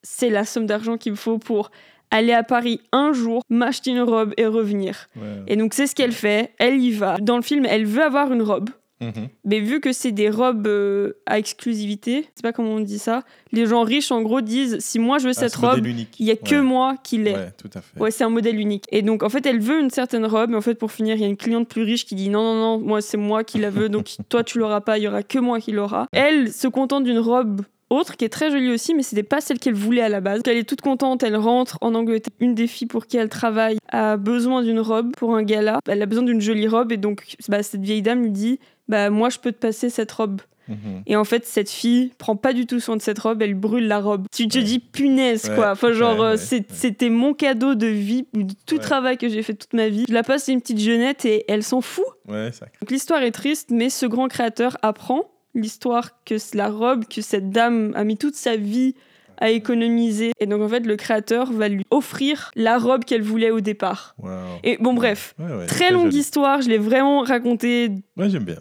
c'est 0.03 0.29
la 0.29 0.45
somme 0.45 0.65
d'argent 0.65 0.97
qu'il 0.97 1.13
me 1.13 1.17
faut 1.17 1.37
pour 1.39 1.71
aller 2.11 2.33
à 2.33 2.43
Paris 2.43 2.79
un 2.91 3.11
jour, 3.13 3.41
m'acheter 3.49 3.89
une 3.91 4.01
robe 4.01 4.33
et 4.37 4.45
revenir. 4.45 5.07
Ouais. 5.15 5.23
Et 5.47 5.55
donc 5.55 5.73
c'est 5.73 5.87
ce 5.87 5.95
qu'elle 5.95 6.11
fait, 6.11 6.51
elle 6.59 6.79
y 6.79 6.91
va. 6.91 7.17
Dans 7.19 7.37
le 7.37 7.41
film, 7.41 7.65
elle 7.67 7.85
veut 7.85 8.03
avoir 8.03 8.31
une 8.31 8.43
robe, 8.43 8.69
Mhm. 9.03 9.27
mais 9.45 9.59
vu 9.59 9.79
que 9.79 9.91
c'est 9.91 10.11
des 10.11 10.29
robes 10.29 10.67
euh, 10.67 11.13
à 11.25 11.39
exclusivité, 11.39 12.27
c'est 12.35 12.41
pas 12.43 12.53
comment 12.53 12.71
on 12.75 12.79
dit 12.79 12.99
ça, 12.99 13.23
les 13.51 13.65
gens 13.65 13.83
riches 13.83 14.11
en 14.11 14.21
gros 14.21 14.41
disent 14.41 14.77
si 14.79 14.99
moi 14.99 15.17
je 15.19 15.25
veux 15.25 15.33
Ah, 15.35 15.39
cette 15.41 15.53
ce 15.53 15.57
robe, 15.59 15.85
unique. 15.85 16.15
il 16.19 16.25
y 16.25 16.31
a 16.31 16.35
que 16.35 16.55
Ouais. 16.55 16.61
moi 16.61 16.95
qui 17.03 17.17
l'ai. 17.17 17.33
Ouais, 17.33 17.51
tout 17.57 17.69
à 17.73 17.81
fait. 17.81 17.99
Ouais, 17.99 18.11
c'est 18.11 18.23
un 18.23 18.29
modèle 18.29 18.59
unique. 18.59 18.85
Et 18.91 19.01
donc, 19.01 19.23
en 19.23 19.29
fait, 19.29 19.45
elle 19.45 19.59
veut 19.59 19.79
une 19.79 19.89
certaine 19.89 20.25
robe, 20.25 20.49
mais 20.51 20.57
en 20.57 20.61
fait, 20.61 20.75
pour 20.75 20.91
finir, 20.91 21.15
il 21.15 21.21
y 21.21 21.25
a 21.25 21.27
une 21.27 21.37
cliente 21.37 21.67
plus 21.67 21.83
riche 21.83 22.05
qui 22.05 22.15
dit 22.15 22.29
non, 22.29 22.43
non, 22.43 22.55
non, 22.79 22.85
moi, 22.85 23.01
c'est 23.01 23.17
moi 23.17 23.43
qui 23.43 23.57
la 23.59 23.69
veux, 23.69 23.89
donc 23.89 24.07
toi, 24.29 24.43
tu 24.43 24.59
l'auras 24.59 24.81
pas, 24.81 24.97
il 24.97 25.03
y 25.03 25.07
aura 25.07 25.23
que 25.23 25.39
moi 25.39 25.59
qui 25.59 25.71
l'aura. 25.71 26.07
Elle 26.11 26.51
se 26.51 26.67
contente 26.67 27.03
d'une 27.03 27.19
robe 27.19 27.61
autre 27.89 28.17
qui 28.17 28.25
est 28.25 28.29
très 28.29 28.49
jolie 28.49 28.71
aussi, 28.71 28.95
mais 28.95 29.03
c'était 29.03 29.21
pas 29.21 29.39
celle 29.39 29.59
qu'elle 29.59 29.75
voulait 29.75 30.01
à 30.01 30.09
la 30.09 30.19
base. 30.19 30.37
Donc, 30.39 30.47
elle 30.47 30.57
est 30.57 30.63
toute 30.67 30.81
contente, 30.81 31.21
elle 31.21 31.35
rentre 31.35 31.77
en 31.81 31.93
Angleterre. 31.93 32.33
Une 32.39 32.55
des 32.55 32.65
filles 32.65 32.87
pour 32.87 33.05
qui 33.05 33.17
elle 33.17 33.29
travaille 33.29 33.77
a 33.89 34.17
besoin 34.17 34.63
d'une 34.63 34.79
robe 34.79 35.11
pour 35.15 35.35
un 35.35 35.43
gala. 35.43 35.77
Elle 35.87 36.01
a 36.01 36.07
besoin 36.07 36.23
d'une 36.23 36.41
jolie 36.41 36.67
robe, 36.67 36.91
et 36.91 36.97
donc, 36.97 37.23
bah, 37.49 37.61
cette 37.61 37.81
vieille 37.81 38.01
dame 38.01 38.23
lui 38.23 38.31
dit 38.31 38.59
bah, 38.87 39.09
moi, 39.09 39.29
je 39.29 39.39
peux 39.39 39.51
te 39.51 39.57
passer 39.59 39.89
cette 39.89 40.11
robe. 40.11 40.41
Mhm. 40.69 41.03
Et 41.07 41.17
en 41.17 41.25
fait, 41.25 41.45
cette 41.45 41.69
fille 41.69 42.13
prend 42.17 42.37
pas 42.37 42.53
du 42.53 42.65
tout 42.65 42.79
soin 42.79 42.95
de 42.95 43.01
cette 43.01 43.19
robe, 43.19 43.41
elle 43.41 43.53
brûle 43.53 43.85
la 43.87 43.99
robe. 43.99 44.27
Tu 44.33 44.47
te 44.47 44.57
Ouais. 44.59 44.63
dis 44.63 44.79
punaise, 44.79 45.49
Ouais, 45.49 45.55
quoi. 45.55 45.71
Enfin, 45.71 45.91
genre, 45.91 46.17
ouais, 46.19 46.37
euh, 46.37 46.63
c'était 46.69 47.09
mon 47.09 47.33
cadeau 47.33 47.75
de 47.75 47.87
vie, 47.87 48.27
de 48.33 48.53
tout 48.65 48.77
travail 48.77 49.17
que 49.17 49.27
j'ai 49.27 49.43
fait 49.43 49.55
toute 49.55 49.73
ma 49.73 49.89
vie. 49.89 50.05
Je 50.07 50.13
la 50.13 50.23
passe 50.23 50.47
à 50.47 50.53
une 50.53 50.61
petite 50.61 50.79
jeunette 50.79 51.25
et 51.25 51.43
elle 51.49 51.63
s'en 51.63 51.81
fout. 51.81 52.05
Ouais, 52.29 52.51
ça. 52.53 52.67
Donc 52.79 52.91
l'histoire 52.91 53.21
est 53.23 53.31
triste, 53.31 53.71
mais 53.71 53.89
ce 53.89 54.05
grand 54.05 54.29
créateur 54.29 54.77
apprend 54.81 55.29
l'histoire 55.53 56.11
que 56.23 56.35
la 56.55 56.69
robe 56.69 57.05
que 57.13 57.21
cette 57.21 57.49
dame 57.49 57.91
a 57.95 58.05
mis 58.05 58.15
toute 58.17 58.35
sa 58.35 58.55
vie 58.55 58.95
à 59.39 59.49
économiser. 59.49 60.31
Et 60.39 60.45
donc, 60.45 60.61
en 60.61 60.69
fait, 60.69 60.85
le 60.85 60.95
créateur 60.95 61.51
va 61.51 61.67
lui 61.67 61.83
offrir 61.91 62.51
la 62.55 62.77
robe 62.77 63.03
qu'elle 63.03 63.21
voulait 63.23 63.51
au 63.51 63.59
départ. 63.59 64.15
Wow. 64.19 64.29
Et 64.63 64.77
bon, 64.79 64.93
bref. 64.93 65.35
Ouais, 65.39 65.53
ouais, 65.53 65.65
Très 65.65 65.91
longue 65.91 66.05
joli. 66.11 66.19
histoire, 66.19 66.61
je 66.61 66.69
l'ai 66.69 66.77
vraiment 66.77 67.21
racontée 67.21 67.89
Ouais, 68.15 68.29
j'aime 68.29 68.45
bien. 68.45 68.59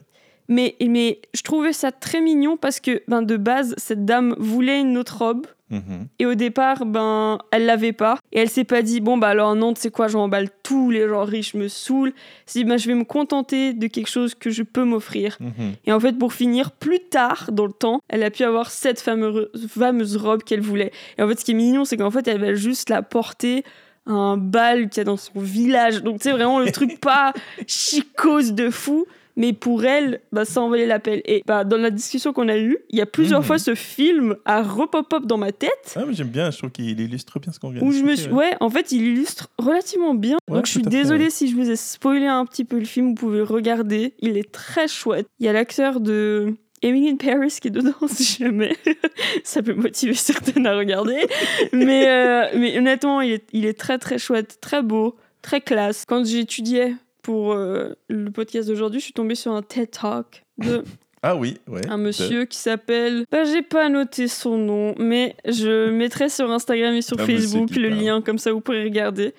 Mais, 0.52 0.76
mais 0.80 1.20
je 1.34 1.42
trouvais 1.42 1.72
ça 1.72 1.92
très 1.92 2.20
mignon 2.20 2.56
parce 2.56 2.80
que 2.80 3.02
ben, 3.08 3.22
de 3.22 3.36
base, 3.36 3.74
cette 3.78 4.04
dame 4.04 4.34
voulait 4.38 4.80
une 4.80 4.98
autre 4.98 5.18
robe. 5.18 5.46
Mhm. 5.70 6.06
Et 6.18 6.26
au 6.26 6.34
départ, 6.34 6.84
ben, 6.84 7.38
elle 7.50 7.64
l'avait 7.64 7.94
pas. 7.94 8.18
Et 8.32 8.40
elle 8.40 8.50
s'est 8.50 8.64
pas 8.64 8.82
dit, 8.82 9.00
bon, 9.00 9.16
bah 9.16 9.28
alors 9.28 9.54
non, 9.54 9.72
tu 9.72 9.80
sais 9.80 9.90
quoi, 9.90 10.06
j'emballe 10.06 10.48
tous 10.62 10.90
les 10.90 11.08
gens 11.08 11.24
riches 11.24 11.54
me 11.54 11.68
saoulent. 11.68 12.12
Elle 12.14 12.52
dit, 12.52 12.64
ben, 12.64 12.76
je 12.76 12.86
vais 12.86 12.94
me 12.94 13.04
contenter 13.04 13.72
de 13.72 13.86
quelque 13.86 14.10
chose 14.10 14.34
que 14.34 14.50
je 14.50 14.62
peux 14.62 14.84
m'offrir. 14.84 15.38
Mhm. 15.40 15.72
Et 15.86 15.92
en 15.92 15.98
fait, 15.98 16.18
pour 16.18 16.34
finir, 16.34 16.72
plus 16.72 17.00
tard 17.00 17.48
dans 17.52 17.66
le 17.66 17.72
temps, 17.72 18.00
elle 18.08 18.22
a 18.22 18.30
pu 18.30 18.44
avoir 18.44 18.70
cette 18.70 19.00
fameuse, 19.00 19.48
fameuse 19.68 20.16
robe 20.18 20.42
qu'elle 20.42 20.60
voulait. 20.60 20.92
Et 21.16 21.22
en 21.22 21.28
fait, 21.28 21.40
ce 21.40 21.44
qui 21.46 21.52
est 21.52 21.54
mignon, 21.54 21.86
c'est 21.86 21.96
qu'en 21.96 22.10
fait, 22.10 22.28
elle 22.28 22.40
va 22.40 22.52
juste 22.52 22.90
la 22.90 23.00
porter 23.00 23.64
à 24.06 24.12
un 24.12 24.36
bal 24.36 24.90
qu'il 24.90 24.98
y 24.98 25.00
a 25.00 25.04
dans 25.04 25.16
son 25.16 25.40
village. 25.40 26.02
Donc, 26.02 26.18
tu 26.18 26.24
sais, 26.24 26.32
vraiment 26.32 26.58
le 26.58 26.70
truc 26.70 27.00
pas 27.00 27.32
chicose 27.66 28.52
de 28.52 28.68
fou. 28.68 29.06
Mais 29.36 29.52
pour 29.54 29.84
elle, 29.84 30.20
bah, 30.30 30.44
ça 30.44 30.60
en 30.60 30.68
valait 30.68 30.86
la. 30.86 30.98
Et 31.06 31.42
bah, 31.46 31.64
dans 31.64 31.78
la 31.78 31.90
discussion 31.90 32.32
qu'on 32.32 32.48
a 32.48 32.58
eue, 32.58 32.78
il 32.90 32.98
y 32.98 33.00
a 33.00 33.06
plusieurs 33.06 33.40
Mhm. 33.40 33.46
fois 33.46 33.58
ce 33.58 33.74
film 33.74 34.36
a 34.44 34.62
repop-up 34.62 35.24
dans 35.24 35.38
ma 35.38 35.52
tête. 35.52 35.94
Ah, 35.96 36.02
mais 36.06 36.12
j'aime 36.14 36.28
bien, 36.28 36.50
je 36.50 36.58
trouve 36.58 36.70
qu'il 36.70 37.00
illustre 37.00 37.38
bien 37.40 37.52
ce 37.52 37.58
qu'on 37.58 37.70
vient 37.70 37.80
de 37.80 37.86
Où 37.86 37.92
je 37.92 38.02
me 38.02 38.14
suis... 38.14 38.30
Ouais, 38.30 38.52
en 38.60 38.68
fait, 38.68 38.92
il 38.92 39.02
illustre 39.02 39.48
relativement 39.58 40.14
bien. 40.14 40.36
Ouais, 40.50 40.56
Donc, 40.56 40.66
je 40.66 40.72
suis 40.72 40.80
à 40.80 40.84
fait, 40.84 40.90
désolée 40.90 41.30
si 41.30 41.48
je 41.48 41.56
vous 41.56 41.70
ai 41.70 41.76
spoilé 41.76 42.26
un 42.26 42.44
petit 42.44 42.64
peu 42.64 42.78
le 42.78 42.84
film. 42.84 43.08
Vous 43.08 43.14
pouvez 43.14 43.38
le 43.38 43.44
regarder. 43.44 44.12
Il 44.20 44.36
est 44.36 44.52
très 44.52 44.86
chouette. 44.88 45.26
Il 45.40 45.46
y 45.46 45.48
a 45.48 45.52
l'acteur 45.54 46.00
de 46.00 46.54
Emily 46.82 47.08
in 47.10 47.16
Paris 47.16 47.56
qui 47.60 47.68
est 47.68 47.70
dedans, 47.70 47.94
si 48.08 48.38
jamais. 48.42 48.76
Ça 49.44 49.62
peut 49.62 49.72
motiver 49.74 50.14
certaines 50.14 50.66
à 50.66 50.76
regarder. 50.76 51.26
mais, 51.72 52.06
euh, 52.08 52.44
mais 52.58 52.76
honnêtement, 52.76 53.20
il 53.22 53.32
est, 53.32 53.44
il 53.54 53.64
est 53.64 53.78
très, 53.78 53.98
très 53.98 54.18
chouette, 54.18 54.58
très 54.60 54.82
beau, 54.82 55.16
très 55.40 55.60
classe. 55.62 56.04
Quand 56.06 56.24
j'étudiais 56.26 56.94
pour 57.22 57.52
euh, 57.52 57.94
le 58.08 58.30
podcast 58.30 58.68
d'aujourd'hui, 58.68 59.00
je 59.00 59.04
suis 59.04 59.12
tombée 59.14 59.34
sur 59.34 59.52
un 59.52 59.62
TED 59.62 59.90
Talk 59.90 60.44
de 60.58 60.82
Ah 61.24 61.36
oui, 61.36 61.58
ouais. 61.68 61.86
un 61.88 61.98
monsieur 61.98 62.46
qui 62.46 62.58
s'appelle. 62.58 63.26
Bah, 63.30 63.44
j'ai 63.44 63.62
pas 63.62 63.88
noté 63.88 64.26
son 64.26 64.58
nom, 64.58 64.94
mais 64.98 65.36
je 65.46 65.88
mettrai 65.88 66.28
sur 66.28 66.50
Instagram 66.50 66.94
et 66.94 67.02
sur 67.02 67.16
monsieur 67.16 67.36
Facebook 67.38 67.68
qui 67.68 67.78
le 67.78 67.90
lien, 67.90 68.20
comme 68.22 68.38
ça 68.38 68.52
vous 68.52 68.60
pourrez 68.60 68.82
regarder. 68.82 69.32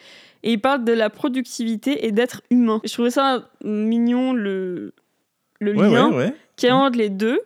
Et 0.43 0.54
il 0.54 0.62
parle 0.62 0.86
de 0.86 0.93
la 0.93 1.10
productivité 1.10 2.06
et 2.06 2.12
d'être 2.13 2.41
humain. 2.50 2.80
Je 2.86 2.93
trouvais 2.93 3.10
ça 3.12 3.50
mignon 3.65 4.32
le, 4.32 4.93
le 5.60 5.76
Ouais, 5.76 5.89
lien 5.89 6.10
ouais, 6.12 6.15
ouais. 6.15 6.34
qui 6.56 6.72
entre 6.72 6.98
les 6.98 7.10
deux. 7.10 7.39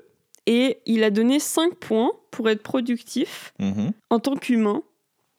Et 0.45 0.77
il 0.85 1.03
a 1.03 1.09
donné 1.09 1.39
5 1.39 1.73
points 1.75 2.11
pour 2.31 2.47
être 2.49 2.61
productif 2.63 3.53
Mhm. 3.59 3.91
en 4.11 4.19
tant 4.19 4.35
qu'humain. 4.35 4.83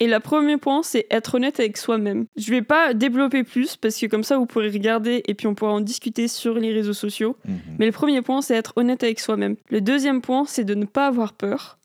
Et 0.01 0.07
le 0.07 0.21
premier 0.21 0.57
point, 0.59 0.83
c'est 0.85 1.07
être 1.11 1.35
honnête 1.35 1.59
avec 1.59 1.77
soi-même. 1.77 2.27
Je 2.37 2.51
vais 2.51 2.63
pas 2.63 2.95
développer 2.95 3.43
plus 3.43 3.77
parce 3.77 3.97
que 3.99 4.07
comme 4.07 4.23
ça, 4.23 4.39
vous 4.39 4.47
pourrez 4.47 4.69
regarder 4.71 5.23
et 5.27 5.35
puis 5.35 5.47
on 5.49 5.55
pourra 5.55 5.73
en 5.73 5.81
discuter 5.81 6.29
sur 6.29 6.55
les 6.55 6.73
réseaux 6.73 6.93
sociaux. 6.93 7.37
Mhm. 7.47 7.59
Mais 7.81 7.87
le 7.87 7.93
premier 7.93 8.23
point, 8.23 8.41
c'est 8.41 8.55
être 8.55 8.73
honnête 8.77 9.03
avec 9.03 9.19
soi-même. 9.19 9.57
Le 9.71 9.81
deuxième 9.81 10.21
point, 10.21 10.45
c'est 10.47 10.65
de 10.65 10.75
ne 10.75 10.85
pas 10.85 11.07
avoir 11.09 11.33
peur 11.33 11.79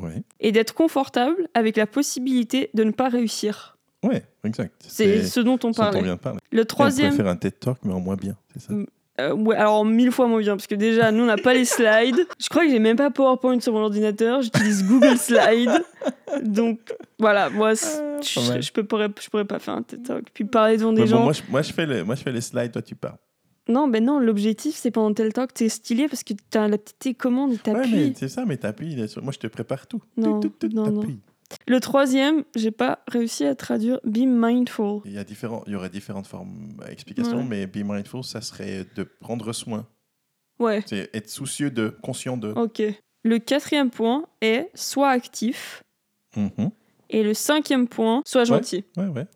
Ouais. 0.00 0.22
et 0.40 0.52
d'être 0.52 0.74
confortable 0.74 1.48
avec 1.54 1.76
la 1.76 1.86
possibilité 1.86 2.68
de 2.74 2.84
ne 2.84 2.90
pas 2.90 3.08
réussir. 3.08 3.76
Ouais, 4.02 4.22
exact. 4.44 4.74
C'est 4.86 5.24
ce 5.24 5.40
dont 5.40 5.54
on 5.54 5.56
dont 5.56 5.68
on 5.70 5.72
parlait. 5.72 6.02
vient 6.02 6.14
de 6.14 6.20
parler. 6.20 6.40
Le 6.52 6.62
On 6.62 6.64
troisième, 6.66 7.08
préfère 7.08 7.26
un 7.30 7.36
TED 7.36 7.58
Talk, 7.58 7.78
mais 7.84 7.92
en 7.92 8.00
moins 8.00 8.16
bien, 8.16 8.36
c'est 8.52 8.60
ça? 8.62 8.72
Mm. 8.72 8.86
Euh, 9.20 9.32
ouais, 9.34 9.56
alors 9.56 9.84
mille 9.84 10.12
fois 10.12 10.28
moins 10.28 10.38
bien, 10.38 10.56
parce 10.56 10.66
que 10.68 10.74
déjà, 10.76 11.10
nous, 11.10 11.24
on 11.24 11.26
n'a 11.26 11.36
pas 11.36 11.52
les 11.54 11.64
slides. 11.64 12.26
Je 12.38 12.48
crois 12.48 12.64
que 12.64 12.70
j'ai 12.70 12.78
même 12.78 12.96
pas 12.96 13.10
PowerPoint 13.10 13.58
sur 13.60 13.72
mon 13.72 13.80
ordinateur, 13.80 14.42
j'utilise 14.42 14.84
Google 14.86 15.16
Slides. 15.18 15.82
Donc, 16.44 16.78
voilà, 17.18 17.50
moi, 17.50 17.74
c'est- 17.74 18.00
Ah, 18.00 18.20
je, 18.56 18.60
je, 18.60 18.72
peux, 18.72 18.84
pourrais, 18.84 19.08
je 19.20 19.28
pourrais 19.28 19.44
pas 19.44 19.58
faire 19.58 19.74
un 19.74 19.82
TED 19.82 20.02
Talk. 20.04 20.26
Puis 20.32 20.44
parler 20.44 20.76
devant 20.76 20.92
des 20.92 21.02
bon, 21.02 21.06
gens. 21.08 21.22
moi, 21.24 21.32
je, 21.32 21.42
moi, 21.48 21.62
je 21.62 21.72
fais 21.72 21.86
le, 21.86 22.04
moi, 22.04 22.14
je 22.14 22.22
fais 22.22 22.32
les 22.32 22.40
slides, 22.40 22.72
toi, 22.72 22.82
tu 22.82 22.94
parles. 22.94 23.16
Non, 23.68 23.86
ben 23.88 24.02
non, 24.04 24.18
l'objectif, 24.18 24.74
c'est 24.76 24.90
pendant 24.90 25.12
TED 25.12 25.32
Talk, 25.32 25.52
t'es 25.52 25.68
stylé 25.68 26.08
parce 26.08 26.22
que 26.24 26.34
t'as 26.50 26.68
la 26.68 26.78
petite 26.78 26.98
télécommande 27.00 27.50
et 27.50 27.54
Ouais, 27.54 27.60
t'appuies. 27.62 27.90
mais 27.94 28.12
c'est 28.16 28.28
ça, 28.28 28.44
mais 28.46 28.56
t'appuies. 28.56 28.96
Moi, 29.22 29.32
je 29.32 29.38
te 29.38 29.46
prépare 29.46 29.86
tout. 29.86 30.00
Non, 30.16 30.40
Tout, 30.40 30.48
tout, 30.48 30.68
tout, 30.68 30.74
non, 30.74 30.90
non. 30.90 31.02
Le 31.66 31.80
troisième, 31.80 32.44
j'ai 32.54 32.70
pas 32.70 33.00
réussi 33.08 33.44
à 33.44 33.54
traduire 33.54 34.00
Be 34.04 34.18
Mindful. 34.26 35.00
Il 35.04 35.12
y, 35.12 35.18
a 35.18 35.24
différents, 35.24 35.62
il 35.66 35.72
y 35.72 35.76
aurait 35.76 35.88
différentes 35.90 36.26
formes, 36.26 36.76
explications, 36.90 37.38
Ouais. 37.38 37.44
mais 37.44 37.66
be 37.66 37.78
mindful, 37.84 38.22
ça 38.24 38.40
serait 38.40 38.84
de 38.96 39.02
prendre 39.04 39.52
soin. 39.52 39.86
Ouais, 40.58 40.82
C'est 40.86 41.08
être 41.14 41.30
soucieux 41.30 41.70
de, 41.70 41.88
conscient 42.02 42.36
de. 42.36 42.48
ok. 42.52 42.82
Le 43.24 43.38
quatrième 43.38 43.90
point 43.90 44.24
est 44.40 44.70
sois 44.74 45.10
actif. 45.10 45.82
Mhm. 46.36 46.70
Et 47.10 47.22
le 47.22 47.32
cinquième 47.34 47.88
point, 47.88 48.22
sois 48.26 48.44
gentil. 48.44 48.84
Ouais, 48.96 49.06
ouais, 49.08 49.26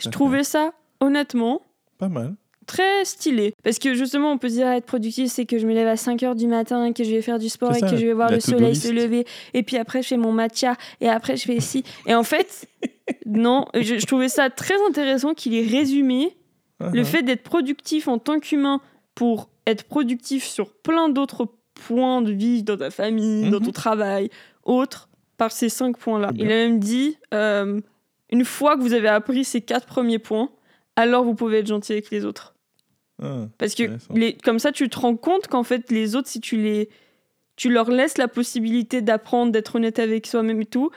Je 0.00 0.08
trouvais 0.08 0.44
ça, 0.44 0.72
honnêtement, 1.00 1.60
pas 1.98 2.08
mal. 2.08 2.34
Très 2.66 3.04
stylé. 3.04 3.54
Parce 3.62 3.78
que 3.78 3.94
justement, 3.94 4.32
on 4.32 4.38
peut 4.38 4.48
se 4.48 4.54
dire 4.54 4.68
être 4.68 4.86
productif, 4.86 5.30
c'est 5.30 5.46
que 5.46 5.58
je 5.58 5.66
me 5.66 5.74
lève 5.74 5.88
à 5.88 5.96
5 5.96 6.22
heures 6.22 6.34
du 6.34 6.46
matin, 6.46 6.92
que 6.92 7.04
je 7.04 7.10
vais 7.10 7.22
faire 7.22 7.38
du 7.38 7.48
sport 7.48 7.74
et 7.74 7.80
ça, 7.80 7.90
que 7.90 7.96
je 7.96 8.06
vais 8.06 8.12
voir 8.12 8.30
le 8.30 8.40
soleil 8.40 8.74
se 8.76 8.88
lever. 8.88 9.26
Et 9.54 9.62
puis 9.62 9.76
après, 9.76 10.02
je 10.02 10.08
fais 10.08 10.16
mon 10.16 10.32
matcha. 10.32 10.76
Et 11.00 11.08
après, 11.08 11.36
je 11.36 11.44
fais 11.44 11.60
ci. 11.60 11.84
Et 12.06 12.14
en 12.14 12.22
fait, 12.24 12.68
non, 13.26 13.66
je, 13.74 13.98
je 13.98 14.06
trouvais 14.06 14.28
ça 14.28 14.50
très 14.50 14.76
intéressant 14.88 15.34
qu'il 15.34 15.54
ait 15.54 15.66
résumé 15.66 16.36
le 16.78 17.00
Uh-huh. 17.00 17.04
fait 17.04 17.22
d'être 17.22 17.42
productif 17.42 18.06
en 18.06 18.18
tant 18.18 18.38
qu'humain 18.38 18.82
pour 19.14 19.48
être 19.66 19.84
productif 19.84 20.44
sur 20.44 20.72
plein 20.72 21.08
d'autres 21.08 21.48
points 21.86 22.22
de 22.22 22.32
vie, 22.32 22.62
dans 22.62 22.76
ta 22.76 22.90
famille, 22.90 23.50
dans 23.50 23.60
ton 23.60 23.72
travail, 23.72 24.30
autres, 24.62 25.08
par 25.36 25.52
ces 25.52 25.68
cinq 25.68 25.96
points-là. 25.96 26.30
Il 26.34 26.42
a 26.42 26.46
même 26.46 26.78
dit, 26.78 27.16
euh, 27.32 27.80
une 28.30 28.44
fois 28.44 28.76
que 28.76 28.82
vous 28.82 28.92
avez 28.92 29.08
appris 29.08 29.44
ces 29.44 29.60
quatre 29.60 29.86
premiers 29.86 30.18
points, 30.18 30.50
alors 30.96 31.24
vous 31.24 31.34
pouvez 31.34 31.58
être 31.58 31.66
gentil 31.66 31.92
avec 31.92 32.10
les 32.10 32.24
autres. 32.24 32.54
Ah, 33.22 33.46
Parce 33.58 33.74
que 33.74 33.84
les, 34.14 34.34
comme 34.36 34.58
ça, 34.58 34.72
tu 34.72 34.88
te 34.88 34.98
rends 34.98 35.16
compte 35.16 35.46
qu'en 35.46 35.62
fait, 35.62 35.90
les 35.90 36.16
autres, 36.16 36.28
si 36.28 36.40
tu 36.40 36.56
les, 36.56 36.88
tu 37.56 37.70
leur 37.70 37.90
laisses 37.90 38.18
la 38.18 38.28
possibilité 38.28 39.00
d'apprendre, 39.00 39.52
d'être 39.52 39.76
honnête 39.76 39.98
avec 39.98 40.26
soi-même 40.26 40.60
et 40.60 40.66
tout, 40.66 40.90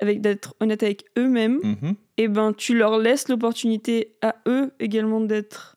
avec 0.00 0.20
d'être 0.20 0.54
honnête 0.60 0.82
avec 0.82 1.04
eux-mêmes, 1.18 1.60
mhm. 1.62 1.94
et 2.16 2.26
ben 2.28 2.52
tu 2.52 2.76
leur 2.76 2.98
laisses 2.98 3.28
l'opportunité 3.28 4.16
à 4.22 4.34
eux 4.48 4.72
également 4.80 5.20
d'être 5.20 5.76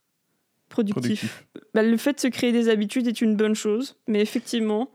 productifs. 0.70 1.02
Productif. 1.04 1.46
Bah, 1.76 1.84
le 1.84 1.98
fait 1.98 2.14
de 2.14 2.20
se 2.20 2.28
créer 2.28 2.52
des 2.52 2.70
habitudes 2.70 3.08
est 3.08 3.22
une 3.22 3.36
bonne 3.36 3.54
chose, 3.56 3.96
mais 4.08 4.22
effectivement, 4.22 4.90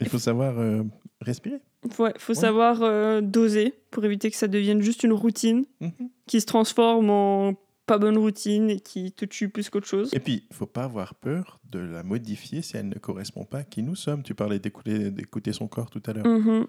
Il 0.00 0.08
faut 0.08 0.18
savoir 0.18 0.58
euh, 0.58 0.82
respirer. 1.22 1.60
il 1.84 1.92
faut, 1.92 2.04
Ouais. 2.04 2.12
savoir 2.34 2.82
euh, 2.82 3.20
doser 3.22 3.72
pour 3.90 4.04
éviter 4.04 4.30
que 4.30 4.36
ça 4.36 4.48
devienne 4.48 4.82
juste 4.82 5.02
une 5.04 5.12
routine 5.14 5.64
Mhm. 5.80 6.10
qui 6.26 6.40
se 6.42 6.46
transforme 6.46 7.08
en 7.10 7.54
pas 7.88 7.98
bonne 7.98 8.18
routine 8.18 8.70
et 8.70 8.78
qui 8.78 9.10
te 9.10 9.24
tue 9.24 9.48
plus 9.48 9.68
qu'autre 9.70 9.88
chose. 9.88 10.10
Et 10.12 10.20
puis, 10.20 10.44
il 10.48 10.54
faut 10.54 10.66
pas 10.66 10.84
avoir 10.84 11.16
peur 11.16 11.58
de 11.68 11.80
la 11.80 12.04
modifier 12.04 12.62
si 12.62 12.76
elle 12.76 12.88
ne 12.88 12.98
correspond 12.98 13.44
pas 13.44 13.58
à 13.58 13.64
qui 13.64 13.82
nous 13.82 13.96
sommes. 13.96 14.22
Tu 14.22 14.34
parlais 14.34 14.60
d'écouter 14.60 15.52
son 15.52 15.66
corps 15.66 15.90
tout 15.90 16.02
à 16.06 16.12
l'heure. 16.12 16.66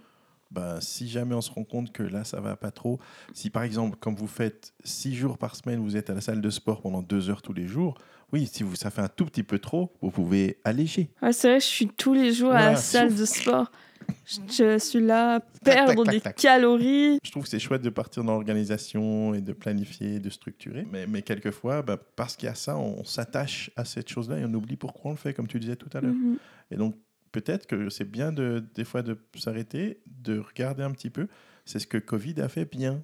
Ben, 0.52 0.82
si 0.82 1.08
jamais 1.08 1.36
on 1.36 1.42
se 1.42 1.52
rend 1.52 1.64
compte 1.64 1.92
que 1.92 2.02
là, 2.02 2.24
ça 2.24 2.42
va 2.42 2.56
pas 2.56 2.72
trop, 2.72 3.00
si 3.34 3.52
par 3.52 3.62
exemple, 3.62 3.98
comme 4.00 4.16
vous 4.16 4.26
faites 4.26 4.74
six 4.84 5.14
jours 5.14 5.38
par 5.38 5.56
semaine, 5.56 5.80
vous 5.80 5.96
êtes 5.96 6.10
à 6.10 6.16
la 6.16 6.22
salle 6.22 6.42
de 6.42 6.50
sport 6.50 6.82
pendant 6.82 7.04
deux 7.04 7.30
heures 7.30 7.44
tous 7.44 7.54
les 7.54 7.68
jours, 7.68 8.00
oui, 8.34 8.50
si 8.52 8.64
vous, 8.64 8.76
ça 8.76 8.90
fait 8.90 9.02
un 9.02 9.10
tout 9.10 9.26
petit 9.26 9.44
peu 9.44 9.60
trop, 9.60 9.94
vous 10.02 10.10
pouvez 10.10 10.58
alléger. 10.64 11.12
Ouais, 11.22 11.34
c'est 11.34 11.50
vrai, 11.50 11.60
je 11.60 11.68
suis 11.68 11.88
tous 11.88 12.16
les 12.16 12.34
jours 12.34 12.52
à 12.52 12.72
la 12.72 12.76
salle 12.78 13.14
de 13.14 13.26
sport. 13.26 13.72
Je, 14.30 14.42
je 14.52 14.78
suis 14.78 15.00
là 15.00 15.36
à 15.36 15.40
Tac, 15.40 15.52
tac, 15.64 15.74
perdre 15.74 16.04
tac, 16.06 16.14
des 16.14 16.34
calories. 16.34 17.20
Je 17.24 17.32
trouve 17.32 17.44
que 17.44 17.50
c'est 17.50 17.60
chouette 17.60 17.82
de 17.82 17.90
partir 17.90 18.24
dans 18.24 18.34
l'organisation 18.34 19.34
et 19.34 19.42
de 19.42 19.54
planifier, 19.54 20.20
de 20.20 20.30
structurer, 20.30 20.86
mais, 20.92 21.08
mais 21.08 21.24
quelquefois, 21.24 21.82
ben, 21.82 21.98
parce 22.16 22.36
qu'il 22.36 22.48
y 22.48 22.50
a 22.52 22.56
ça, 22.56 22.78
on 22.78 23.04
s'attache 23.04 23.72
à 23.76 23.86
cette 23.86 24.08
chose-là 24.08 24.38
et 24.40 24.46
on 24.46 24.54
oublie 24.54 24.76
pourquoi 24.76 25.12
on 25.12 25.14
le 25.14 25.20
fait, 25.20 25.34
comme 25.34 25.48
tu 25.48 25.60
disais 25.60 25.76
tout 25.76 25.90
à 25.94 26.02
l'heure. 26.02 26.14
Mhm. 26.14 26.38
Et 26.70 26.76
donc, 26.78 26.96
peut-être 27.32 27.66
que 27.66 27.90
c'est 27.90 28.10
bien 28.10 28.32
de, 28.32 28.64
des 28.76 28.86
fois 28.86 29.02
de 29.02 29.18
s'arrêter, 29.36 30.02
de 30.06 30.40
regarder 30.40 30.84
un 30.84 30.92
petit 30.92 31.10
peu. 31.10 31.28
C'est 31.66 31.80
ce 31.80 31.88
que 31.88 31.98
Covid 31.98 32.42
a 32.42 32.50
fait 32.50 32.66
bien, 32.66 33.04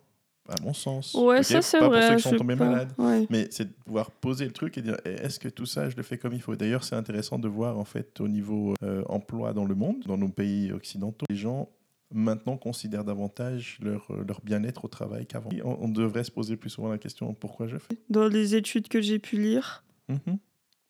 à 0.49 0.55
mon 0.61 0.73
sens. 0.73 1.13
Ouais, 1.15 1.39
Ok, 1.39 1.43
ça 1.45 1.61
c'est 1.61 1.79
pas 1.79 1.87
vrai. 1.89 1.99
pour 2.01 2.09
ceux 2.09 2.15
qui 2.17 2.21
sont 2.29 2.35
tombés 2.37 2.55
pas. 2.55 2.65
malades. 2.69 2.93
Ouais. 2.97 3.25
Mais 3.29 3.47
c'est 3.51 3.65
de 3.65 3.73
pouvoir 3.85 4.11
poser 4.11 4.45
le 4.45 4.51
truc 4.51 4.77
et 4.77 4.81
dire 4.81 4.97
eh, 5.05 5.09
est-ce 5.09 5.39
que 5.39 5.49
tout 5.49 5.65
ça, 5.65 5.89
je 5.89 5.95
le 5.95 6.03
fais 6.03 6.17
comme 6.17 6.33
il 6.33 6.41
faut? 6.41 6.55
D'ailleurs, 6.55 6.83
c'est 6.83 6.95
intéressant 6.95 7.39
de 7.39 7.47
voir 7.47 7.77
en 7.79 7.85
fait 7.85 8.19
au 8.21 8.27
niveau 8.27 8.73
euh, 8.83 9.03
emploi 9.07 9.53
dans 9.53 9.65
le 9.65 9.75
monde, 9.75 10.03
dans 10.05 10.17
nos 10.17 10.29
pays 10.29 10.71
occidentaux, 10.71 11.25
les 11.29 11.35
gens 11.35 11.69
maintenant 12.13 12.55
considèrent 12.57 13.03
davantage 13.03 13.79
leur, 13.81 14.05
euh, 14.11 14.23
leur 14.27 14.39
bien-être 14.41 14.85
au 14.85 14.87
travail 14.87 15.25
qu'avant. 15.25 15.49
On, 15.63 15.77
on 15.81 15.89
devrait 15.89 16.23
se 16.23 16.31
poser 16.31 16.55
plus 16.55 16.69
souvent 16.69 16.89
la 16.89 16.99
question 16.99 17.33
pourquoi 17.33 17.67
je 17.67 17.77
fais? 17.77 17.97
Dans 18.09 18.27
les 18.27 18.55
études 18.55 18.87
que 18.87 19.01
j'ai 19.01 19.19
pu 19.19 19.37
lire, 19.37 19.83
Mhm. 20.07 20.37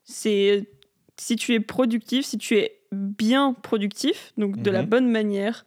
c'est 0.04 0.70
si 1.18 1.38
tu 1.38 1.54
es 1.54 1.60
productif, 1.62 2.26
si 2.26 2.38
tu 2.38 2.58
es 2.58 2.82
bien 2.92 3.54
productif, 3.54 4.34
donc 4.38 4.62
de 4.62 4.70
la 4.70 4.82
Mhm. 4.84 4.90
bonne 4.90 5.10
manière, 5.10 5.66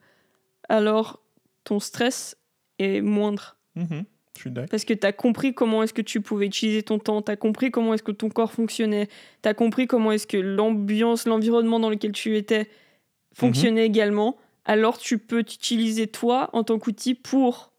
alors 0.68 1.20
ton 1.64 1.81
stress 1.81 2.37
est 2.79 3.01
moindre. 3.01 3.57
Mhm. 3.78 4.04
Je 4.36 4.40
suis 4.42 4.50
d'accord. 4.50 4.68
Parce 4.70 4.84
que 4.84 4.94
tu 4.94 5.06
as 5.06 5.12
compris 5.12 5.52
comment 5.52 5.82
est-ce 5.82 5.92
que 5.94 6.02
tu 6.02 6.20
pouvais 6.20 6.46
utiliser 6.46 6.82
ton 6.84 6.98
temps, 7.00 7.22
tu 7.22 7.30
as 7.32 7.36
compris 7.36 7.70
comment 7.72 7.94
est-ce 7.94 8.02
que 8.04 8.12
ton 8.12 8.28
corps 8.28 8.52
fonctionnait, 8.52 9.08
tu 9.42 9.48
as 9.48 9.54
compris 9.54 9.86
comment 9.88 10.12
est-ce 10.12 10.26
que 10.28 10.36
l'ambiance, 10.36 11.26
l'environnement 11.26 11.80
dans 11.80 11.90
lequel 11.90 12.12
tu 12.12 12.36
étais 12.36 12.68
fonctionnait 13.32 13.84
également. 13.86 14.36
Alors 14.64 14.98
tu 14.98 15.18
peux 15.18 15.42
t'utiliser 15.42 16.06
toi 16.06 16.50
en 16.52 16.62
tant 16.64 16.78
qu'outil 16.78 17.14
pour 17.14 17.72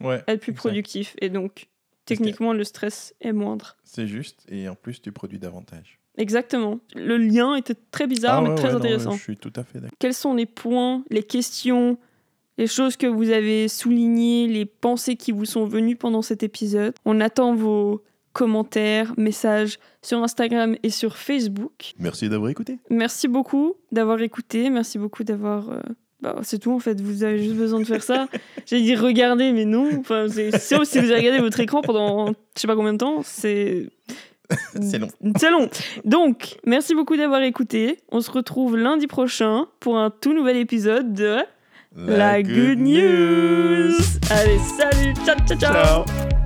Ouais, 0.00 0.16
être 0.26 0.40
plus 0.40 0.50
Exact. 0.50 0.56
productif. 0.56 1.14
Et 1.20 1.28
donc, 1.28 1.68
techniquement, 2.06 2.52
le 2.52 2.64
stress 2.64 3.14
est 3.20 3.32
moindre. 3.32 3.76
c'est 3.84 4.08
juste. 4.08 4.44
Et 4.48 4.68
en 4.68 4.74
plus, 4.74 5.00
tu 5.00 5.12
produis 5.12 5.38
davantage. 5.38 6.00
Exactement. 6.16 6.80
Le 6.96 7.16
lien 7.16 7.54
était 7.54 7.76
très 7.92 8.08
bizarre, 8.08 8.38
Ah 8.38 8.42
mais 8.42 8.48
ouais, 8.48 8.54
très 8.56 8.66
ouais, 8.68 8.72
non, 8.72 8.78
intéressant. 8.78 9.12
je 9.12 9.22
suis 9.22 9.36
tout 9.36 9.52
à 9.54 9.62
fait 9.62 9.78
d'accord. 9.80 9.96
Quels 10.00 10.14
sont 10.14 10.34
les 10.34 10.46
points, 10.46 11.04
les 11.10 11.22
questions, 11.22 11.96
les 12.58 12.66
choses 12.66 12.96
que 12.96 13.06
vous 13.06 13.30
avez 13.30 13.68
soulignées, 13.68 14.46
les 14.46 14.64
pensées 14.64 15.16
qui 15.16 15.32
vous 15.32 15.44
sont 15.44 15.66
venues 15.66 15.96
pendant 15.96 16.22
cet 16.22 16.42
épisode 16.42 16.94
On 17.04 17.20
attend 17.20 17.54
vos 17.54 18.02
commentaires, 18.32 19.14
messages 19.16 19.78
sur 20.02 20.22
Instagram 20.22 20.76
et 20.82 20.90
sur 20.90 21.16
Facebook. 21.16 21.92
Merci 21.98 22.28
d'avoir 22.28 22.50
écouté. 22.50 22.78
Merci 22.90 23.28
beaucoup 23.28 23.74
d'avoir 23.92 24.20
écouté, 24.20 24.70
merci 24.70 24.98
beaucoup 24.98 25.24
d'avoir... 25.24 25.70
euh, 25.70 25.80
bah, 26.20 26.36
c'est 26.42 26.58
tout 26.58 26.72
en 26.72 26.78
fait, 26.78 27.00
vous 27.00 27.22
avez 27.22 27.38
juste 27.38 27.56
besoin 27.56 27.80
de 27.80 27.84
faire 27.84 28.02
ça. 28.02 28.28
J'ai 28.66 28.80
dit 28.80 28.96
regarder, 28.96 29.52
mais 29.52 29.64
non. 29.64 29.90
Enfin, 29.98 30.26
c'est 30.28 30.58
si 30.58 30.74
vous 30.74 31.10
avez 31.10 31.16
regardé 31.16 31.38
votre 31.38 31.60
écran 31.60 31.82
pendant 31.82 32.28
je 32.28 32.60
sais 32.60 32.66
pas 32.66 32.76
combien 32.76 32.94
de 32.94 32.98
temps. 32.98 33.20
C'est 33.22 33.88
C'est 34.80 34.98
long. 34.98 35.08
c'est 35.38 35.50
long. 35.50 35.68
Donc, 36.04 36.58
merci 36.66 36.94
beaucoup 36.94 37.16
d'avoir 37.16 37.42
écouté. 37.42 38.00
On 38.10 38.20
se 38.20 38.30
retrouve 38.30 38.76
lundi 38.76 39.06
prochain 39.06 39.66
pour 39.80 39.98
un 39.98 40.10
tout 40.10 40.34
nouvel 40.34 40.56
épisode 40.56 41.12
de 41.12 41.38
La, 41.96 42.42
Good 42.42 42.80
News. 42.80 44.18
Allez, 44.30 44.58
salut, 44.76 45.14
ciao, 45.24 45.36
ciao, 45.46 45.56
ciao. 45.56 46.04
Ciao. 46.04 46.43